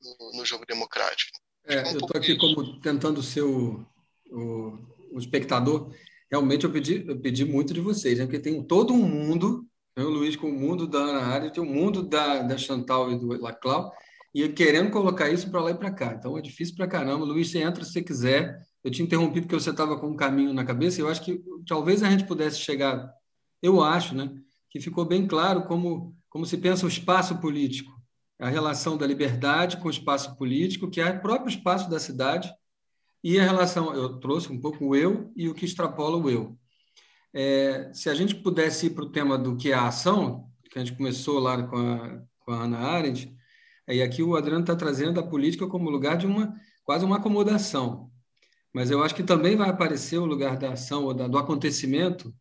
no, 0.01 0.33
no 0.35 0.45
jogo 0.45 0.67
democrático. 0.67 1.39
É, 1.65 1.83
um 1.83 1.87
eu 1.87 1.93
estou 1.93 2.11
aqui 2.15 2.37
como 2.37 2.81
tentando 2.81 3.23
ser 3.23 3.43
o, 3.43 3.87
o, 4.31 4.79
o, 5.13 5.19
espectador. 5.19 5.91
Realmente 6.33 6.65
eu 6.65 6.73
pedi, 6.73 7.05
eu 7.07 7.21
pedi 7.21 7.45
muito 7.45 7.75
de 7.75 7.81
vocês, 7.81 8.19
né? 8.19 8.25
porque 8.25 8.41
tem 8.41 8.63
todo 8.67 8.93
um 8.95 9.07
mundo 9.07 9.69
eu, 9.95 10.09
Luiz, 10.09 10.37
com 10.37 10.49
o 10.49 10.53
mundo 10.53 10.87
da 10.87 10.99
Ana 10.99 11.21
Arendt, 11.21 11.61
o 11.61 11.67
mundo 11.67 12.03
da, 12.03 12.43
da 12.43 12.57
Chantal 12.57 13.13
e 13.13 13.19
do 13.19 13.27
Laclau, 13.27 13.93
e 14.35 14.49
querendo 14.49 14.91
colocar 14.91 15.29
isso 15.29 15.51
para 15.51 15.61
lá 15.61 15.71
e 15.71 15.75
para 15.75 15.91
cá. 15.91 16.15
Então 16.15 16.39
é 16.39 16.41
difícil 16.41 16.75
para 16.75 16.87
caramba. 16.87 17.25
Luiz, 17.27 17.51
você 17.51 17.59
entra 17.59 17.85
se 17.85 17.93
você 17.93 18.03
quiser. 18.03 18.59
Eu 18.83 18.91
te 18.91 19.03
interrompi 19.03 19.43
porque 19.43 19.55
você 19.55 19.71
estava 19.71 19.99
com 20.01 20.09
um 20.09 20.17
caminho 20.17 20.55
na 20.55 20.65
cabeça. 20.65 21.01
Eu 21.01 21.09
acho 21.09 21.23
que 21.23 21.43
talvez 21.69 22.03
a 22.03 22.11
gente 22.11 22.25
pudesse 22.25 22.59
chegar, 22.59 23.13
eu 23.61 23.83
acho, 23.83 24.15
né, 24.15 24.33
que 24.71 24.81
ficou 24.81 25.05
bem 25.05 25.27
claro 25.27 25.65
como, 25.65 26.17
como 26.31 26.47
se 26.47 26.57
pensa 26.57 26.87
o 26.87 26.89
espaço 26.89 27.39
político, 27.39 27.93
a 28.41 28.49
relação 28.49 28.97
da 28.97 29.07
liberdade 29.07 29.77
com 29.77 29.89
o 29.89 29.91
espaço 29.91 30.35
político, 30.37 30.91
que 30.91 31.01
é 31.03 31.11
o 31.11 31.21
próprio 31.21 31.51
espaço 31.51 31.91
da 31.91 32.01
cidade, 32.01 32.51
e 33.23 33.39
a 33.39 33.45
relação, 33.45 33.95
eu 33.95 34.19
trouxe 34.19 34.51
um 34.53 34.61
pouco 34.61 34.85
o 34.87 34.97
eu 34.97 35.33
e 35.37 35.49
o 35.49 35.55
que 35.55 35.65
extrapola 35.65 36.17
o 36.17 36.29
eu. 36.31 36.59
É, 37.33 37.91
se 37.95 38.11
a 38.11 38.15
gente 38.15 38.35
pudesse 38.35 38.87
ir 38.87 38.91
para 38.91 39.05
o 39.05 39.11
tema 39.11 39.39
do 39.39 39.57
que 39.57 39.71
é 39.71 39.75
a 39.75 39.87
ação, 39.89 40.51
que 40.71 40.79
a 40.79 40.85
gente 40.85 40.97
começou 40.97 41.39
lá 41.39 41.63
com 41.63 41.77
a, 41.77 42.23
com 42.41 42.53
a 42.53 42.65
Ana 42.65 42.79
Arendt, 42.79 43.35
aí 43.87 44.03
aqui 44.03 44.23
o 44.23 44.37
Adriano 44.37 44.63
está 44.63 44.75
trazendo 44.75 45.21
a 45.21 45.27
política 45.27 45.67
como 45.67 45.91
lugar 45.91 46.17
de 46.17 46.27
uma 46.27 46.55
quase 46.85 47.05
uma 47.05 47.17
acomodação. 47.17 48.11
Mas 48.73 48.91
eu 48.91 49.03
acho 49.03 49.15
que 49.15 49.23
também 49.23 49.57
vai 49.57 49.69
aparecer 49.69 50.19
o 50.19 50.25
lugar 50.25 50.57
da 50.57 50.73
ação 50.73 51.05
ou 51.05 51.15
da, 51.15 51.29
do 51.29 51.39
acontecimento, 51.39 52.35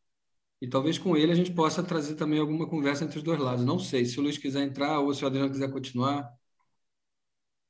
e 0.61 0.67
talvez 0.67 0.97
com 0.97 1.17
ele 1.17 1.31
a 1.31 1.35
gente 1.35 1.51
possa 1.51 1.83
trazer 1.83 2.15
também 2.15 2.39
alguma 2.39 2.67
conversa 2.67 3.03
entre 3.03 3.17
os 3.17 3.23
dois 3.23 3.39
lados. 3.39 3.65
Não 3.65 3.79
sei, 3.79 4.05
se 4.05 4.19
o 4.19 4.23
Luiz 4.23 4.37
quiser 4.37 4.63
entrar 4.63 4.99
ou 4.99 5.13
se 5.13 5.23
o 5.23 5.27
Adriano 5.27 5.49
quiser 5.51 5.71
continuar. 5.71 6.31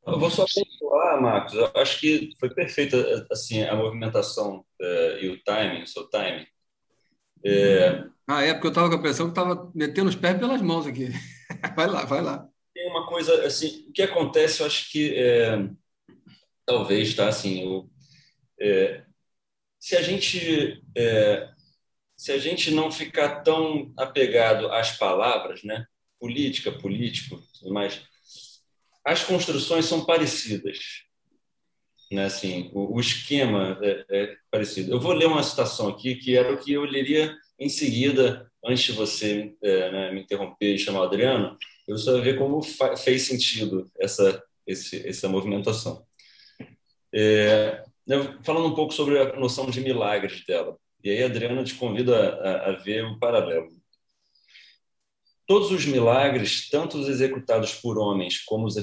Eu 0.06 0.20
vou 0.20 0.30
só 0.30 0.46
pontuar, 0.46 1.22
Marcos. 1.22 1.54
Eu 1.54 1.72
acho 1.76 2.00
que 2.00 2.32
foi 2.40 2.50
perfeita 2.50 3.28
assim 3.32 3.64
a 3.64 3.76
movimentação 3.76 4.66
uh, 4.82 5.18
e 5.20 5.30
o 5.30 5.44
timing, 5.44 5.84
o 5.84 5.88
seu 5.88 6.10
timing. 6.10 6.46
É... 7.46 8.04
Ah, 8.28 8.44
é, 8.44 8.54
porque 8.54 8.68
eu 8.68 8.72
estava 8.72 8.90
com 8.90 8.96
a 8.96 9.00
impressão 9.00 9.26
que 9.28 9.32
estava 9.32 9.72
metendo 9.76 10.10
os 10.10 10.16
pés 10.16 10.38
pelas 10.40 10.62
mãos 10.62 10.88
aqui. 10.88 11.10
vai 11.76 11.88
lá, 11.88 12.06
vai 12.06 12.22
lá. 12.22 12.48
Tem 12.74 12.90
uma 12.90 13.06
coisa, 13.08 13.46
assim, 13.46 13.86
o 13.90 13.92
que 13.92 14.02
acontece, 14.02 14.62
eu 14.62 14.68
acho 14.68 14.90
que 14.92 15.14
é, 15.16 15.70
talvez, 16.66 17.14
tá, 17.14 17.28
assim, 17.28 17.64
eu, 17.64 17.90
é, 18.60 19.04
se 19.80 19.96
a 19.96 20.02
gente 20.02 20.82
se 22.22 22.32
a 22.32 22.38
gente 22.38 22.70
não 22.70 22.92
ficar 22.92 23.42
tão 23.42 23.92
apegado 23.98 24.72
às 24.72 24.96
palavras, 24.96 25.64
né, 25.64 25.88
política, 26.20 26.72
político, 26.72 27.42
tudo 27.60 27.74
mais, 27.74 28.00
as 29.06 29.24
construções 29.24 29.86
são 29.86 30.06
parecidas 30.06 30.78
né? 32.12 32.26
Assim, 32.26 32.70
o, 32.74 32.96
o 32.96 33.00
esquema 33.00 33.80
é, 33.82 34.06
é, 34.10 34.36
parecido. 34.52 34.92
Eu 34.92 35.00
vou 35.00 35.14
ler 35.14 35.28
uma 35.28 35.42
citação 35.42 35.88
aqui 35.88 36.16
que 36.16 36.36
era 36.36 36.54
o 36.54 36.58
que 36.58 36.74
eu 36.74 36.84
leria 36.84 37.34
em 37.58 37.70
seguida, 37.70 38.52
antes 38.64 38.84
de 38.84 38.92
você 38.92 39.54
é, 39.64 39.92
né, 39.92 40.12
me 40.12 40.22
interromper 40.22 40.76
e 40.76 40.80
chamar 40.80 41.02
o 41.02 41.04
Adriano, 41.04 41.58
eu 41.88 41.98
só 41.98 42.20
ver 42.20 42.38
como 42.38 42.62
fez 42.62 43.24
sentido 43.24 43.90
essa 44.00 44.44
esse, 44.68 45.08
essa 45.08 45.28
movimentação. 45.28 46.06
É, 47.14 47.84
falando 48.44 48.68
um 48.68 48.76
pouco 48.76 48.94
sobre 48.94 49.20
a 49.20 49.36
noção 49.38 49.70
de 49.70 49.82
milagres 49.82 50.46
dela. 50.46 50.78
E 51.04 51.10
aí, 51.10 51.24
Adriana, 51.24 51.64
te 51.64 51.74
convido 51.74 52.14
a, 52.14 52.20
a, 52.20 52.70
a 52.70 52.72
ver 52.74 53.04
o 53.06 53.18
paralelo. 53.18 53.70
Todos 55.52 55.70
os 55.70 55.86
milagres, 55.86 56.70
tanto 56.70 56.98
os 56.98 57.10
executados 57.10 57.74
por 57.74 57.98
homens 57.98 58.40
como 58.40 58.68
os 58.68 58.78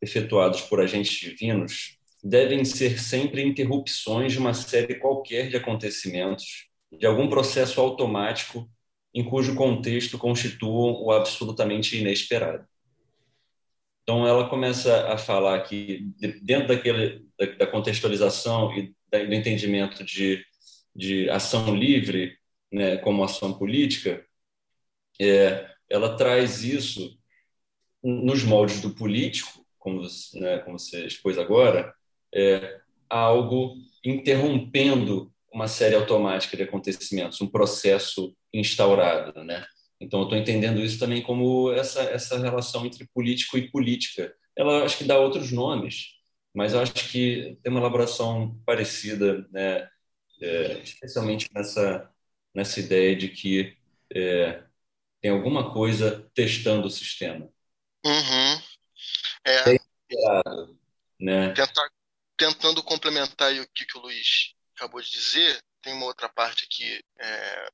efetuados 0.00 0.62
por 0.62 0.80
agentes 0.80 1.12
divinos, 1.18 1.98
devem 2.24 2.64
ser 2.64 2.98
sempre 2.98 3.42
interrupções 3.42 4.32
de 4.32 4.38
uma 4.38 4.54
série 4.54 4.94
qualquer 4.94 5.50
de 5.50 5.56
acontecimentos, 5.58 6.70
de 6.90 7.04
algum 7.04 7.28
processo 7.28 7.78
automático 7.78 8.66
em 9.12 9.22
cujo 9.22 9.54
contexto 9.54 10.16
constituam 10.16 10.94
o 10.94 11.12
absolutamente 11.12 11.98
inesperado. 11.98 12.66
Então, 14.02 14.26
ela 14.26 14.48
começa 14.48 15.12
a 15.12 15.18
falar 15.18 15.60
que, 15.60 16.10
dentro 16.40 16.68
daquele, 16.68 17.22
da, 17.58 17.66
contextualização 17.66 18.74
e 18.78 18.94
do 19.10 19.34
entendimento 19.34 20.02
de, 20.02 20.42
de 20.96 21.28
ação 21.28 21.76
livre 21.76 22.34
né, 22.72 22.96
como 22.96 23.22
ação 23.22 23.52
política, 23.52 24.24
é, 25.20 25.70
ela 25.92 26.16
traz 26.16 26.64
isso 26.64 27.18
nos 28.02 28.42
moldes 28.42 28.80
do 28.80 28.94
político, 28.94 29.64
como, 29.78 30.00
né, 30.34 30.58
como 30.60 30.78
você 30.78 31.06
expôs 31.06 31.38
agora, 31.38 31.94
é, 32.34 32.80
algo 33.10 33.76
interrompendo 34.02 35.30
uma 35.52 35.68
série 35.68 35.94
automática 35.94 36.56
de 36.56 36.62
acontecimentos, 36.62 37.40
um 37.42 37.46
processo 37.46 38.34
instaurado, 38.52 39.44
né? 39.44 39.66
Então, 40.00 40.20
eu 40.20 40.24
estou 40.24 40.38
entendendo 40.38 40.80
isso 40.80 40.98
também 40.98 41.22
como 41.22 41.70
essa, 41.72 42.02
essa 42.04 42.38
relação 42.38 42.86
entre 42.86 43.06
político 43.14 43.58
e 43.58 43.70
política. 43.70 44.34
Ela 44.56 44.84
acho 44.84 44.96
que 44.96 45.04
dá 45.04 45.18
outros 45.18 45.52
nomes, 45.52 46.06
mas 46.54 46.74
acho 46.74 47.10
que 47.10 47.58
tem 47.62 47.70
uma 47.70 47.80
elaboração 47.80 48.58
parecida, 48.64 49.46
né? 49.52 49.88
É, 50.40 50.80
especialmente 50.82 51.48
nessa, 51.54 52.10
nessa 52.54 52.80
ideia 52.80 53.14
de 53.14 53.28
que 53.28 53.76
é, 54.12 54.62
tem 55.22 55.30
alguma 55.30 55.72
coisa 55.72 56.28
testando 56.34 56.88
o 56.88 56.90
sistema. 56.90 57.48
Uhum. 58.04 58.62
É, 59.44 59.64
né? 61.18 61.52
Tentar, 61.54 61.88
tentando 62.36 62.82
complementar 62.82 63.52
o 63.54 63.68
que, 63.72 63.86
que 63.86 63.96
o 63.96 64.00
Luiz 64.00 64.54
acabou 64.74 65.00
de 65.00 65.08
dizer, 65.08 65.62
tem 65.80 65.92
uma 65.92 66.06
outra 66.06 66.28
parte 66.28 66.64
aqui 66.64 67.04
é, 67.20 67.70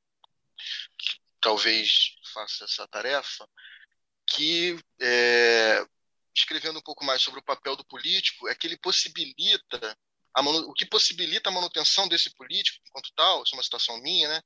que 0.98 1.18
talvez 1.40 2.16
faça 2.34 2.64
essa 2.64 2.86
tarefa, 2.86 3.48
que 4.26 4.78
é, 5.00 5.86
escrevendo 6.36 6.78
um 6.78 6.82
pouco 6.82 7.02
mais 7.02 7.22
sobre 7.22 7.40
o 7.40 7.44
papel 7.44 7.74
do 7.76 7.84
político, 7.86 8.46
é 8.46 8.54
que 8.54 8.66
ele 8.66 8.76
possibilita 8.76 9.96
o 10.40 10.72
que 10.74 10.86
possibilita 10.86 11.48
a 11.48 11.52
manutenção 11.52 12.06
desse 12.06 12.30
político 12.36 12.78
enquanto 12.86 13.12
tal, 13.16 13.42
isso 13.42 13.54
é 13.54 13.56
uma 13.56 13.62
situação 13.62 14.00
minha, 14.00 14.28
né? 14.28 14.42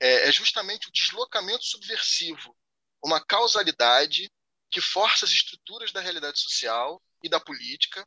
É, 0.00 0.28
é 0.28 0.32
justamente 0.32 0.88
o 0.88 0.92
deslocamento 0.92 1.64
subversivo, 1.64 2.56
uma 3.04 3.24
causalidade 3.24 4.30
que 4.70 4.80
força 4.80 5.24
as 5.24 5.32
estruturas 5.32 5.92
da 5.92 6.00
realidade 6.00 6.38
social 6.40 7.02
e 7.22 7.28
da 7.28 7.40
política, 7.40 8.06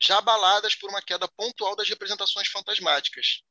já 0.00 0.18
abaladas 0.18 0.74
por 0.74 0.90
uma 0.90 1.02
queda 1.02 1.26
pontual 1.26 1.74
das 1.74 1.88
representações 1.88 2.48
fantasmáticas, 2.48 3.42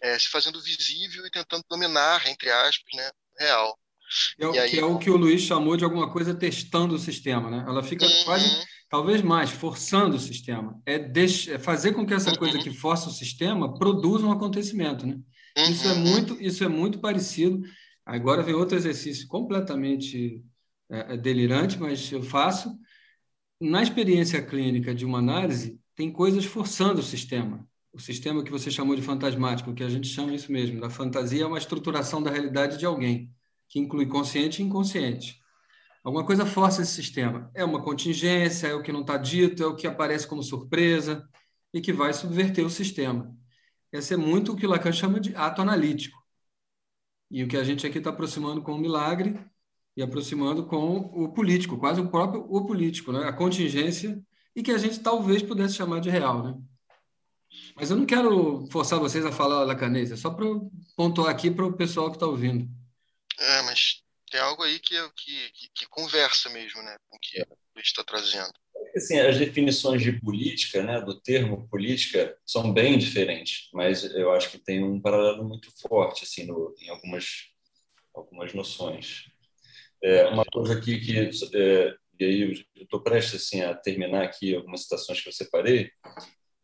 é, 0.00 0.18
se 0.18 0.28
fazendo 0.28 0.62
visível 0.62 1.26
e 1.26 1.30
tentando 1.30 1.64
dominar, 1.68 2.26
entre 2.26 2.50
aspas, 2.50 2.94
né, 2.94 3.10
real. 3.38 3.78
É 4.38 4.46
o, 4.46 4.52
aí... 4.52 4.70
Que 4.70 4.78
é 4.78 4.84
o 4.84 4.98
que 4.98 5.10
o 5.10 5.16
Luiz 5.16 5.42
chamou 5.42 5.76
de 5.76 5.84
alguma 5.84 6.10
coisa 6.12 6.34
testando 6.34 6.94
o 6.94 6.98
sistema, 6.98 7.50
né? 7.50 7.64
Ela 7.66 7.82
fica 7.82 8.06
uhum. 8.06 8.24
quase, 8.24 8.66
talvez 8.88 9.22
mais, 9.22 9.50
forçando 9.50 10.16
o 10.16 10.20
sistema. 10.20 10.80
É, 10.86 10.96
é 10.96 11.58
fazer 11.58 11.92
com 11.92 12.06
que 12.06 12.14
essa 12.14 12.30
uhum. 12.30 12.36
coisa 12.36 12.58
que 12.58 12.72
força 12.72 13.08
o 13.08 13.12
sistema 13.12 13.78
produza 13.78 14.26
um 14.26 14.32
acontecimento, 14.32 15.06
né? 15.06 15.16
Uhum. 15.56 15.70
Isso 15.70 15.88
é 15.88 15.94
muito, 15.94 16.36
isso 16.40 16.64
é 16.64 16.68
muito 16.68 16.98
parecido. 16.98 17.62
Agora 18.04 18.42
vem 18.42 18.54
outro 18.54 18.76
exercício 18.76 19.26
completamente 19.28 20.44
é, 20.90 21.14
é, 21.14 21.16
delirante, 21.16 21.78
mas 21.78 22.10
eu 22.10 22.22
faço. 22.22 22.76
Na 23.60 23.82
experiência 23.82 24.40
clínica 24.42 24.94
de 24.94 25.04
uma 25.04 25.18
análise, 25.18 25.78
tem 25.94 26.10
coisas 26.10 26.44
forçando 26.44 27.00
o 27.00 27.04
sistema. 27.04 27.68
O 27.92 28.00
sistema 28.00 28.42
que 28.42 28.50
você 28.50 28.70
chamou 28.70 28.96
de 28.96 29.02
fantasmático, 29.02 29.74
que 29.74 29.82
a 29.82 29.88
gente 29.88 30.08
chama 30.08 30.34
isso 30.34 30.50
mesmo, 30.50 30.80
da 30.80 30.88
fantasia 30.88 31.42
é 31.42 31.46
uma 31.46 31.58
estruturação 31.58 32.22
da 32.22 32.30
realidade 32.30 32.78
de 32.78 32.86
alguém, 32.86 33.30
que 33.68 33.78
inclui 33.78 34.06
consciente 34.06 34.62
e 34.62 34.64
inconsciente. 34.64 35.40
Alguma 36.02 36.24
coisa 36.24 36.46
força 36.46 36.82
esse 36.82 36.92
sistema. 36.92 37.50
É 37.54 37.64
uma 37.64 37.82
contingência, 37.82 38.68
é 38.68 38.74
o 38.74 38.82
que 38.82 38.92
não 38.92 39.02
está 39.02 39.16
dito, 39.16 39.62
é 39.62 39.66
o 39.66 39.76
que 39.76 39.86
aparece 39.86 40.26
como 40.26 40.42
surpresa 40.42 41.28
e 41.72 41.80
que 41.80 41.92
vai 41.92 42.12
subverter 42.12 42.64
o 42.64 42.70
sistema. 42.70 43.36
Esse 43.92 44.14
é 44.14 44.16
muito 44.16 44.52
o 44.52 44.56
que 44.56 44.66
Lacan 44.66 44.92
chama 44.92 45.20
de 45.20 45.34
ato 45.34 45.62
analítico. 45.62 46.18
E 47.30 47.44
o 47.44 47.48
que 47.48 47.56
a 47.56 47.64
gente 47.64 47.86
aqui 47.86 47.98
está 47.98 48.10
aproximando 48.10 48.62
com 48.62 48.72
o 48.72 48.78
milagre 48.78 49.38
e 49.96 50.02
aproximando 50.02 50.66
com 50.66 50.96
o 50.96 51.32
político, 51.32 51.78
quase 51.78 52.00
o 52.00 52.08
próprio 52.08 52.46
o 52.48 52.66
político, 52.66 53.12
né? 53.12 53.24
a 53.28 53.32
contingência, 53.32 54.20
e 54.54 54.62
que 54.62 54.72
a 54.72 54.78
gente 54.78 55.00
talvez 55.00 55.42
pudesse 55.42 55.74
chamar 55.74 56.00
de 56.00 56.10
real. 56.10 56.42
Né? 56.42 56.54
Mas 57.74 57.90
eu 57.90 57.96
não 57.96 58.06
quero 58.06 58.66
forçar 58.70 58.98
vocês 58.98 59.24
a 59.24 59.32
falar 59.32 59.64
lacanês, 59.64 60.10
é 60.10 60.16
só 60.16 60.30
para 60.30 60.46
pontuar 60.96 61.30
aqui 61.30 61.50
para 61.50 61.66
o 61.66 61.76
pessoal 61.76 62.10
que 62.10 62.16
está 62.16 62.26
ouvindo. 62.26 62.68
É, 63.38 63.62
mas 63.62 64.02
tem 64.30 64.40
algo 64.40 64.62
aí 64.62 64.78
que, 64.78 64.96
que, 65.10 65.50
que, 65.50 65.68
que 65.74 65.86
conversa 65.86 66.48
mesmo 66.50 66.82
né, 66.82 66.96
com 67.08 67.16
o 67.16 67.20
que 67.20 67.40
a 67.40 67.46
está 67.80 68.04
trazendo. 68.04 68.52
Assim, 68.94 69.18
as 69.18 69.38
definições 69.38 70.02
de 70.02 70.12
política, 70.20 70.82
né, 70.82 71.00
do 71.00 71.20
termo 71.20 71.68
política, 71.68 72.36
são 72.44 72.72
bem 72.72 72.98
diferentes, 72.98 73.68
mas 73.72 74.04
eu 74.14 74.32
acho 74.32 74.50
que 74.50 74.58
tem 74.58 74.82
um 74.82 75.00
paralelo 75.00 75.44
muito 75.44 75.70
forte 75.80 76.24
assim, 76.24 76.44
no, 76.44 76.74
em 76.80 76.88
algumas, 76.88 77.26
algumas 78.14 78.52
noções. 78.52 79.26
É, 80.02 80.26
uma 80.26 80.44
coisa 80.44 80.74
aqui 80.74 80.98
que, 80.98 81.18
é, 81.18 81.94
e 82.18 82.24
aí 82.24 82.40
eu 82.42 82.82
estou 82.82 83.00
prestes 83.00 83.46
assim, 83.46 83.62
a 83.62 83.74
terminar 83.74 84.24
aqui 84.24 84.54
algumas 84.54 84.82
citações 84.82 85.20
que 85.20 85.28
eu 85.28 85.32
separei, 85.32 85.90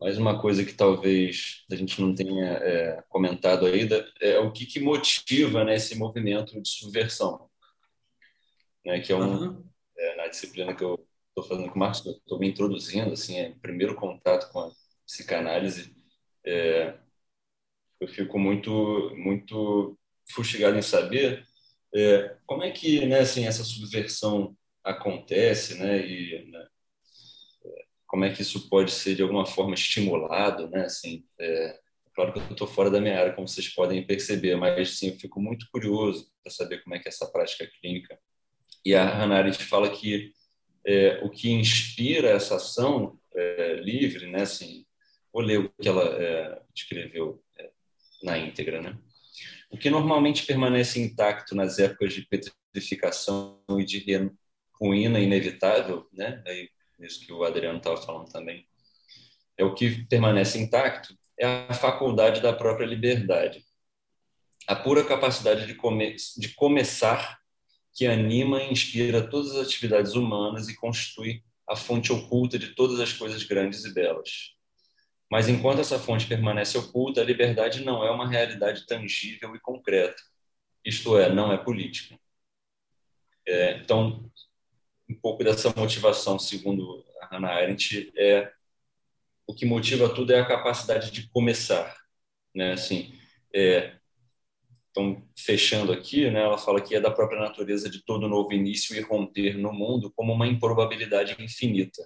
mas 0.00 0.18
uma 0.18 0.40
coisa 0.40 0.64
que 0.64 0.74
talvez 0.74 1.64
a 1.70 1.76
gente 1.76 2.00
não 2.00 2.14
tenha 2.14 2.52
é, 2.54 3.02
comentado 3.08 3.66
ainda 3.66 4.06
é 4.20 4.38
o 4.38 4.52
que, 4.52 4.66
que 4.66 4.80
motiva 4.80 5.64
né, 5.64 5.76
esse 5.76 5.94
movimento 5.94 6.60
de 6.60 6.68
subversão, 6.68 7.48
né, 8.84 9.00
que 9.00 9.12
é 9.12 9.16
um 9.16 9.20
uhum. 9.20 9.64
é, 9.96 10.16
na 10.16 10.28
disciplina 10.28 10.74
que 10.74 10.84
eu 10.84 11.05
estou 11.36 11.44
fazendo 11.44 11.68
com 11.68 11.76
o 11.76 11.78
Marcos, 11.78 12.06
estou 12.06 12.38
me 12.38 12.48
introduzindo, 12.48 13.12
assim, 13.12 13.36
é 13.38 13.54
primeiro 13.60 13.94
contato 13.94 14.50
com 14.52 14.60
a 14.60 14.70
psicanálise, 15.06 15.94
é, 16.44 16.94
eu 18.00 18.08
fico 18.08 18.38
muito 18.38 19.14
muito 19.16 19.98
fustigado 20.30 20.76
em 20.76 20.82
saber 20.82 21.44
é, 21.94 22.36
como 22.46 22.62
é 22.62 22.70
que 22.70 23.06
né, 23.06 23.20
assim, 23.20 23.46
essa 23.46 23.64
subversão 23.64 24.56
acontece, 24.84 25.76
né, 25.78 26.06
e 26.06 26.50
né, 26.50 26.66
como 28.06 28.24
é 28.24 28.32
que 28.32 28.42
isso 28.42 28.68
pode 28.68 28.92
ser 28.92 29.14
de 29.14 29.22
alguma 29.22 29.44
forma 29.44 29.74
estimulado, 29.74 30.68
né? 30.70 30.84
Assim, 30.84 31.24
é, 31.38 31.80
claro 32.14 32.32
que 32.32 32.38
eu 32.38 32.50
estou 32.50 32.66
fora 32.66 32.90
da 32.90 33.00
minha 33.00 33.18
área, 33.18 33.34
como 33.34 33.48
vocês 33.48 33.68
podem 33.68 34.06
perceber, 34.06 34.56
mas 34.56 34.98
sim, 34.98 35.08
eu 35.08 35.18
fico 35.18 35.40
muito 35.40 35.66
curioso 35.72 36.30
para 36.42 36.52
saber 36.52 36.82
como 36.82 36.94
é 36.94 36.98
que 36.98 37.08
é 37.08 37.10
essa 37.10 37.30
prática 37.30 37.66
clínica. 37.80 38.18
E 38.84 38.94
a 38.94 39.04
Hannah 39.04 39.38
Arendt 39.38 39.62
fala 39.64 39.90
que 39.90 40.32
é, 40.86 41.18
o 41.22 41.28
que 41.28 41.50
inspira 41.50 42.30
essa 42.30 42.56
ação 42.56 43.18
é, 43.34 43.74
livre, 43.74 44.30
né? 44.30 44.42
Assim, 44.42 44.86
vou 45.32 45.42
ler 45.42 45.58
o 45.58 45.68
que 45.80 45.88
ela 45.88 46.04
é, 46.22 46.62
escreveu 46.74 47.42
é, 47.58 47.70
na 48.22 48.38
íntegra, 48.38 48.80
né? 48.80 48.96
O 49.68 49.76
que 49.76 49.90
normalmente 49.90 50.46
permanece 50.46 51.00
intacto 51.00 51.54
nas 51.54 51.80
épocas 51.80 52.14
de 52.14 52.26
petrificação 52.26 53.60
e 53.70 53.84
de 53.84 54.30
ruína 54.80 55.18
inevitável, 55.18 56.08
né? 56.12 56.42
Isso 57.00 57.26
que 57.26 57.32
o 57.32 57.42
Adriano 57.42 57.78
estava 57.78 57.96
falando 57.96 58.30
também, 58.30 58.66
é 59.58 59.64
o 59.64 59.74
que 59.74 60.06
permanece 60.06 60.58
intacto 60.58 61.14
é 61.38 61.46
a 61.68 61.74
faculdade 61.74 62.40
da 62.40 62.52
própria 62.52 62.86
liberdade, 62.86 63.62
a 64.66 64.74
pura 64.74 65.04
capacidade 65.04 65.66
de, 65.66 65.74
come 65.74 66.16
de 66.36 66.54
começar 66.54 67.38
que 67.96 68.06
anima 68.06 68.62
e 68.62 68.70
inspira 68.70 69.26
todas 69.26 69.56
as 69.56 69.66
atividades 69.66 70.12
humanas 70.12 70.68
e 70.68 70.76
constitui 70.76 71.42
a 71.66 71.74
fonte 71.74 72.12
oculta 72.12 72.58
de 72.58 72.74
todas 72.74 73.00
as 73.00 73.10
coisas 73.10 73.42
grandes 73.42 73.86
e 73.86 73.94
belas. 73.94 74.54
Mas 75.30 75.48
enquanto 75.48 75.80
essa 75.80 75.98
fonte 75.98 76.26
permanece 76.26 76.76
oculta, 76.76 77.22
a 77.22 77.24
liberdade 77.24 77.82
não 77.82 78.04
é 78.04 78.10
uma 78.10 78.28
realidade 78.28 78.86
tangível 78.86 79.56
e 79.56 79.60
concreta. 79.60 80.22
Isto 80.84 81.18
é, 81.18 81.32
não 81.32 81.50
é 81.50 81.56
política. 81.56 82.18
É, 83.48 83.78
então, 83.78 84.30
um 85.08 85.14
pouco 85.14 85.42
dessa 85.42 85.72
motivação, 85.74 86.38
segundo 86.38 87.02
a 87.22 87.34
Hannah 87.34 87.54
Arendt, 87.54 88.12
é 88.16 88.52
o 89.46 89.54
que 89.54 89.64
motiva 89.64 90.14
tudo 90.14 90.32
é 90.32 90.40
a 90.40 90.46
capacidade 90.46 91.10
de 91.10 91.28
começar, 91.30 91.96
né? 92.54 92.72
Assim, 92.72 93.18
é, 93.54 93.96
então 94.96 95.22
fechando 95.36 95.92
aqui, 95.92 96.30
né? 96.30 96.40
Ela 96.40 96.56
fala 96.56 96.80
que 96.80 96.94
é 96.94 97.00
da 97.00 97.10
própria 97.10 97.38
natureza 97.38 97.90
de 97.90 98.02
todo 98.02 98.28
novo 98.28 98.52
início 98.52 98.96
irromper 98.96 99.58
no 99.58 99.70
mundo 99.72 100.10
como 100.16 100.32
uma 100.32 100.46
improbabilidade 100.46 101.36
infinita. 101.38 102.02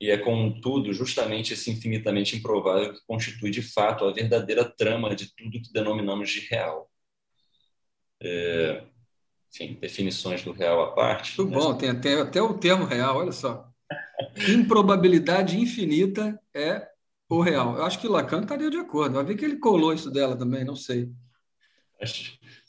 E 0.00 0.10
é, 0.10 0.16
contudo, 0.16 0.94
justamente 0.94 1.52
esse 1.52 1.70
infinitamente 1.70 2.34
improvável 2.34 2.94
que 2.94 3.00
constitui 3.06 3.50
de 3.50 3.60
fato 3.60 4.06
a 4.06 4.12
verdadeira 4.12 4.64
trama 4.64 5.14
de 5.14 5.34
tudo 5.36 5.60
que 5.60 5.70
denominamos 5.70 6.30
de 6.30 6.40
real. 6.48 6.90
É, 8.22 8.84
enfim, 9.52 9.76
definições 9.78 10.42
do 10.42 10.52
real 10.52 10.82
à 10.82 10.92
parte. 10.92 11.38
Muito 11.38 11.52
né? 11.52 11.58
bom, 11.58 11.74
tem 11.74 11.90
até, 11.90 12.20
até 12.22 12.40
o 12.40 12.54
termo 12.54 12.86
real, 12.86 13.18
olha 13.18 13.32
só. 13.32 13.68
Improbabilidade 14.48 15.60
infinita 15.60 16.40
é 16.54 16.88
o 17.28 17.42
real. 17.42 17.76
Eu 17.76 17.84
acho 17.84 17.98
que 17.98 18.08
Lacan 18.08 18.40
estaria 18.40 18.70
de 18.70 18.78
acordo. 18.78 19.16
Vai 19.16 19.24
ver 19.24 19.36
que 19.36 19.44
ele 19.44 19.58
colou 19.58 19.92
isso 19.92 20.10
dela 20.10 20.34
também, 20.34 20.64
não 20.64 20.76
sei. 20.76 21.10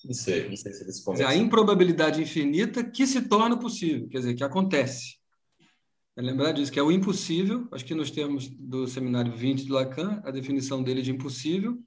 Não 0.04 0.14
sei, 0.14 0.50
não 0.50 0.56
sei 0.56 0.74
se 0.74 0.84
eles 0.84 1.00
começam. 1.00 1.28
A 1.28 1.36
improbabilidade 1.36 2.22
infinita 2.22 2.84
que 2.84 3.06
se 3.06 3.22
torna 3.22 3.58
possível, 3.58 4.08
quer 4.10 4.20
dizer, 4.20 4.34
que 4.34 4.44
acontece. 4.44 5.18
É 6.16 6.22
lembrar 6.22 6.52
disso, 6.52 6.72
que 6.72 6.80
é 6.80 6.84
o 6.84 6.92
impossível, 6.92 7.68
acho 7.72 7.86
que 7.86 7.96
nos 7.96 8.12
termos 8.12 8.50
do 8.50 8.88
seminário 8.88 9.32
20 9.32 9.66
do 9.66 9.74
Lacan, 9.74 10.22
a 10.26 10.32
definição 10.32 10.84
dele 10.84 11.02
de 11.02 11.12
impossível, 11.12 11.82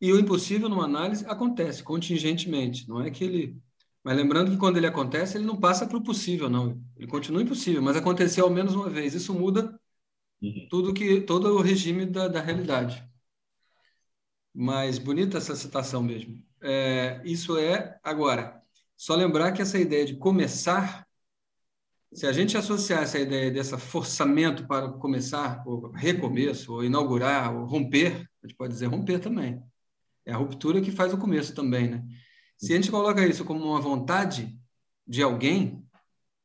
e 0.00 0.12
o 0.12 0.18
impossível, 0.18 0.68
numa 0.68 0.84
análise, 0.84 1.24
acontece 1.26 1.82
contingentemente, 1.82 2.88
não 2.88 3.02
é 3.02 3.10
que 3.10 3.24
ele... 3.24 3.56
Mas 4.02 4.16
lembrando 4.16 4.50
que 4.50 4.56
quando 4.58 4.76
ele 4.76 4.86
acontece, 4.86 5.36
ele 5.36 5.46
não 5.46 5.58
passa 5.58 5.86
para 5.86 5.96
o 5.96 6.02
possível, 6.02 6.50
não. 6.50 6.78
Ele 6.94 7.06
continua 7.06 7.40
impossível, 7.40 7.80
mas 7.80 7.96
aconteceu 7.96 8.44
ao 8.44 8.50
menos 8.50 8.74
uma 8.74 8.90
vez. 8.90 9.14
Isso 9.14 9.32
muda 9.32 9.80
uhum. 10.42 10.66
tudo 10.68 10.92
que 10.92 11.22
todo 11.22 11.54
o 11.54 11.62
regime 11.62 12.04
da, 12.04 12.28
da 12.28 12.42
realidade. 12.42 13.02
Mas 14.52 14.98
bonita 14.98 15.38
essa 15.38 15.56
citação 15.56 16.02
mesmo. 16.02 16.38
É, 16.66 17.20
isso 17.24 17.58
é, 17.58 18.00
agora, 18.02 18.62
só 18.96 19.14
lembrar 19.14 19.52
que 19.52 19.60
essa 19.60 19.78
ideia 19.78 20.06
de 20.06 20.16
começar, 20.16 21.06
se 22.10 22.26
a 22.26 22.32
gente 22.32 22.56
associar 22.56 23.02
essa 23.02 23.18
ideia 23.18 23.50
desse 23.50 23.76
forçamento 23.76 24.66
para 24.66 24.88
começar, 24.92 25.62
ou 25.66 25.90
recomeço, 25.90 26.72
ou 26.72 26.82
inaugurar, 26.82 27.54
ou 27.54 27.66
romper, 27.66 28.26
a 28.42 28.46
gente 28.46 28.56
pode 28.56 28.72
dizer 28.72 28.86
romper 28.86 29.18
também. 29.18 29.62
É 30.24 30.32
a 30.32 30.38
ruptura 30.38 30.80
que 30.80 30.90
faz 30.90 31.12
o 31.12 31.18
começo 31.18 31.54
também, 31.54 31.90
né? 31.90 32.02
Se 32.56 32.72
a 32.72 32.76
gente 32.76 32.90
coloca 32.90 33.26
isso 33.26 33.44
como 33.44 33.62
uma 33.62 33.80
vontade 33.80 34.58
de 35.06 35.22
alguém, 35.22 35.86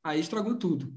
aí 0.03 0.19
estragou 0.19 0.57
tudo. 0.57 0.93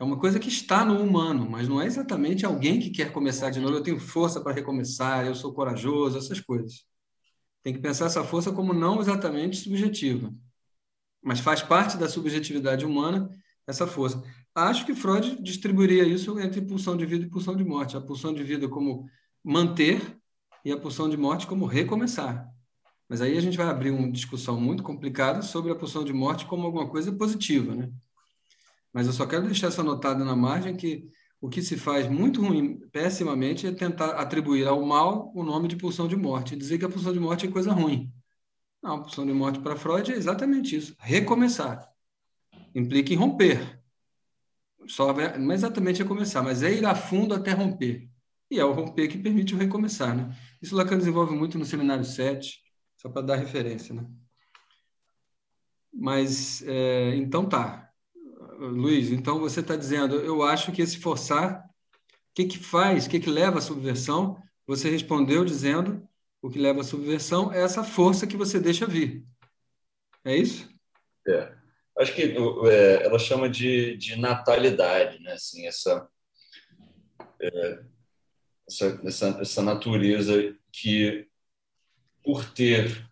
É 0.00 0.04
uma 0.04 0.18
coisa 0.18 0.38
que 0.38 0.48
está 0.48 0.86
no 0.86 1.02
humano, 1.02 1.46
mas 1.50 1.68
não 1.68 1.82
é 1.82 1.86
exatamente 1.86 2.46
alguém 2.46 2.80
que 2.80 2.88
quer 2.88 3.12
começar 3.12 3.50
de 3.50 3.60
novo. 3.60 3.74
Eu 3.76 3.82
tenho 3.82 4.00
força 4.00 4.40
para 4.40 4.54
recomeçar, 4.54 5.26
eu 5.26 5.34
sou 5.34 5.52
corajoso, 5.52 6.16
essas 6.16 6.40
coisas. 6.40 6.86
Tem 7.64 7.72
que 7.72 7.80
pensar 7.80 8.06
essa 8.06 8.22
força 8.22 8.52
como 8.52 8.74
não 8.74 9.00
exatamente 9.00 9.56
subjetiva, 9.56 10.32
mas 11.22 11.40
faz 11.40 11.62
parte 11.62 11.96
da 11.96 12.08
subjetividade 12.08 12.84
humana 12.84 13.28
essa 13.66 13.86
força. 13.86 14.22
Acho 14.54 14.84
que 14.84 14.94
Freud 14.94 15.42
distribuiria 15.42 16.04
isso 16.04 16.38
entre 16.38 16.60
pulsão 16.60 16.94
de 16.94 17.06
vida 17.06 17.24
e 17.24 17.30
pulsão 17.30 17.56
de 17.56 17.64
morte. 17.64 17.96
A 17.96 18.00
pulsão 18.02 18.34
de 18.34 18.44
vida 18.44 18.68
como 18.68 19.08
manter 19.42 20.16
e 20.62 20.70
a 20.70 20.76
pulsão 20.76 21.08
de 21.08 21.16
morte 21.16 21.46
como 21.46 21.64
recomeçar. 21.64 22.46
Mas 23.08 23.22
aí 23.22 23.36
a 23.36 23.40
gente 23.40 23.56
vai 23.56 23.66
abrir 23.66 23.90
uma 23.90 24.12
discussão 24.12 24.60
muito 24.60 24.82
complicada 24.82 25.40
sobre 25.40 25.72
a 25.72 25.74
pulsão 25.74 26.04
de 26.04 26.12
morte 26.12 26.44
como 26.44 26.66
alguma 26.66 26.88
coisa 26.88 27.10
positiva, 27.12 27.74
né? 27.74 27.90
Mas 28.92 29.06
eu 29.06 29.12
só 29.14 29.26
quero 29.26 29.46
deixar 29.46 29.68
essa 29.68 29.82
notada 29.82 30.22
na 30.22 30.36
margem 30.36 30.76
que 30.76 31.10
o 31.44 31.48
que 31.50 31.60
se 31.60 31.76
faz 31.76 32.08
muito 32.08 32.40
ruim, 32.40 32.78
pessimamente, 32.90 33.66
é 33.66 33.72
tentar 33.72 34.12
atribuir 34.12 34.66
ao 34.66 34.82
mal 34.82 35.30
o 35.34 35.44
nome 35.44 35.68
de 35.68 35.76
pulsão 35.76 36.08
de 36.08 36.16
morte, 36.16 36.56
dizer 36.56 36.78
que 36.78 36.86
a 36.86 36.88
pulsão 36.88 37.12
de 37.12 37.20
morte 37.20 37.46
é 37.46 37.50
coisa 37.50 37.70
ruim. 37.70 38.10
Não, 38.82 38.94
a 38.94 39.02
pulsão 39.02 39.26
de 39.26 39.32
morte 39.34 39.60
para 39.60 39.76
Freud 39.76 40.10
é 40.10 40.16
exatamente 40.16 40.74
isso: 40.74 40.96
recomeçar. 40.98 41.86
Implica 42.74 43.12
em 43.12 43.16
romper. 43.16 43.78
Só, 44.88 45.12
não 45.38 45.52
é 45.52 45.54
exatamente 45.54 46.02
recomeçar, 46.02 46.42
mas 46.42 46.62
é 46.62 46.72
ir 46.72 46.86
a 46.86 46.94
fundo 46.94 47.34
até 47.34 47.52
romper. 47.52 48.08
E 48.50 48.58
é 48.58 48.64
o 48.64 48.72
romper 48.72 49.08
que 49.08 49.18
permite 49.18 49.54
o 49.54 49.58
recomeçar. 49.58 50.16
Né? 50.16 50.34
Isso 50.62 50.74
Lacan 50.74 50.96
desenvolve 50.96 51.36
muito 51.36 51.58
no 51.58 51.66
Seminário 51.66 52.06
7, 52.06 52.58
só 52.96 53.10
para 53.10 53.20
dar 53.20 53.36
referência. 53.36 53.94
Né? 53.94 54.06
Mas, 55.92 56.62
é, 56.66 57.14
então 57.16 57.46
tá. 57.46 57.92
Luiz, 58.58 59.10
então 59.10 59.38
você 59.38 59.60
está 59.60 59.76
dizendo, 59.76 60.16
eu 60.16 60.42
acho 60.42 60.72
que 60.72 60.82
esse 60.82 60.98
forçar, 60.98 61.64
o 61.64 62.34
que, 62.34 62.44
que 62.46 62.58
faz, 62.58 63.06
o 63.06 63.10
que, 63.10 63.20
que 63.20 63.30
leva 63.30 63.58
à 63.58 63.60
subversão? 63.60 64.40
Você 64.66 64.90
respondeu 64.90 65.44
dizendo, 65.44 66.06
o 66.40 66.50
que 66.50 66.58
leva 66.58 66.80
à 66.80 66.84
subversão 66.84 67.52
é 67.52 67.62
essa 67.62 67.84
força 67.84 68.26
que 68.26 68.36
você 68.36 68.58
deixa 68.58 68.86
vir. 68.86 69.24
É 70.24 70.36
isso? 70.36 70.68
É. 71.26 71.54
Acho 71.98 72.14
que 72.14 72.22
é, 72.22 73.04
ela 73.04 73.18
chama 73.18 73.48
de, 73.48 73.96
de 73.96 74.16
natalidade, 74.16 75.20
né? 75.20 75.32
Assim, 75.32 75.66
essa, 75.66 76.08
é, 77.40 77.78
essa, 78.68 79.00
essa, 79.04 79.38
essa, 79.40 79.62
natureza 79.62 80.56
que, 80.72 81.28
por 82.22 82.52
ter 82.52 83.08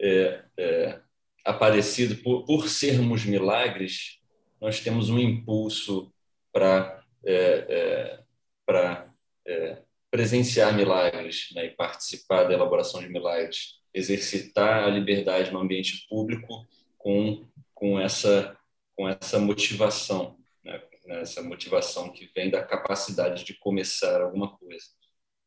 é, 0.00 0.44
é 0.58 1.00
aparecido, 1.44 2.16
por, 2.16 2.44
por 2.44 2.68
sermos 2.68 3.24
milagres, 3.24 4.15
nós 4.60 4.80
temos 4.80 5.10
um 5.10 5.18
impulso 5.18 6.12
para 6.52 7.02
é, 7.24 7.34
é, 7.34 8.20
para 8.64 9.12
é, 9.46 9.82
presenciar 10.10 10.74
milagres 10.74 11.48
né, 11.54 11.66
e 11.66 11.70
participar 11.70 12.44
da 12.44 12.54
elaboração 12.54 13.00
de 13.00 13.08
milagres, 13.08 13.80
exercitar 13.92 14.84
a 14.84 14.88
liberdade 14.88 15.50
no 15.50 15.60
ambiente 15.60 16.06
público 16.08 16.66
com 16.96 17.46
com 17.74 18.00
essa 18.00 18.56
com 18.94 19.08
essa 19.08 19.38
motivação, 19.38 20.38
né, 20.64 20.82
essa 21.20 21.42
motivação 21.42 22.10
que 22.10 22.30
vem 22.34 22.50
da 22.50 22.62
capacidade 22.62 23.44
de 23.44 23.54
começar 23.54 24.22
alguma 24.22 24.56
coisa. 24.56 24.86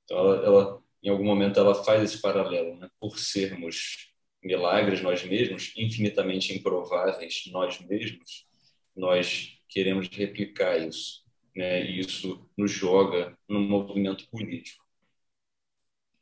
Então, 0.04 0.18
ela, 0.18 0.46
ela 0.46 0.84
em 1.02 1.10
algum 1.10 1.24
momento 1.24 1.60
ela 1.60 1.84
faz 1.84 2.04
esse 2.04 2.22
paralelo, 2.22 2.76
né? 2.78 2.90
por 3.00 3.18
sermos 3.18 4.14
milagres 4.44 5.02
nós 5.02 5.24
mesmos, 5.24 5.74
infinitamente 5.76 6.54
improváveis 6.54 7.44
nós 7.52 7.80
mesmos, 7.80 8.48
nós 9.00 9.58
queremos 9.68 10.08
replicar 10.10 10.78
isso. 10.78 11.24
Né? 11.56 11.90
E 11.90 12.00
isso 12.00 12.48
nos 12.58 12.72
joga 12.72 13.38
no 13.48 13.60
movimento 13.60 14.30
político. 14.30 14.84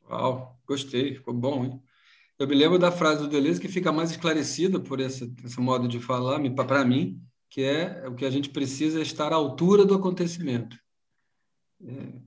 Uau, 0.08 0.58
gostei, 0.66 1.14
ficou 1.14 1.34
bom, 1.34 1.64
hein? 1.64 1.82
Eu 2.38 2.46
me 2.46 2.54
lembro 2.54 2.78
da 2.78 2.92
frase 2.92 3.22
do 3.22 3.28
Deleuze 3.28 3.60
que 3.60 3.68
fica 3.68 3.90
mais 3.90 4.12
esclarecida 4.12 4.78
por 4.78 5.00
esse, 5.00 5.34
esse 5.44 5.60
modo 5.60 5.88
de 5.88 5.98
falar, 5.98 6.38
para 6.54 6.84
mim, 6.84 7.20
que 7.50 7.62
é 7.62 8.06
o 8.06 8.14
que 8.14 8.24
a 8.24 8.30
gente 8.30 8.50
precisa 8.50 9.00
é 9.00 9.02
estar 9.02 9.32
à 9.32 9.36
altura 9.36 9.84
do 9.84 9.94
acontecimento. 9.94 10.78
É, 11.84 12.22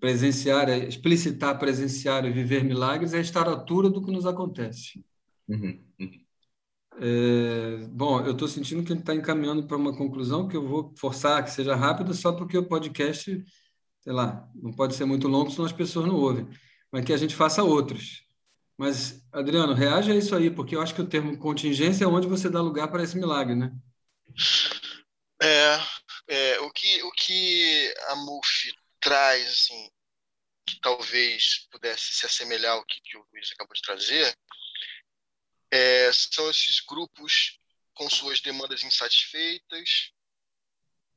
presenciar, 0.00 0.70
é, 0.70 0.78
explicitar, 0.78 1.58
presenciar 1.58 2.24
e 2.24 2.30
viver 2.30 2.64
milagres 2.64 3.12
é 3.12 3.20
estar 3.20 3.46
à 3.46 3.50
altura 3.50 3.90
do 3.90 4.02
que 4.02 4.10
nos 4.10 4.24
acontece. 4.24 5.04
Uhum, 5.46 5.84
uhum. 6.00 6.24
É, 7.02 7.78
bom, 7.88 8.20
eu 8.26 8.32
estou 8.32 8.46
sentindo 8.46 8.84
que 8.84 8.92
ele 8.92 9.00
está 9.00 9.14
encaminhando 9.14 9.66
para 9.66 9.76
uma 9.76 9.96
conclusão 9.96 10.46
que 10.46 10.54
eu 10.54 10.68
vou 10.68 10.94
forçar 10.98 11.42
que 11.42 11.50
seja 11.50 11.74
rápida, 11.74 12.12
só 12.12 12.30
porque 12.30 12.58
o 12.58 12.68
podcast, 12.68 13.42
sei 14.00 14.12
lá, 14.12 14.46
não 14.54 14.70
pode 14.70 14.94
ser 14.94 15.06
muito 15.06 15.26
longo, 15.26 15.50
senão 15.50 15.64
as 15.64 15.72
pessoas 15.72 16.06
não 16.06 16.16
ouvem, 16.16 16.46
mas 16.92 17.02
que 17.02 17.12
a 17.14 17.16
gente 17.16 17.34
faça 17.34 17.64
outros. 17.64 18.22
Mas, 18.76 19.26
Adriano, 19.32 19.72
reage 19.72 20.12
a 20.12 20.14
isso 20.14 20.36
aí, 20.36 20.50
porque 20.50 20.76
eu 20.76 20.82
acho 20.82 20.94
que 20.94 21.00
o 21.00 21.08
termo 21.08 21.38
contingência 21.38 22.04
é 22.04 22.08
onde 22.08 22.28
você 22.28 22.50
dá 22.50 22.60
lugar 22.60 22.88
para 22.88 23.02
esse 23.02 23.16
milagre, 23.16 23.54
né? 23.54 23.72
É, 25.40 25.78
é 26.28 26.60
o, 26.60 26.70
que, 26.70 27.02
o 27.02 27.10
que 27.12 27.94
a 28.08 28.16
MUF 28.16 28.74
traz, 29.00 29.48
assim, 29.48 29.90
que 30.66 30.78
talvez 30.82 31.66
pudesse 31.70 32.12
se 32.12 32.26
assemelhar 32.26 32.74
ao 32.74 32.84
que, 32.84 33.00
que 33.02 33.16
o 33.16 33.24
Luiz 33.32 33.50
acabou 33.52 33.74
de 33.74 33.82
trazer, 33.82 34.36
é, 35.70 36.10
são 36.12 36.50
esses 36.50 36.80
grupos 36.80 37.58
com 37.94 38.08
suas 38.08 38.40
demandas 38.40 38.82
insatisfeitas, 38.82 40.12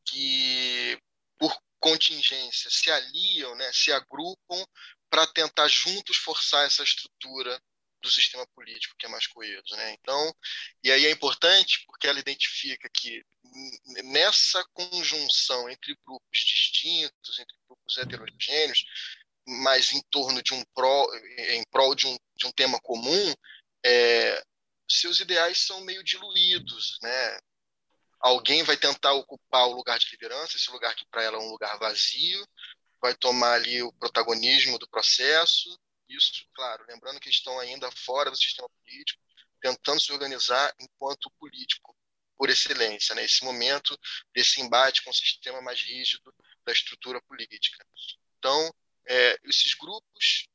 que 0.05 0.97
por 1.37 1.55
contingência 1.79 2.69
se 2.69 2.91
aliam, 2.91 3.55
né, 3.55 3.71
se 3.73 3.91
agrupam 3.91 4.65
para 5.09 5.27
tentar 5.27 5.67
juntos 5.67 6.17
forçar 6.17 6.65
essa 6.65 6.83
estrutura 6.83 7.61
do 8.01 8.11
sistema 8.11 8.45
político 8.47 8.95
que 8.99 9.05
é 9.05 9.09
mais 9.09 9.25
coeso, 9.27 9.75
né? 9.77 9.93
Então, 9.93 10.35
e 10.83 10.91
aí 10.91 11.05
é 11.05 11.11
importante 11.11 11.83
porque 11.87 12.05
ela 12.05 12.19
identifica 12.19 12.89
que 12.93 13.23
nessa 14.03 14.63
conjunção 14.73 15.69
entre 15.69 15.97
grupos 16.05 16.39
distintos, 16.39 17.39
entre 17.39 17.55
grupos 17.65 17.97
heterogêneos, 17.97 18.83
mas 19.47 19.91
em 19.93 20.01
torno 20.11 20.43
de 20.43 20.53
um 20.53 20.63
pró, 20.75 21.07
em 21.37 21.63
prol 21.71 21.95
de 21.95 22.07
um, 22.07 22.17
de 22.35 22.45
um 22.45 22.51
tema 22.51 22.79
comum, 22.81 23.33
é, 23.85 24.43
seus 24.87 25.19
ideais 25.19 25.59
são 25.59 25.81
meio 25.81 26.03
diluídos, 26.03 26.97
né? 27.01 27.39
Alguém 28.19 28.63
vai 28.63 28.77
tentar 28.77 29.13
ocupar 29.13 29.67
o 29.67 29.73
lugar 29.73 29.99
de 29.99 30.09
liderança, 30.11 30.55
esse 30.55 30.71
lugar 30.71 30.95
que 30.95 31.05
para 31.07 31.23
ela 31.23 31.37
é 31.37 31.41
um 31.41 31.49
lugar 31.49 31.77
vazio, 31.77 32.47
vai 33.01 33.13
tomar 33.13 33.55
ali 33.55 33.83
o 33.83 33.91
protagonismo 33.93 34.79
do 34.79 34.87
processo. 34.87 35.77
Isso, 36.07 36.45
claro, 36.53 36.85
lembrando 36.87 37.19
que 37.19 37.29
estão 37.29 37.59
ainda 37.59 37.91
fora 37.91 38.31
do 38.31 38.37
sistema 38.37 38.69
político, 38.69 39.21
tentando 39.61 39.99
se 39.99 40.11
organizar 40.13 40.73
enquanto 40.79 41.31
político 41.31 41.95
por 42.37 42.49
excelência, 42.49 43.13
né? 43.13 43.25
Esse 43.25 43.43
momento 43.43 43.97
desse 44.33 44.61
embate 44.61 45.03
com 45.03 45.09
o 45.09 45.13
sistema 45.13 45.61
mais 45.61 45.81
rígido 45.81 46.33
da 46.65 46.71
estrutura 46.71 47.21
política. 47.21 47.85
Então, 48.37 48.73
é, 49.05 49.37
esses 49.43 49.73
grupos 49.73 50.47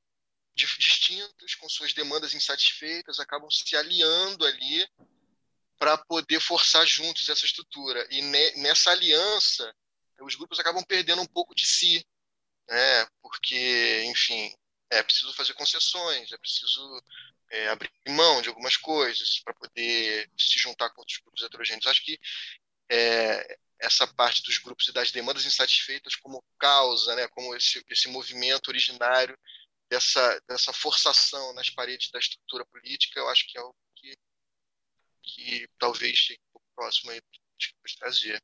distintos, 0.67 1.55
com 1.55 1.69
suas 1.69 1.93
demandas 1.93 2.35
insatisfeitas, 2.35 3.21
acabam 3.21 3.51
se 3.51 3.77
aliando 3.77 4.45
ali 4.45 4.87
para 5.79 5.97
poder 5.97 6.41
forçar 6.41 6.87
juntos 6.87 7.29
essa 7.29 7.45
estrutura. 7.45 8.07
E 8.11 8.21
ne, 8.21 8.53
nessa 8.57 8.91
aliança, 8.91 9.75
os 10.21 10.35
grupos 10.35 10.59
acabam 10.59 10.85
perdendo 10.85 11.23
um 11.23 11.27
pouco 11.27 11.55
de 11.55 11.65
si, 11.65 12.05
né? 12.69 13.07
porque, 13.23 14.03
enfim, 14.07 14.53
é 14.91 15.03
preciso 15.03 15.33
fazer 15.35 15.55
concessões, 15.55 16.33
é 16.33 16.39
preciso 16.39 17.03
é, 17.51 17.69
abrir 17.69 17.91
mão 18.09 18.43
de 18.43 18.49
algumas 18.49 18.77
coisas 18.77 19.41
para 19.45 19.55
poder 19.55 20.31
se 20.37 20.59
juntar 20.59 20.91
com 20.91 21.01
outros 21.01 21.19
grupos 21.19 21.43
heterogêneos. 21.43 21.87
Acho 21.87 22.05
que 22.05 22.19
é, 22.91 23.59
essa 23.79 24.07
parte 24.07 24.43
dos 24.43 24.59
grupos 24.59 24.89
e 24.89 24.93
das 24.93 25.13
demandas 25.13 25.47
insatisfeitas 25.47 26.17
como 26.17 26.43
causa, 26.59 27.15
né, 27.15 27.29
como 27.29 27.55
esse, 27.55 27.85
esse 27.89 28.09
movimento 28.09 28.69
originário 28.69 29.39
dessa, 29.91 30.41
dessa 30.49 30.73
forçação 30.73 31.55
nas 31.55 31.71
paredes 31.71 32.11
da 32.11 32.19
estrutura 32.19 32.65
política, 32.67 33.19
eu 33.19 33.29
acho 33.29 33.47
que 33.49 33.59
é 33.59 33.61
algo 33.61 33.77
que, 33.97 34.17
que 35.23 35.69
talvez 35.79 36.17
chegue 36.17 36.41
um 36.49 36.53
pouco 36.53 36.67
próximo 36.75 37.11
aí 37.11 37.21
de 37.59 37.97
trazer. 37.99 38.43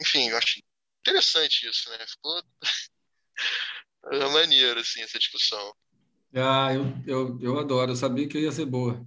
Enfim, 0.00 0.28
eu 0.28 0.36
acho 0.36 0.60
interessante 1.00 1.68
isso, 1.68 1.90
né? 1.90 1.98
Ficou 2.06 2.42
maneiro, 4.32 4.80
assim, 4.80 5.00
essa 5.02 5.18
discussão. 5.18 5.74
Ah, 6.34 6.72
eu, 6.72 6.94
eu, 7.06 7.38
eu 7.40 7.58
adoro, 7.58 7.92
eu 7.92 7.96
sabia 7.96 8.26
que 8.26 8.38
ia 8.38 8.52
ser 8.52 8.66
boa. 8.66 9.04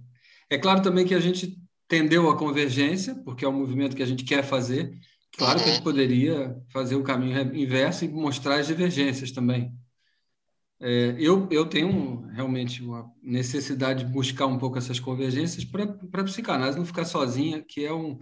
É 0.48 0.56
claro 0.56 0.82
também 0.82 1.06
que 1.06 1.14
a 1.14 1.20
gente 1.20 1.58
tendeu 1.88 2.30
à 2.30 2.38
convergência, 2.38 3.14
porque 3.24 3.44
é 3.44 3.48
um 3.48 3.52
movimento 3.52 3.96
que 3.96 4.02
a 4.02 4.06
gente 4.06 4.24
quer 4.24 4.44
fazer. 4.44 4.96
Claro 5.36 5.58
uhum. 5.58 5.64
que 5.64 5.70
a 5.70 5.72
gente 5.72 5.78
uhum. 5.78 5.84
poderia 5.84 6.56
fazer 6.72 6.94
o 6.94 7.02
caminho 7.02 7.54
inverso 7.54 8.04
e 8.04 8.08
mostrar 8.08 8.60
as 8.60 8.68
divergências 8.68 9.32
também. 9.32 9.72
É, 10.78 11.16
eu, 11.18 11.48
eu 11.50 11.66
tenho 11.66 12.26
realmente 12.26 12.82
uma 12.82 13.10
necessidade 13.22 14.04
de 14.04 14.12
buscar 14.12 14.46
um 14.46 14.58
pouco 14.58 14.76
essas 14.76 15.00
convergências 15.00 15.64
para 15.64 15.84
a 15.84 16.24
psicanálise 16.24 16.78
não 16.78 16.84
ficar 16.84 17.06
sozinha, 17.06 17.64
que 17.66 17.84
é, 17.84 17.92
um, 17.92 18.18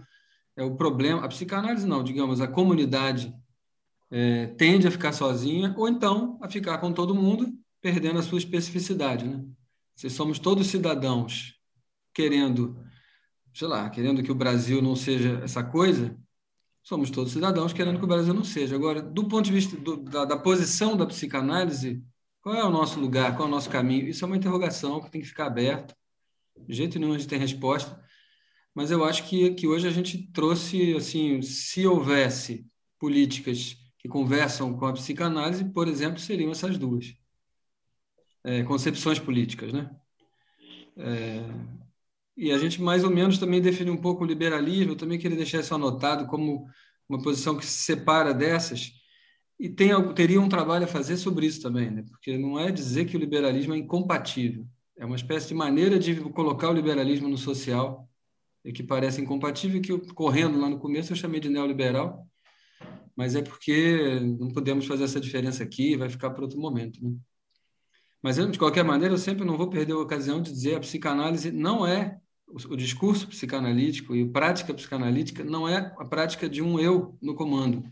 é 0.55 0.63
o 0.63 0.75
problema. 0.75 1.23
A 1.23 1.27
psicanálise 1.27 1.85
não, 1.85 2.03
digamos, 2.03 2.39
a 2.39 2.47
comunidade 2.47 3.33
é, 4.09 4.47
tende 4.47 4.87
a 4.87 4.91
ficar 4.91 5.11
sozinha 5.11 5.73
ou 5.77 5.89
então 5.89 6.39
a 6.41 6.49
ficar 6.49 6.77
com 6.77 6.93
todo 6.93 7.13
mundo, 7.13 7.51
perdendo 7.81 8.19
a 8.19 8.23
sua 8.23 8.37
especificidade. 8.37 9.27
Né? 9.27 9.43
Se 9.95 10.09
somos 10.09 10.39
todos 10.39 10.67
cidadãos 10.67 11.59
querendo, 12.13 12.79
sei 13.53 13.67
lá, 13.67 13.89
querendo 13.89 14.23
que 14.23 14.31
o 14.31 14.35
Brasil 14.35 14.81
não 14.81 14.95
seja 14.95 15.41
essa 15.43 15.61
coisa, 15.61 16.17
somos 16.81 17.09
todos 17.09 17.33
cidadãos 17.33 17.73
querendo 17.73 17.99
que 17.99 18.05
o 18.05 18.07
Brasil 18.07 18.33
não 18.33 18.45
seja. 18.45 18.75
Agora, 18.75 19.01
do 19.01 19.27
ponto 19.27 19.43
de 19.43 19.51
vista 19.51 19.75
do, 19.75 19.97
da, 19.97 20.23
da 20.23 20.37
posição 20.37 20.95
da 20.95 21.05
psicanálise, 21.05 22.01
qual 22.45 22.55
é 22.55 22.63
o 22.63 22.69
nosso 22.69 22.99
lugar, 22.99 23.35
qual 23.35 23.47
é 23.47 23.51
o 23.51 23.51
nosso 23.51 23.71
caminho? 23.71 24.07
Isso 24.07 24.23
é 24.23 24.27
uma 24.27 24.37
interrogação 24.37 25.01
que 25.01 25.09
tem 25.09 25.19
que 25.19 25.27
ficar 25.27 25.47
aberta. 25.47 25.97
De 26.55 26.75
jeito 26.75 26.99
nenhum 26.99 27.15
a 27.15 27.17
gente 27.17 27.27
tem 27.27 27.39
resposta. 27.39 27.99
Mas 28.71 28.91
eu 28.91 29.03
acho 29.03 29.27
que, 29.27 29.55
que 29.55 29.65
hoje 29.67 29.87
a 29.87 29.91
gente 29.91 30.31
trouxe, 30.31 30.95
assim, 30.95 31.41
se 31.41 31.87
houvesse 31.87 32.67
políticas 32.99 33.75
que 33.97 34.07
conversam 34.07 34.77
com 34.77 34.85
a 34.85 34.93
psicanálise, 34.93 35.65
por 35.65 35.87
exemplo, 35.87 36.19
seriam 36.19 36.51
essas 36.51 36.77
duas. 36.77 37.15
É, 38.43 38.61
concepções 38.61 39.17
políticas, 39.17 39.73
né? 39.73 39.89
É, 40.97 41.41
e 42.37 42.51
a 42.51 42.59
gente 42.59 42.79
mais 42.79 43.03
ou 43.03 43.09
menos 43.09 43.39
também 43.39 43.59
define 43.59 43.89
um 43.89 43.97
pouco 43.97 44.23
o 44.23 44.27
liberalismo, 44.27 44.91
eu 44.91 44.97
também 44.97 45.17
queria 45.17 45.35
deixar 45.35 45.61
isso 45.61 45.73
anotado 45.73 46.27
como 46.27 46.67
uma 47.09 47.19
posição 47.23 47.57
que 47.57 47.65
se 47.65 47.85
separa 47.85 48.35
dessas, 48.35 48.91
e 49.59 49.69
tem, 49.69 49.89
teria 50.13 50.41
um 50.41 50.49
trabalho 50.49 50.85
a 50.85 50.87
fazer 50.87 51.17
sobre 51.17 51.45
isso 51.45 51.61
também, 51.61 51.89
né? 51.89 52.03
porque 52.09 52.37
não 52.37 52.59
é 52.59 52.71
dizer 52.71 53.05
que 53.05 53.15
o 53.15 53.19
liberalismo 53.19 53.73
é 53.73 53.77
incompatível, 53.77 54.67
é 54.97 55.05
uma 55.05 55.15
espécie 55.15 55.49
de 55.49 55.53
maneira 55.53 55.97
de 55.97 56.15
colocar 56.31 56.69
o 56.69 56.73
liberalismo 56.73 57.27
no 57.27 57.37
social, 57.37 58.07
que 58.73 58.83
parece 58.83 59.21
incompatível, 59.21 59.81
que 59.81 59.91
eu, 59.91 60.01
correndo 60.13 60.59
lá 60.59 60.69
no 60.69 60.79
começo 60.79 61.11
eu 61.11 61.17
chamei 61.17 61.39
de 61.39 61.49
neoliberal, 61.49 62.27
mas 63.15 63.35
é 63.35 63.41
porque 63.41 64.19
não 64.19 64.49
podemos 64.49 64.85
fazer 64.85 65.03
essa 65.03 65.19
diferença 65.19 65.63
aqui, 65.63 65.95
vai 65.95 66.09
ficar 66.09 66.31
para 66.31 66.43
outro 66.43 66.59
momento. 66.59 67.01
Né? 67.01 67.15
Mas, 68.21 68.37
de 68.37 68.57
qualquer 68.57 68.83
maneira, 68.83 69.13
eu 69.13 69.19
sempre 69.19 69.45
não 69.45 69.55
vou 69.55 69.69
perder 69.69 69.93
a 69.93 69.99
ocasião 69.99 70.41
de 70.41 70.51
dizer 70.51 70.75
a 70.75 70.79
psicanálise 70.79 71.51
não 71.51 71.85
é 71.85 72.17
o 72.47 72.75
discurso 72.75 73.27
psicanalítico 73.27 74.15
e 74.15 74.23
a 74.23 74.27
prática 74.27 74.73
psicanalítica 74.73 75.43
não 75.43 75.67
é 75.67 75.93
a 75.97 76.05
prática 76.05 76.49
de 76.49 76.61
um 76.61 76.79
eu 76.79 77.17
no 77.21 77.35
comando. 77.35 77.83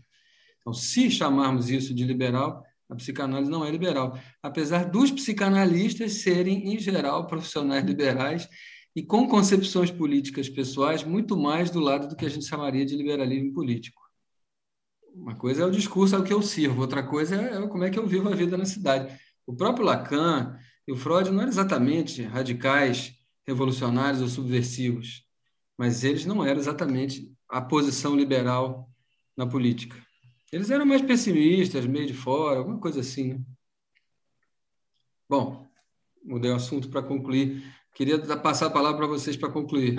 Então, 0.64 0.72
se 0.72 1.10
chamarmos 1.10 1.68
isso 1.68 1.94
de 1.94 2.04
liberal, 2.04 2.64
a 2.88 2.94
psicanálise 2.94 3.50
não 3.50 3.62
é 3.62 3.70
liberal, 3.70 4.18
apesar 4.42 4.84
dos 4.84 5.10
psicanalistas 5.10 6.22
serem, 6.22 6.72
em 6.74 6.78
geral, 6.78 7.26
profissionais 7.26 7.84
liberais 7.84 8.48
e 8.96 9.02
com 9.02 9.28
concepções 9.28 9.90
políticas 9.90 10.48
pessoais 10.48 11.04
muito 11.04 11.36
mais 11.36 11.70
do 11.70 11.80
lado 11.80 12.08
do 12.08 12.16
que 12.16 12.24
a 12.24 12.30
gente 12.30 12.46
chamaria 12.46 12.86
de 12.86 12.96
liberalismo 12.96 13.52
político. 13.52 14.02
Uma 15.14 15.34
coisa 15.34 15.62
é 15.62 15.66
o 15.66 15.70
discurso 15.70 16.16
ao 16.16 16.24
que 16.24 16.32
eu 16.32 16.40
sirvo, 16.40 16.80
outra 16.80 17.02
coisa 17.02 17.36
é 17.36 17.68
como 17.68 17.84
é 17.84 17.90
que 17.90 17.98
eu 17.98 18.06
vivo 18.06 18.30
a 18.30 18.34
vida 18.34 18.56
na 18.56 18.64
cidade. 18.64 19.14
O 19.46 19.54
próprio 19.54 19.84
Lacan 19.84 20.58
e 20.88 20.92
o 20.92 20.96
Freud 20.96 21.30
não 21.30 21.40
eram 21.40 21.50
exatamente 21.50 22.22
radicais, 22.22 23.12
revolucionários 23.46 24.22
ou 24.22 24.28
subversivos, 24.28 25.24
mas 25.76 26.04
eles 26.04 26.24
não 26.24 26.42
eram 26.42 26.58
exatamente 26.58 27.30
a 27.48 27.60
posição 27.60 28.16
liberal 28.16 28.88
na 29.36 29.46
política. 29.46 29.96
Eles 30.54 30.70
eram 30.70 30.86
mais 30.86 31.02
pessimistas, 31.02 31.84
meio 31.84 32.06
de 32.06 32.14
fora, 32.14 32.60
alguma 32.60 32.78
coisa 32.78 33.00
assim. 33.00 33.34
Né? 33.34 33.44
Bom, 35.28 35.68
mudei 36.22 36.48
o 36.48 36.54
assunto 36.54 36.88
para 36.88 37.02
concluir. 37.02 37.74
Queria 37.92 38.20
passar 38.36 38.66
a 38.66 38.70
palavra 38.70 38.98
para 38.98 39.08
vocês 39.08 39.36
para 39.36 39.50
concluir. 39.50 39.96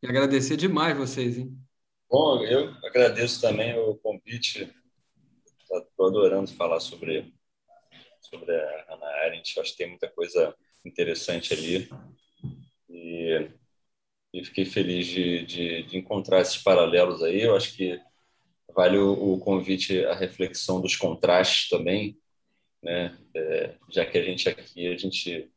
E 0.00 0.06
agradecer 0.06 0.56
demais 0.56 0.96
vocês, 0.96 1.36
hein? 1.36 1.52
Bom, 2.08 2.44
eu 2.44 2.68
agradeço 2.84 3.40
também 3.40 3.76
o 3.76 3.96
convite. 3.96 4.72
Estou 5.60 6.06
adorando 6.06 6.52
falar 6.52 6.78
sobre, 6.78 7.34
sobre 8.20 8.54
a 8.54 8.84
Hannah 8.88 9.24
Arendt. 9.24 9.58
Acho 9.58 9.72
que 9.72 9.78
tem 9.78 9.88
muita 9.88 10.08
coisa 10.08 10.54
interessante 10.84 11.52
ali. 11.52 11.90
E, 12.88 13.50
e 14.32 14.44
fiquei 14.44 14.64
feliz 14.64 15.08
de, 15.08 15.44
de, 15.44 15.82
de, 15.82 15.98
encontrar 15.98 16.40
esses 16.40 16.58
paralelos 16.58 17.20
aí. 17.20 17.42
Eu 17.42 17.56
acho 17.56 17.74
que 17.74 18.00
vale 18.74 18.98
o, 18.98 19.34
o 19.34 19.38
convite 19.40 20.04
à 20.06 20.14
reflexão 20.14 20.80
dos 20.80 20.96
contrastes 20.96 21.68
também, 21.68 22.18
né? 22.82 23.16
É, 23.34 23.76
já 23.90 24.06
que 24.06 24.18
a 24.18 24.22
gente 24.24 24.48
aqui, 24.48 24.88
a 24.88 24.96
gente... 24.96 25.50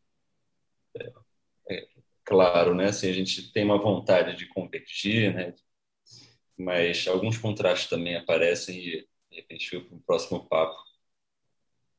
É, 0.97 1.13
é, 1.70 1.88
claro, 2.24 2.76
né? 2.76 2.86
Assim, 2.86 3.09
a 3.09 3.13
gente 3.13 3.51
tem 3.51 3.63
uma 3.66 3.78
vontade 3.80 4.36
de 4.38 4.47
convergir, 4.47 5.34
né? 5.34 5.53
mas 6.57 7.07
alguns 7.07 7.38
contrastes 7.38 7.89
também 7.89 8.16
aparecem 8.16 8.78
e 8.80 9.07
de 9.30 9.36
repente 9.38 9.70
fico 9.70 9.89
para 9.89 9.99
próximo 10.05 10.47
papo. 10.47 10.76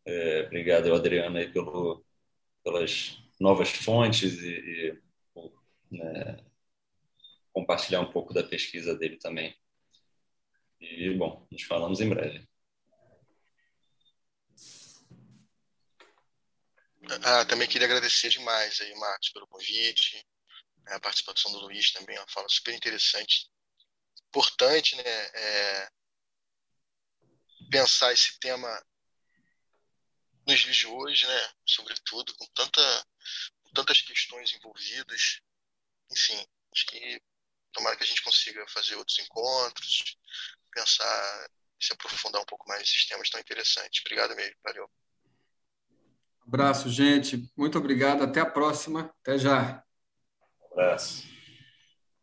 É, 0.04 0.42
obrigado, 0.46 0.94
Adriana, 0.94 1.40
aí, 1.40 1.52
pelo, 1.52 2.04
pelas 2.64 3.18
novas 3.40 3.70
fontes 3.70 4.40
e, 4.40 4.48
e 4.50 5.00
né, 5.90 6.38
compartilhar 7.52 8.00
um 8.00 8.10
pouco 8.10 8.32
da 8.32 8.42
pesquisa 8.42 8.96
dele 8.96 9.16
também. 9.16 9.54
E, 10.80 11.10
bom, 11.14 11.46
nos 11.50 11.62
falamos 11.62 12.00
em 12.00 12.08
breve. 12.08 12.48
Ah, 17.22 17.44
também 17.44 17.68
queria 17.68 17.86
agradecer 17.86 18.28
demais 18.30 18.80
aí, 18.80 18.94
Marcos, 18.96 19.30
pelo 19.30 19.46
convite, 19.46 20.24
né, 20.84 20.94
a 20.94 21.00
participação 21.00 21.52
do 21.52 21.60
Luiz 21.60 21.92
também, 21.92 22.18
uma 22.18 22.26
fala 22.28 22.48
super 22.48 22.74
interessante 22.74 23.48
importante 24.36 24.94
né, 24.96 25.02
é, 25.02 25.88
pensar 27.70 28.12
esse 28.12 28.38
tema 28.38 28.68
nos 30.46 30.60
dias 30.60 30.76
de 30.76 30.86
hoje, 30.86 31.26
né, 31.26 31.52
sobretudo, 31.64 32.34
com, 32.34 32.46
tanta, 32.48 33.06
com 33.62 33.72
tantas 33.72 34.02
questões 34.02 34.52
envolvidas. 34.52 35.40
Enfim, 36.12 36.46
acho 36.72 36.86
que 36.86 37.22
tomara 37.72 37.96
que 37.96 38.04
a 38.04 38.06
gente 38.06 38.22
consiga 38.22 38.66
fazer 38.68 38.94
outros 38.96 39.18
encontros, 39.18 40.16
pensar, 40.76 41.48
se 41.80 41.92
aprofundar 41.92 42.42
um 42.42 42.46
pouco 42.46 42.68
mais 42.68 42.80
nesses 42.80 43.06
temas 43.06 43.30
tão 43.30 43.40
interessantes. 43.40 44.00
Obrigado 44.04 44.36
mesmo, 44.36 44.56
valeu. 44.62 44.90
Abraço, 46.46 46.88
gente. 46.90 47.50
Muito 47.56 47.78
obrigado. 47.78 48.22
Até 48.22 48.40
a 48.40 48.46
próxima. 48.46 49.12
Até 49.22 49.38
já. 49.38 49.82
Um 50.62 50.72
abraço. 50.72 51.35